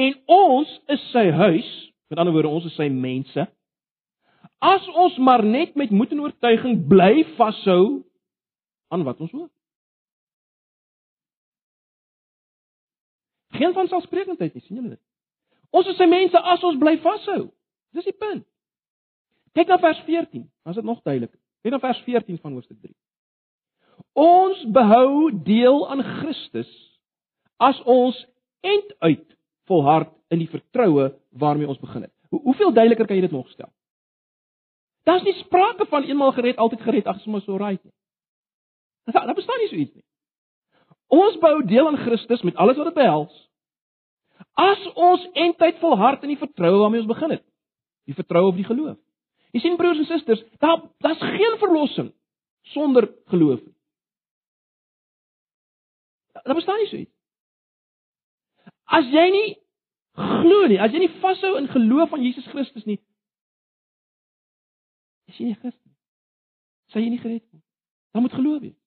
en 0.00 0.14
ons 0.32 0.70
is 0.94 1.02
sy 1.12 1.26
huis, 1.34 1.70
met 2.10 2.20
ander 2.20 2.34
woorde 2.34 2.52
ons 2.52 2.66
is 2.68 2.76
sy 2.78 2.86
mense. 2.92 3.46
As 4.58 4.86
ons 4.88 5.16
maar 5.18 5.44
net 5.44 5.74
met 5.74 5.90
moed 5.90 6.12
en 6.12 6.20
oortuiging 6.20 6.86
bly 6.88 7.24
vashou 7.38 8.04
aan 8.88 9.04
wat 9.04 9.20
ons 9.20 9.30
hoor. 9.30 9.50
Geen 13.54 13.72
van 13.72 13.88
selfsprekendheid 13.88 14.54
nie, 14.54 14.62
sien 14.62 14.80
julle 14.80 14.96
dit? 14.96 15.02
Ons 15.74 15.90
is 15.90 15.98
sy 15.98 16.06
mense 16.10 16.40
as 16.54 16.62
ons 16.66 16.78
bly 16.78 16.96
vashou. 17.02 17.48
Dis 17.94 18.06
die 18.08 18.16
punt. 18.18 18.46
Kyk 19.54 19.70
na 19.70 19.78
vers 19.78 20.00
14, 20.06 20.42
dan 20.42 20.74
is 20.74 20.80
dit 20.80 20.86
nog 20.86 21.02
duideliker. 21.06 21.38
Kyk 21.62 21.74
na 21.74 21.80
vers 21.82 22.00
14 22.06 22.40
van 22.42 22.56
hoofstuk 22.56 22.80
3. 22.82 22.94
Ons 24.18 24.64
behou 24.74 25.30
deel 25.46 25.84
aan 25.90 26.02
Christus 26.18 26.70
as 27.62 27.78
ons 27.86 28.18
end 28.66 28.90
uit 28.98 29.26
volhard 29.70 30.10
in 30.34 30.42
die 30.42 30.50
vertroue 30.50 31.12
waarmee 31.30 31.70
ons 31.70 31.78
begin 31.78 32.08
het. 32.08 32.12
Hoe, 32.34 32.40
hoeveel 32.42 32.74
duideliker 32.74 33.06
kan 33.06 33.18
jy 33.20 33.26
dit 33.28 33.34
nog 33.34 33.48
stel? 33.54 33.70
Daar's 35.04 35.22
nie 35.22 35.36
sprake 35.38 35.86
van 35.86 36.02
eenmal 36.08 36.32
gered, 36.32 36.56
altyd 36.56 36.80
gered, 36.80 37.06
ag, 37.06 37.20
sommer 37.20 37.42
so 37.44 37.56
right 37.60 37.82
nie. 37.84 37.92
Daar, 39.12 39.26
daar 39.26 39.36
bestaan 39.36 39.60
nie 39.60 39.68
so 39.68 39.76
iets 39.76 39.94
nie. 39.94 40.04
Ons 41.12 41.36
bou 41.38 41.58
deel 41.68 41.86
aan 41.86 42.00
Christus 42.00 42.42
met 42.42 42.56
alles 42.56 42.76
wat 42.80 42.88
dit 42.88 42.96
behels. 42.96 43.34
As 44.56 44.80
ons 44.94 45.26
eintlik 45.32 45.76
volhard 45.82 46.22
in 46.24 46.32
die 46.32 46.40
vertroue 46.40 46.80
waarmee 46.80 47.02
ons 47.04 47.10
begin 47.10 47.36
het. 47.36 47.44
Die 48.08 48.16
vertroue 48.16 48.52
op 48.52 48.56
die 48.56 48.66
geloof. 48.66 48.96
Jy 49.54 49.60
sien 49.62 49.76
broers 49.78 50.00
en 50.02 50.08
susters, 50.08 50.42
daar 50.58 50.80
daar's 51.04 51.20
geen 51.22 51.58
verlossing 51.60 52.10
sonder 52.74 53.06
geloof 53.30 53.60
nie. 53.60 53.74
Daar 56.42 56.58
bestaan 56.58 56.80
nie 56.80 56.88
so 56.90 56.96
iets. 56.96 57.12
As 58.84 59.06
jy 59.12 59.28
nie 59.30 59.50
glo 60.18 60.66
nie, 60.66 60.80
as 60.80 60.92
jy 60.92 61.04
nie 61.04 61.12
vashou 61.22 61.54
in 61.60 61.70
geloof 61.70 62.12
aan 62.12 62.24
Jesus 62.24 62.46
Christus 62.50 62.86
nie, 62.88 62.98
is 65.34 65.42
jy 65.42 65.50
nie 65.50 65.58
Christen. 65.58 65.92
Sal 66.92 67.02
jy 67.02 67.10
nie 67.12 67.20
gered 67.22 67.44
word. 67.50 67.62
Dan 68.14 68.22
moet 68.22 68.36
geloof 68.38 68.60
wees. 68.62 68.78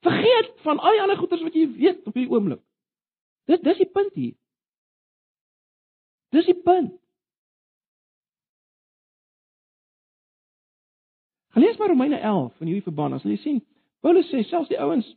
Vergeet 0.00 0.52
van 0.64 0.80
al 0.80 0.96
die 0.96 1.02
ander 1.04 1.20
goeders 1.20 1.44
wat 1.44 1.56
jy 1.56 1.66
weet 1.76 2.06
op 2.08 2.16
hierdie 2.16 2.32
oomblik. 2.32 2.62
Dit 3.50 3.64
dis 3.66 3.82
die 3.82 3.90
punt 3.92 4.16
hier. 4.16 4.34
Dis 6.32 6.48
die 6.48 6.56
punt. 6.56 6.96
Gelees 11.50 11.76
maar 11.76 11.90
Romeine 11.92 12.20
11 12.22 12.60
in 12.62 12.70
hierdie 12.70 12.86
verband. 12.86 13.18
As 13.18 13.26
jy 13.26 13.36
sien, 13.42 13.64
Paulus 14.00 14.30
sê 14.30 14.44
selfs 14.48 14.70
die 14.70 14.80
ouens 14.80 15.08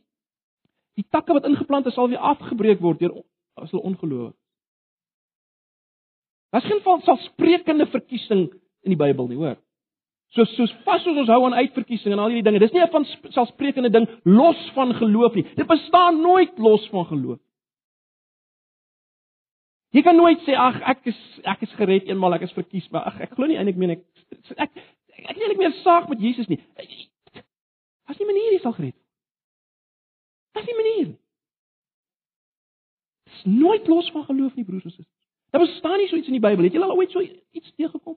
die 0.98 1.06
takke 1.10 1.34
wat 1.34 1.46
ingeplant 1.48 1.88
is 1.90 1.96
sal 1.96 2.10
weer 2.10 2.22
afgebreek 2.22 2.82
word 2.82 3.00
deur 3.00 3.14
as 3.58 3.72
hulle 3.72 3.86
ongeloof. 3.88 4.34
Daar's 6.54 6.66
geen 6.66 6.80
van 6.82 7.00
selfsprekende 7.00 7.86
verkiesing 7.86 8.52
in 8.86 8.92
die 8.92 8.96
Bybel 8.96 9.26
nie, 9.26 9.36
hoor. 9.36 9.56
Soos 10.36 10.52
soos 10.54 10.74
vas 10.86 11.02
soos 11.02 11.16
ons 11.18 11.30
hou 11.32 11.40
aan 11.48 11.56
uitverkiesing 11.58 12.14
en 12.14 12.20
al 12.22 12.30
hierdie 12.30 12.44
dinge. 12.46 12.60
Dis 12.62 12.70
nie 12.70 12.82
'n 12.82 12.92
van 12.92 13.06
selfsprekende 13.34 13.90
ding 13.90 14.06
los 14.22 14.60
van 14.74 14.94
geloof 14.94 15.34
nie. 15.34 15.42
Dit 15.56 15.66
bestaan 15.66 16.20
nooit 16.20 16.58
los 16.58 16.86
van 16.88 17.06
geloof. 17.06 17.40
Jy 19.90 20.02
kan 20.02 20.16
nooit 20.16 20.38
sê 20.46 20.54
ag 20.54 20.80
ek 20.82 21.06
is 21.06 21.40
ek 21.42 21.62
is 21.62 21.74
gered 21.74 22.06
eenmal 22.06 22.34
ek 22.34 22.42
is 22.42 22.52
verkies 22.52 22.88
maar 22.90 23.02
ag 23.02 23.20
ek 23.20 23.34
glo 23.34 23.46
nie 23.46 23.56
eintlik 23.56 23.76
meen 23.76 23.90
ek 23.90 24.04
ek 24.56 24.70
ek 25.16 25.36
het 25.36 25.48
nie 25.48 25.58
meer 25.58 25.72
saak 25.82 26.08
met 26.08 26.20
Jesus 26.20 26.46
nie. 26.46 26.60
As 28.06 28.18
nie 28.18 28.26
manier 28.26 28.52
jy 28.52 28.60
sal 28.62 28.72
gered. 28.72 28.94
As 30.54 30.66
nie 30.66 30.74
manier. 30.74 31.16
Dis 33.24 33.44
nooit 33.44 33.86
los 33.88 34.10
van 34.10 34.24
geloof 34.24 34.54
nie 34.54 34.64
broers 34.64 34.84
en 34.84 34.90
susters. 34.90 35.13
Daar 35.54 35.62
bestaan 35.62 35.98
nie 35.98 36.08
so 36.08 36.16
iets 36.16 36.26
in 36.26 36.32
die 36.32 36.42
Bybel. 36.42 36.64
Het 36.64 36.72
jy 36.74 36.80
al 36.82 36.96
ooit 36.96 37.10
so 37.14 37.20
iets 37.22 37.74
teëgekom? 37.78 38.16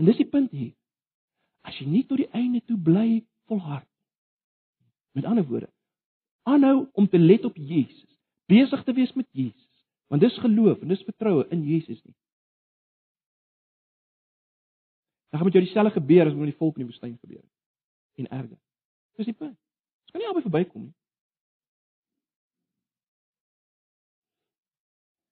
En 0.00 0.06
dis 0.08 0.16
die 0.16 0.28
punt 0.28 0.50
hier. 0.50 0.70
As 1.60 1.76
jy 1.76 1.84
nie 1.92 2.06
tot 2.08 2.16
die 2.22 2.30
einde 2.32 2.62
toe 2.64 2.78
bly 2.80 3.26
volhard. 3.50 3.84
Met 5.12 5.28
ander 5.28 5.44
woorde, 5.44 5.68
aanhou 6.48 6.88
om 6.96 7.08
te 7.08 7.18
let 7.18 7.44
op 7.44 7.56
Jesus, 7.60 8.08
besig 8.48 8.84
te 8.84 8.94
wees 8.96 9.12
met 9.12 9.28
Jesus, 9.36 9.84
want 10.06 10.24
dis 10.24 10.40
geloof 10.40 10.80
en 10.80 10.88
dis 10.88 11.04
vertroue 11.04 11.44
in 11.52 11.66
Jesus 11.68 12.00
nie. 12.06 12.16
Dan 15.28 15.42
gaan 15.42 15.50
met 15.50 15.58
jou 15.58 15.64
dieselfde 15.64 16.00
gebeur 16.00 16.26
as 16.26 16.38
met 16.38 16.48
die 16.54 16.60
volk 16.62 16.78
in 16.78 16.86
die 16.86 16.90
woestyn 16.92 17.18
gebeur 17.18 17.42
het. 17.42 17.56
En 18.24 18.30
erger. 18.38 18.56
Dis 19.20 19.28
die 19.28 19.36
punt. 19.36 19.58
Dit 20.04 20.16
kan 20.16 20.24
nie 20.24 20.30
albei 20.32 20.46
verbykom 20.48 20.88
nie. 20.88 20.94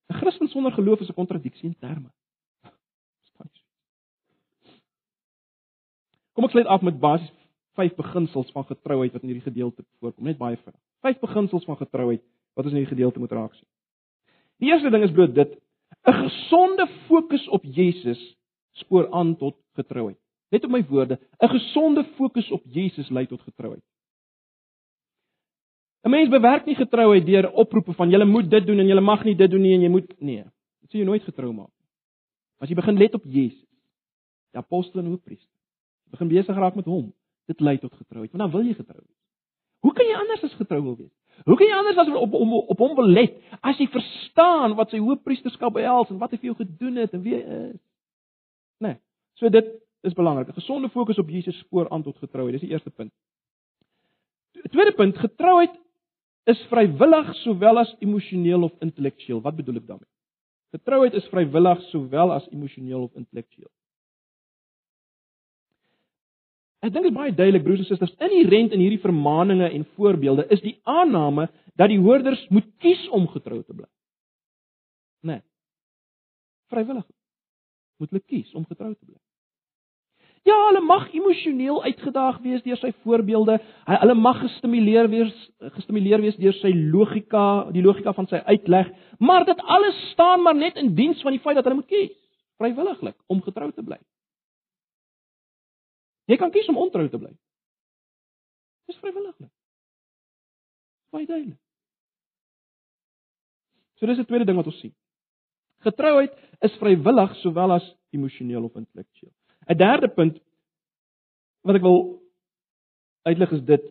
'n 0.09 0.15
Christen 0.15 0.49
sonder 0.49 0.73
geloof 0.73 1.01
is 1.01 1.09
'n 1.09 1.15
kontradiksie 1.15 1.69
in 1.69 1.79
terme. 1.79 2.11
Kom 6.33 6.45
ek 6.45 6.51
sluit 6.51 6.67
af 6.67 6.83
met 6.83 7.01
basies 7.01 7.33
vyf 7.77 7.95
beginsels 7.97 8.51
van 8.53 8.65
getrouheid 8.65 9.13
wat 9.13 9.23
in 9.23 9.33
hierdie 9.33 9.51
gedeelte 9.51 9.85
voorkom, 10.01 10.25
net 10.25 10.39
baie 10.41 10.57
vinnig. 10.57 10.81
Vyf 11.05 11.21
beginsels 11.21 11.65
van 11.69 11.79
getrouheid 11.81 12.23
wat 12.57 12.65
ons 12.65 12.75
in 12.75 12.81
hierdie 12.81 12.95
gedeelte 12.95 13.21
moet 13.21 13.35
raak 13.37 13.55
sien. 13.57 13.69
Die 14.61 14.71
eerste 14.73 14.91
ding 14.91 15.05
is 15.05 15.13
bloot 15.13 15.35
dit: 15.35 15.59
'n 16.09 16.17
gesonde 16.23 16.87
fokus 17.09 17.49
op 17.49 17.65
Jesus 17.65 18.21
spoor 18.81 19.11
aan 19.13 19.37
tot 19.37 19.57
getrouheid. 19.77 20.19
Net 20.51 20.65
op 20.65 20.71
my 20.71 20.85
woorde, 20.89 21.19
'n 21.43 21.49
gesonde 21.49 22.05
fokus 22.17 22.51
op 22.51 22.63
Jesus 22.65 23.11
lei 23.11 23.27
tot 23.27 23.41
getrouheid. 23.41 23.83
'n 26.07 26.11
Mens 26.11 26.29
bewerk 26.31 26.67
nie 26.67 26.77
getrouheid 26.79 27.27
deur 27.27 27.51
oproepe 27.53 27.93
van 27.93 28.11
jy 28.11 28.25
moet 28.25 28.51
dit 28.51 28.67
doen 28.67 28.79
en 28.79 28.87
jy 28.87 29.01
mag 29.01 29.25
nie 29.25 29.35
dit 29.35 29.51
doen 29.51 29.61
nie 29.61 29.75
en 29.75 29.83
jy 29.83 29.89
moet 29.91 30.21
nee. 30.21 30.45
Dit 30.81 30.91
sê 30.91 30.99
jy 30.99 31.05
nooit 31.05 31.23
getrou 31.23 31.53
maak. 31.53 31.73
As 32.63 32.69
jy 32.69 32.77
begin 32.79 32.97
let 32.97 33.15
op 33.15 33.25
Jesus, 33.25 33.67
die 34.55 34.59
apostel 34.59 35.01
en 35.01 35.07
hoofpriester, 35.11 35.51
begin 36.15 36.29
besig 36.29 36.57
raak 36.57 36.77
met 36.79 36.87
hom, 36.87 37.13
dit 37.51 37.61
lei 37.61 37.79
tot 37.79 37.93
getrouheid. 37.93 38.31
Want 38.31 38.45
dan 38.45 38.53
wil 38.55 38.69
jy 38.69 38.75
getrou 38.75 39.03
wees. 39.03 39.17
Hoe 39.83 39.93
kan 39.93 40.07
jy 40.07 40.15
anders 40.15 40.45
as 40.47 40.55
getrou 40.55 40.83
wil 40.83 40.97
wees? 40.97 41.13
Hoe 41.45 41.57
kan 41.57 41.67
jy 41.67 41.75
anders 41.77 41.99
as 41.99 42.09
op 42.09 42.35
op 42.35 42.71
op 42.71 42.79
hom 42.79 42.95
wil 42.97 43.09
let 43.11 43.35
as 43.61 43.79
jy 43.79 43.89
verstaan 43.93 44.77
wat 44.79 44.95
sy 44.95 45.01
hoofpriesterskap 45.03 45.75
behels 45.75 46.11
en 46.11 46.21
wat 46.23 46.31
hy 46.31 46.39
vir 46.39 46.53
jou 46.53 46.57
gedoen 46.63 47.03
het 47.03 47.13
en 47.19 47.23
wie 47.23 47.41
is? 47.43 47.81
Nee. 48.79 48.97
So 49.35 49.51
dit 49.51 49.75
is 50.07 50.15
belangrik. 50.15 50.49
'n 50.49 50.61
Gesonde 50.61 50.89
fokus 50.89 51.19
op 51.19 51.29
Jesus 51.29 51.59
spoor 51.59 51.91
aan 51.91 52.03
tot 52.03 52.17
getrouheid. 52.19 52.55
Dis 52.55 52.69
die 52.69 52.71
eerste 52.71 52.91
punt. 52.91 53.13
Tweede 54.71 54.93
punt, 54.93 55.19
getrouheid 55.19 55.75
is 56.47 56.61
vrywillig 56.71 57.33
sowel 57.43 57.81
as 57.83 57.95
emosioneel 58.05 58.67
of 58.69 58.75
intellektueel. 58.85 59.41
Wat 59.43 59.57
bedoel 59.57 59.81
ek 59.81 59.89
daarmee? 59.89 60.13
Getrouheid 60.77 61.17
is 61.19 61.27
vrywillig 61.33 61.83
sowel 61.91 62.33
as 62.35 62.47
emosioneel 62.53 63.07
of 63.09 63.19
intellektueel. 63.19 63.71
Ek 66.85 66.93
dink 66.93 67.09
dit 67.09 67.11
is 67.11 67.19
baie 67.19 67.35
duidelik 67.35 67.65
broers 67.65 67.83
en 67.83 67.89
susters, 67.89 68.15
inherent 68.23 68.75
in 68.77 68.83
hierdie 68.83 69.03
vermaninge 69.03 69.71
en 69.73 69.87
voorbeelde 69.97 70.47
is 70.55 70.63
die 70.63 70.77
aanname 70.87 71.49
dat 71.75 71.91
die 71.91 71.99
hoorders 72.03 72.45
moet 72.55 72.69
kies 72.83 73.03
om 73.17 73.27
getrou 73.33 73.63
te 73.65 73.75
bly. 73.75 73.89
Nee. 75.27 75.43
Vrywillig. 76.71 77.07
Moet 77.99 78.13
hulle 78.13 78.27
kies 78.29 78.53
om 78.55 78.67
getrou 78.69 78.93
te 78.95 79.07
bly. 79.07 79.19
Ja, 80.47 80.57
hulle 80.69 80.81
mag 80.87 81.09
emosioneel 81.11 81.81
uitgedaag 81.83 82.39
wees 82.45 82.63
deur 82.63 82.79
sy 82.79 82.93
voorbeelde. 83.03 83.57
Hulle 83.89 84.15
mag 84.15 84.39
gestimuleer 84.45 85.09
wees, 85.11 85.33
gestimuleer 85.75 86.23
wees 86.23 86.37
deur 86.39 86.55
sy 86.61 86.71
logika, 86.95 87.47
die 87.75 87.83
logika 87.83 88.13
van 88.15 88.29
sy 88.31 88.39
uitleg, 88.47 88.93
maar 89.19 89.47
dit 89.49 89.63
alles 89.77 89.99
staan 90.13 90.45
maar 90.45 90.55
net 90.55 90.79
in 90.79 90.93
diens 90.95 91.23
van 91.27 91.35
die 91.35 91.43
feit 91.43 91.59
dat 91.59 91.67
hulle 91.67 91.81
moet 91.81 91.91
kies, 91.91 92.15
vrywilliglik 92.63 93.17
om 93.33 93.43
getrou 93.43 93.73
te 93.75 93.83
bly. 93.87 93.99
Jy 96.31 96.39
kan 96.39 96.55
kies 96.55 96.69
om 96.71 96.79
ontrou 96.79 97.09
te 97.11 97.19
bly. 97.19 97.33
Dis 98.87 98.99
vrywilliglik. 99.03 99.51
Baie 101.15 101.27
duidelik. 101.27 101.59
So 103.99 104.07
dis 104.07 104.21
die 104.21 104.29
tweede 104.29 104.47
ding 104.47 104.59
wat 104.59 104.71
ons 104.71 104.79
sien. 104.79 104.95
Getrouheid 105.87 106.35
is 106.67 106.79
vrywillig 106.79 107.35
sowel 107.43 107.79
as 107.79 107.87
emosioneel 108.15 108.67
of 108.69 108.79
intellektueel. 108.79 109.35
'n 109.69 109.77
Derde 109.77 110.09
punt 110.09 110.39
wat 111.67 111.77
ek 111.77 111.83
wil 111.83 112.23
uitlig 113.27 113.53
is 113.53 113.65
dit: 113.67 113.85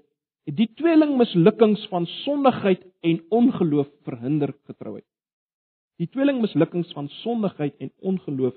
die 0.45 0.69
tweeling 0.79 1.17
mislukkings 1.17 1.87
van 1.91 2.05
sondigheid 2.23 2.83
en 3.01 3.19
ongeloof 3.29 3.89
verhinder 4.03 4.53
getrouheid. 4.69 5.07
Die 5.97 6.07
tweeling 6.11 6.41
mislukkings 6.41 6.91
van 6.93 7.07
sondigheid 7.23 7.75
en 7.79 7.91
ongeloof 7.99 8.55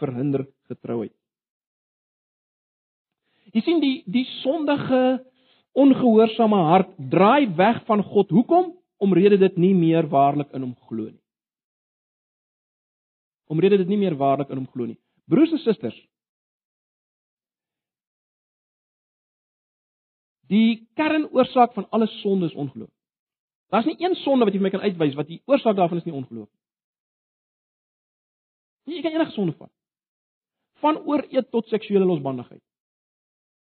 verhinder 0.00 0.46
getrouheid. 0.68 1.12
Jy 3.52 3.62
sien 3.66 3.80
die 3.82 4.02
die 4.06 4.26
sondige 4.40 5.20
ongehoorsame 5.72 6.60
hart 6.70 6.92
draai 7.12 7.50
weg 7.56 7.82
van 7.86 8.02
God. 8.02 8.30
Hoekom? 8.30 8.72
Omrede 9.00 9.38
dit 9.38 9.56
nie 9.56 9.74
meer 9.74 10.08
waarlik 10.08 10.50
in 10.52 10.64
hom 10.66 10.74
glo 10.88 11.08
nie. 11.08 11.22
Omrede 13.50 13.80
dit 13.80 13.88
nie 13.88 13.98
meer 13.98 14.16
waarlik 14.18 14.50
in 14.50 14.60
hom 14.60 14.68
glo 14.70 14.86
nie. 14.86 14.98
Broers 15.30 15.52
en 15.54 15.62
susters, 15.62 15.96
Die 20.50 20.88
kernoorsaak 20.98 21.76
van 21.76 21.86
alle 21.90 22.06
sonde 22.06 22.46
is 22.46 22.54
ongeloof. 22.54 22.90
Daar's 23.70 23.86
nie 23.86 23.96
een 23.98 24.14
sonde 24.14 24.44
wat 24.44 24.54
jy 24.54 24.58
vir 24.58 24.66
my 24.66 24.72
kan 24.74 24.82
uitwys 24.82 25.14
wat 25.14 25.28
die 25.30 25.38
oorsaak 25.46 25.76
daarvan 25.78 26.00
is 26.00 26.06
nie 26.08 26.14
ongeloof 26.14 26.48
nie. 28.88 28.96
Jy 28.96 29.02
kan 29.04 29.14
enige 29.14 29.34
sonde 29.36 29.54
vat. 29.54 29.70
Van 30.82 30.98
ooreet 31.06 31.52
tot 31.54 31.68
seksuele 31.70 32.04
losbandigheid. 32.04 32.62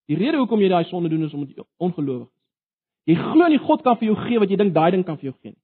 Die 0.09 0.17
rede 0.17 0.39
hoekom 0.41 0.63
jy 0.63 0.71
daai 0.71 0.89
sonde 0.89 1.11
doen 1.13 1.27
is 1.27 1.35
omdat 1.37 1.53
jy 1.53 1.65
ongelowig 1.77 2.25
is. 2.25 3.13
Jy 3.13 3.19
glo 3.21 3.51
nie 3.53 3.61
God 3.61 3.85
kan 3.85 3.99
vir 3.99 4.09
jou 4.09 4.17
gee 4.25 4.41
wat 4.41 4.49
jy 4.49 4.57
dink 4.57 4.73
daai 4.73 4.89
ding 4.95 5.05
kan 5.05 5.19
vir 5.21 5.29
jou 5.29 5.35
gee 5.37 5.53
nie. 5.53 5.61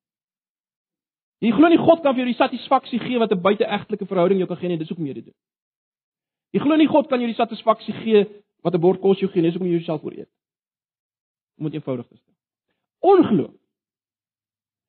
Jy 1.42 1.56
glo 1.58 1.74
nie 1.74 1.82
God 1.82 2.06
kan 2.06 2.14
vir 2.14 2.24
jou 2.24 2.30
die 2.30 2.38
satisfaksie 2.38 3.02
gee 3.02 3.18
wat 3.20 3.34
'n 3.34 3.42
buiteegtelike 3.42 4.06
verhouding 4.06 4.40
jou 4.40 4.48
kan 4.48 4.58
gee 4.58 4.70
nie, 4.70 4.78
dis 4.78 4.90
hoekom 4.90 5.06
jy 5.06 5.14
dit. 5.14 5.36
Jy 6.54 6.62
glo 6.62 6.76
nie 6.76 6.88
God 6.88 7.10
kan 7.10 7.20
jou 7.20 7.28
die 7.28 7.42
satisfaksie 7.42 7.94
gee 8.04 8.26
wat 8.62 8.76
'n 8.76 8.82
bord 8.82 9.02
kos 9.02 9.20
jou 9.20 9.32
gee 9.32 9.42
nie, 9.42 9.50
dis 9.50 9.58
hoekom 9.58 9.74
jy 9.74 9.82
jouself 9.82 10.04
ooreet 10.04 10.30
om 11.58 11.66
dit 11.66 11.74
eenvoudig 11.74 12.08
te 12.08 12.18
stel. 12.18 12.34
Ongeloof. 13.00 13.54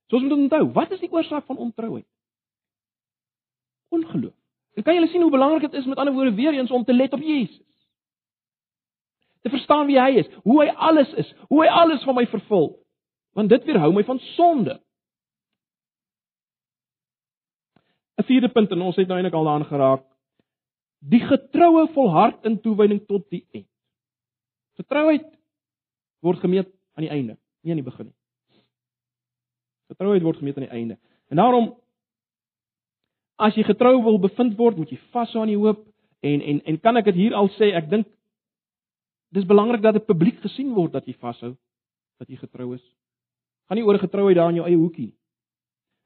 Soos 0.07 0.23
moet 0.23 0.33
onthou, 0.33 0.73
wat 0.73 0.91
is 0.91 1.01
die 1.01 1.13
oorsaak 1.13 1.45
van 1.47 1.57
ontrouheid? 1.57 2.07
Ongeloof. 3.89 4.35
En 4.75 4.83
kan 4.83 4.95
julle 4.95 5.09
sien 5.09 5.23
hoe 5.23 5.31
belangrik 5.31 5.71
dit 5.71 5.73
is 5.81 5.87
met 5.87 5.99
ander 5.99 6.15
woorde 6.15 6.35
weer 6.35 6.53
eens 6.53 6.71
om 6.71 6.85
te 6.85 6.95
let 6.95 7.13
op 7.13 7.21
Jesus? 7.21 7.65
Te 9.43 9.51
verstaan 9.51 9.87
wie 9.87 10.01
hy 10.01 10.11
is, 10.21 10.29
hoe 10.43 10.63
hy 10.63 10.69
alles 10.69 11.13
is, 11.13 11.35
hoe 11.49 11.63
hy 11.63 11.69
alles 11.71 12.03
van 12.05 12.15
my 12.15 12.27
vervul. 12.27 12.69
Want 13.33 13.49
dit 13.49 13.65
weerhou 13.65 13.93
my 13.93 14.05
van 14.05 14.19
sonde. 14.19 14.81
'n 18.17 18.25
Vierde 18.25 18.49
punt 18.49 18.71
en 18.71 18.81
ons 18.81 18.97
het 18.97 19.09
nou 19.09 19.19
eintlik 19.19 19.35
al 19.39 19.45
daaraan 19.45 19.71
geraak. 19.71 20.05
Die 20.99 21.21
getroue 21.21 21.87
volhard 21.93 22.45
in 22.45 22.61
toewyding 22.61 23.07
tot 23.07 23.29
die 23.31 23.45
eind. 23.53 23.69
Getrouheid 24.81 25.27
word 26.27 26.43
gemeet 26.43 26.71
aan 26.97 27.07
die 27.07 27.13
einde, 27.13 27.37
nie 27.63 27.75
aan 27.75 27.83
die 27.83 27.87
begin 27.87 28.11
nie. 28.11 28.17
Getrouheid 29.93 30.25
word 30.27 30.41
gemeet 30.43 30.59
aan 30.59 30.67
die 30.67 30.75
einde. 30.75 30.99
En 31.31 31.41
daarom 31.41 31.71
as 33.37 33.57
jy 33.57 33.67
getrou 33.69 33.95
wil 34.03 34.19
bevind 34.23 34.57
word, 34.59 34.79
moet 34.81 34.93
jy 34.93 34.99
vashou 35.15 35.45
aan 35.45 35.53
die 35.53 35.61
hoop 35.61 35.85
en 36.27 36.43
en 36.43 36.61
en 36.65 36.79
kan 36.83 36.97
ek 36.97 37.11
dit 37.11 37.21
hier 37.27 37.37
al 37.37 37.51
sê, 37.59 37.71
ek 37.77 37.91
dink 37.93 38.09
dis 39.37 39.47
belangrik 39.47 39.83
dat 39.85 39.99
dit 39.99 40.07
publiek 40.09 40.39
gesien 40.43 40.73
word 40.75 40.95
dat 40.97 41.07
jy 41.07 41.15
vashou 41.21 41.55
dat 42.17 42.31
jy 42.33 42.39
getrou 42.41 42.73
is. 42.75 42.85
Gaan 43.69 43.81
nie 43.81 43.85
oor 43.85 43.99
getrouheid 44.01 44.39
daar 44.39 44.53
in 44.55 44.63
jou 44.63 44.67
eie 44.69 44.79
hoekie. 44.79 45.11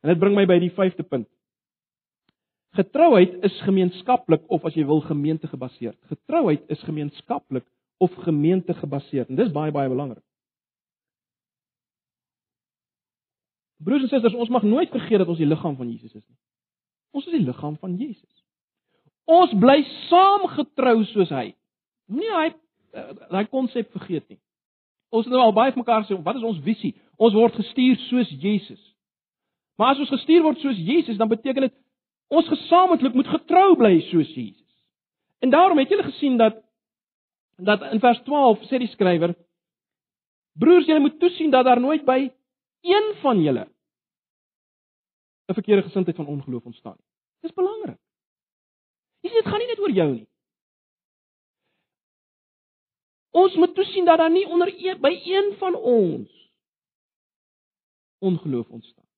En 0.02 0.10
dit 0.10 0.18
bring 0.18 0.34
my 0.34 0.46
by 0.48 0.56
die 0.58 0.72
5de 0.74 1.04
punt. 1.06 1.28
Getrouheid 2.78 3.36
is 3.46 3.56
gemeenskaplik 3.66 4.46
of 4.48 4.64
as 4.66 4.76
jy 4.78 4.86
wil 4.86 5.02
gemeente 5.04 5.48
gebaseerd. 5.50 5.98
Getrouheid 6.10 6.64
is 6.70 6.82
gemeenskaplik 6.86 7.66
of 8.00 8.14
gemeente 8.24 8.74
gebaseerd. 8.74 9.28
En 9.28 9.36
dis 9.36 9.52
baie 9.52 9.72
baie 9.72 9.88
belangrik. 9.88 10.24
Broers 13.84 14.02
en 14.02 14.08
susters, 14.08 14.34
ons 14.34 14.48
mag 14.48 14.62
nooit 14.62 14.88
vergeet 14.92 15.20
dat 15.20 15.28
ons 15.28 15.40
die 15.40 15.48
liggaam 15.48 15.76
van 15.76 15.88
Jesus 15.90 16.14
is 16.14 16.24
nie. 16.24 16.38
Ons 17.16 17.26
is 17.28 17.36
die 17.36 17.44
liggaam 17.44 17.76
van 17.80 17.96
Jesus. 18.00 18.44
Ons 19.28 19.52
bly 19.60 19.82
saam 20.08 20.46
getrou 20.54 21.02
soos 21.12 21.32
hy. 21.32 21.50
Moenie 22.08 22.32
hy 22.32 22.46
eh, 22.48 23.10
daai 23.28 23.44
konsep 23.52 23.92
vergeet 23.92 24.24
nie. 24.32 24.40
Ons 25.12 25.28
het 25.28 25.34
nou 25.34 25.42
al 25.42 25.56
baie 25.56 25.76
mekaar 25.76 26.06
sê, 26.08 26.16
wat 26.16 26.40
is 26.40 26.46
ons 26.46 26.60
visie? 26.64 26.94
Ons 27.20 27.36
word 27.36 27.60
gestuur 27.60 28.00
soos 28.06 28.32
Jesus. 28.40 28.80
Maar 29.76 29.92
as 29.92 30.00
ons 30.06 30.12
gestuur 30.16 30.44
word 30.48 30.64
soos 30.64 30.80
Jesus, 30.80 31.20
dan 31.20 31.28
beteken 31.28 31.68
dit 31.68 31.76
ons 32.32 32.48
gesamentlik 32.48 33.16
moet 33.16 33.28
getrou 33.28 33.74
bly 33.76 33.98
soos 34.08 34.32
Jesus. 34.32 34.68
En 35.44 35.52
daarom 35.52 35.80
het 35.82 35.92
julle 35.92 36.08
gesien 36.08 36.40
dat 36.40 36.60
dat 37.64 37.82
in 37.92 38.00
vers 38.00 38.20
12 38.26 38.66
sê 38.68 38.78
die 38.78 38.92
skrywer 38.92 39.34
broers 40.60 40.86
julle 40.86 41.00
moet 41.00 41.18
toesien 41.20 41.50
dat 41.50 41.64
daar 41.64 41.80
nooit 41.80 42.04
by 42.04 42.20
een 42.80 43.14
van 43.22 43.42
julle 43.42 43.66
'n 45.50 45.54
verkeerde 45.54 45.82
gesindheid 45.82 46.16
van 46.16 46.26
ongeloof 46.26 46.64
ontstaan 46.64 46.96
nie. 46.96 47.06
Dis 47.40 47.52
belangrik. 47.52 47.98
Dis 49.20 49.32
dit 49.32 49.46
gaan 49.46 49.58
nie 49.58 49.66
net 49.66 49.78
oor 49.78 49.90
jou 49.90 50.10
nie. 50.12 50.26
Ons 53.30 53.54
moet 53.54 53.74
toesien 53.74 54.04
dat 54.04 54.18
daar 54.18 54.30
nie 54.30 54.46
onder 54.46 54.72
een 54.76 55.00
by 55.00 55.12
een 55.24 55.54
van 55.58 55.74
ons 55.74 56.38
ongeloof 58.18 58.68
ontstaan. 58.68 59.08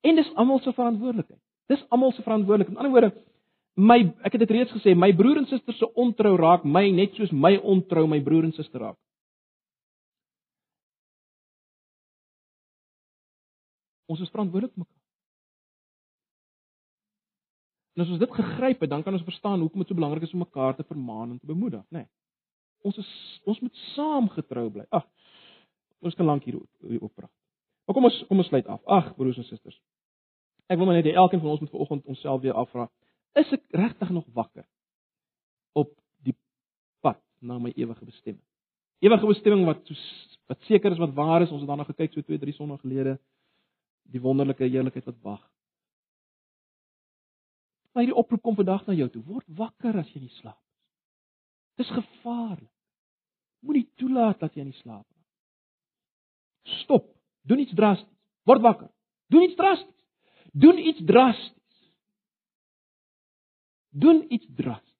En 0.00 0.14
dis 0.14 0.34
almal 0.34 0.58
se 0.58 0.72
verantwoordelikheid. 0.72 1.40
Dis 1.66 1.88
almal 1.88 2.12
se 2.12 2.22
verantwoordelikheid. 2.22 2.78
In 2.78 2.84
ander 2.84 3.00
woorde, 3.00 3.24
my 3.76 3.98
ek 4.24 4.36
het 4.36 4.42
dit 4.46 4.54
reeds 4.56 4.72
gesê, 4.72 4.94
my 4.96 5.12
broer 5.16 5.42
en 5.42 5.48
suster 5.50 5.76
se 5.76 5.88
ontrou 6.00 6.34
raak 6.40 6.64
my 6.64 6.86
net 6.90 7.16
soos 7.18 7.32
my 7.32 7.56
ontrou 7.60 8.06
my 8.08 8.20
broer 8.24 8.48
en 8.48 8.54
suster 8.56 8.80
raak. 8.80 8.98
Ons 14.06 14.22
is 14.22 14.30
verantwoordelik 14.30 14.72
vir 14.72 14.84
mekaar. 14.84 15.02
En 17.96 18.04
as 18.04 18.12
ons 18.12 18.20
dit 18.20 18.36
gegryp 18.38 18.84
het, 18.84 18.90
dan 18.92 19.02
kan 19.02 19.16
ons 19.16 19.24
verstaan 19.24 19.60
hoekom 19.64 19.82
dit 19.82 19.90
so 19.90 19.98
belangrik 19.98 20.24
is 20.24 20.32
om 20.36 20.44
mekaar 20.44 20.76
te 20.76 20.84
vermaan 20.84 21.30
en 21.34 21.38
te 21.40 21.48
bemoedig, 21.48 21.82
né? 21.90 22.04
Nee. 22.04 22.08
Ons 22.86 23.00
is 23.02 23.10
ons 23.44 23.60
moet 23.64 23.84
saam 23.94 24.28
getrou 24.30 24.68
bly. 24.70 24.84
Ag, 24.94 25.04
ons 26.04 26.14
kan 26.14 26.28
lank 26.28 26.44
hier 26.46 26.60
hier 26.86 27.02
oppraat. 27.02 27.32
Maar 27.86 27.96
kom 27.96 28.06
ons 28.08 28.18
kom 28.28 28.40
ons 28.40 28.48
sluit 28.52 28.68
af. 28.70 28.82
Ag, 28.86 29.14
broers 29.16 29.40
en 29.40 29.48
susters. 29.48 29.78
Ek 30.70 30.78
wil 30.78 30.86
maar 30.86 30.98
net 30.98 31.08
hê 31.08 31.16
elkeen 31.16 31.42
van 31.42 31.54
ons 31.54 31.64
moet 31.64 31.72
vanoggend 31.72 32.06
onsself 32.12 32.44
weer 32.44 32.54
afvra 32.54 32.86
is 33.36 33.52
ek 33.52 33.64
regtig 33.76 34.10
nog 34.14 34.26
wakker 34.34 34.64
op 35.76 35.92
die 36.24 36.34
pad 37.04 37.20
na 37.40 37.58
my 37.60 37.72
ewige 37.76 38.04
bestemming. 38.04 38.44
Ewige 39.04 39.28
bestemming 39.28 39.66
wat 39.68 39.92
wat 40.46 40.62
seker 40.68 40.94
is 40.94 41.02
wat 41.02 41.14
waar 41.14 41.42
is. 41.42 41.50
Ons 41.50 41.64
het 41.64 41.68
daarna 41.68 41.84
gekyk 41.84 42.14
so 42.14 42.22
2, 42.22 42.38
3 42.38 42.54
sonder 42.56 42.78
gelede 42.80 43.18
die 44.06 44.22
wonderlike 44.22 44.64
heerlikheid 44.64 45.04
wat 45.04 45.18
wag. 45.22 45.42
Maar 47.92 48.04
hierdie 48.04 48.20
oproep 48.20 48.42
kom 48.44 48.56
vandag 48.56 48.86
na 48.86 48.94
jou 48.94 49.08
toe. 49.10 49.22
Word 49.26 49.48
wakker 49.58 49.98
as 49.98 50.08
jy 50.14 50.20
nie 50.22 50.32
slaap 50.38 50.58
nie. 50.60 51.82
Dis 51.82 51.92
gevaarlik. 51.92 52.72
Moenie 53.66 53.88
toelaat 53.98 54.40
dat 54.40 54.54
jy 54.56 54.66
nie 54.68 54.78
slaap 54.82 55.04
nie. 55.10 55.24
Stop. 56.82 57.08
Doen 57.48 57.64
iets 57.64 57.74
drasties. 57.76 58.12
Word 58.46 58.62
wakker. 58.62 58.90
Doen 59.32 59.48
iets 59.48 59.58
drasties. 59.58 60.04
Doen 60.52 60.78
iets 60.78 61.02
drasties 61.08 61.55
doen 63.96 64.24
iets 64.32 64.46
drasties. 64.58 64.94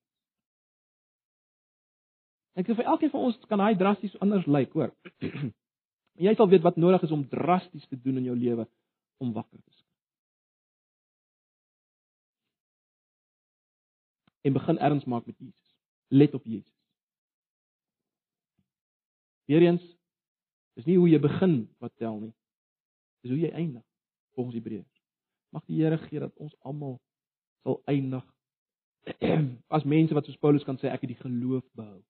Ek 2.56 2.68
sê 2.68 2.76
vir 2.78 2.88
elkeen 2.88 3.12
van 3.12 3.26
ons 3.28 3.38
kan 3.50 3.60
hy 3.60 3.74
drasties 3.76 4.16
anders 4.24 4.46
lyk, 4.48 4.72
hoor. 4.72 4.94
jy 6.26 6.32
sal 6.36 6.48
weet 6.48 6.64
wat 6.64 6.78
nodig 6.80 7.04
is 7.04 7.12
om 7.12 7.26
drasties 7.28 7.84
te 7.90 7.98
doen 8.00 8.22
in 8.22 8.30
jou 8.30 8.36
lewe 8.36 8.64
om 9.20 9.34
wakker 9.36 9.60
te 9.60 9.72
skrik. 9.74 9.84
En 14.48 14.56
begin 14.56 14.80
erns 14.88 15.04
maak 15.04 15.26
met 15.28 15.36
Jesus. 15.42 15.76
Let 16.08 16.34
op 16.38 16.44
Jesus. 16.48 16.72
Weereens 19.50 19.84
is 20.80 20.86
nie 20.88 20.96
hoe 20.96 21.10
jy 21.10 21.20
begin 21.20 21.58
wat 21.82 21.92
tel 22.00 22.16
nie. 22.20 22.32
Dis 23.24 23.34
hoe 23.34 23.40
jy 23.42 23.52
eindig 23.52 23.84
volgens 24.36 24.56
Hebreërs. 24.56 25.02
Mag 25.52 25.64
die 25.68 25.82
Here 25.82 25.98
gee 26.06 26.20
dat 26.20 26.32
ons 26.40 26.56
almal 26.64 26.96
sal 27.64 27.82
eindig 27.90 28.24
as 29.76 29.84
mense 29.84 30.14
wat 30.14 30.26
soos 30.26 30.38
Paulus 30.42 30.64
kan 30.66 30.78
sê 30.80 30.90
ek 30.90 31.04
het 31.06 31.12
die 31.14 31.20
geloof 31.20 31.64
behou. 31.78 32.00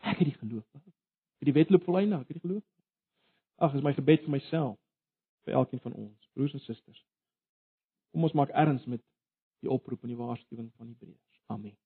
Ek 0.00 0.18
het 0.22 0.28
die 0.28 0.38
geloof 0.38 0.64
behou. 0.72 0.90
Ek 0.90 1.44
het 1.44 1.50
die 1.50 1.56
wedloop 1.56 1.86
volëindig, 1.88 2.22
ek 2.22 2.32
het 2.32 2.40
die 2.40 2.46
geloof. 2.46 2.66
Ag, 3.60 3.74
is 3.76 3.84
my 3.84 3.92
gebed 3.92 4.24
vir 4.24 4.34
myself, 4.36 4.78
vir 5.44 5.58
elkeen 5.60 5.82
van 5.84 5.92
ons, 5.92 6.28
broers 6.32 6.54
en 6.56 6.62
susters. 6.64 7.02
Kom 8.10 8.24
ons 8.24 8.36
maak 8.38 8.52
erns 8.56 8.86
met 8.88 9.02
die 9.60 9.70
oproep 9.70 10.02
en 10.04 10.14
die 10.14 10.18
waarskuwing 10.18 10.70
van 10.76 10.92
Hebreërs. 10.94 11.42
Amen. 11.52 11.76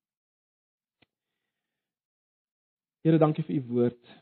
Here, 3.05 3.19
dankie 3.19 3.45
vir 3.45 3.59
u 3.59 3.63
woord. 3.73 4.13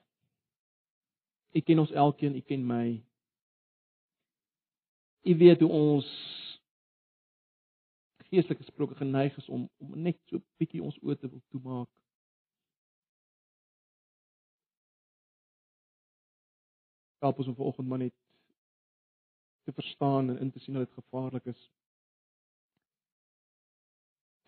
U 1.53 1.61
ken 1.61 1.83
ons 1.83 1.93
elkeen, 1.93 2.39
u 2.39 2.41
ken 2.41 2.65
my. 2.67 2.87
U 5.23 5.37
weet 5.39 5.61
hoe 5.63 5.71
ons 5.71 6.09
geestelik 8.33 8.63
gesproke 8.65 8.95
geneig 8.97 9.37
is 9.37 9.49
om 9.49 9.69
om 9.77 9.93
net 10.01 10.17
so 10.31 10.41
bietjie 10.57 10.83
ons 10.83 10.97
oë 11.05 11.19
te 11.21 11.29
wil 11.29 11.43
toemaak. 11.53 11.91
Help 17.21 17.39
ons 17.39 17.53
om 17.53 17.59
vanoggend 17.59 17.89
maar 17.89 18.01
net 18.03 18.17
te 19.69 19.73
verstaan 19.73 20.31
en 20.31 20.39
in 20.39 20.51
te 20.51 20.59
sien 20.59 20.75
dat 20.75 20.89
dit 20.89 20.99
gevaarlik 21.05 21.45
is. 21.53 21.71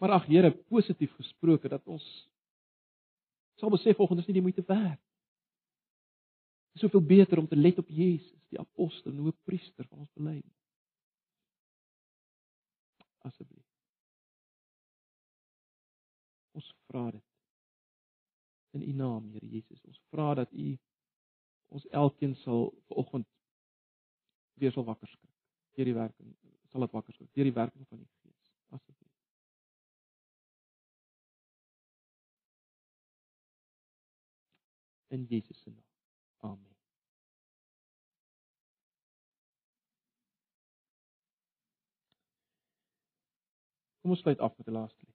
Maar 0.01 0.17
ag 0.17 0.27
Here, 0.27 0.51
positief 0.51 1.13
gesproke 1.15 1.69
dat 1.69 1.87
ons 1.87 2.05
sal 3.61 3.71
besef 3.71 3.97
volgens 3.97 4.21
is 4.21 4.27
nie 4.27 4.41
die 4.41 4.43
moeite 4.49 4.65
werd. 4.67 5.01
Dit 6.73 6.83
is 6.83 6.89
soveel 6.89 7.05
beter 7.07 7.39
om 7.39 7.49
te 7.49 7.57
let 7.57 7.79
op 7.79 7.89
Jesus, 7.89 8.49
die 8.49 8.59
apostel 8.59 9.13
en 9.13 9.23
hoofpriester 9.29 9.87
van 9.87 9.99
ons 9.99 10.11
belydenis. 10.13 10.59
Asseblief. 13.19 13.54
Ons 13.54 13.54
vra 16.95 17.11
dit 17.11 17.25
in 18.75 18.83
U 18.83 18.93
naam, 18.93 19.31
Here 19.31 19.47
Jesus. 19.47 19.83
Ons 19.85 20.01
vra 20.11 20.35
dat 20.35 20.53
U 20.53 20.79
ons 21.75 21.87
elkeen 21.91 22.35
sal 22.37 22.71
vanoggend 22.87 23.27
weer 24.55 24.73
sal 24.73 24.87
wakker 24.87 25.09
skrik. 25.11 25.31
Deur 25.75 25.91
die 25.91 25.95
werking 25.95 26.37
sal 26.71 26.87
dit 26.87 26.95
wakker 26.95 27.15
skrik 27.15 27.33
deur 27.35 27.51
die 27.51 27.57
werking 27.57 27.89
van 27.89 28.03
die 28.03 28.11
Gees. 28.23 28.53
Asseblief. 28.69 29.11
In 35.15 35.27
Jesus 35.31 35.61
se 35.63 35.71
naam. 35.71 35.91
Amen. 36.53 36.71
Kom 44.03 44.11
ons 44.11 44.21
sluit 44.21 44.39
af 44.39 44.57
met 44.57 44.67
'n 44.67 44.73
laaste 44.73 45.05
lied. 45.07 45.14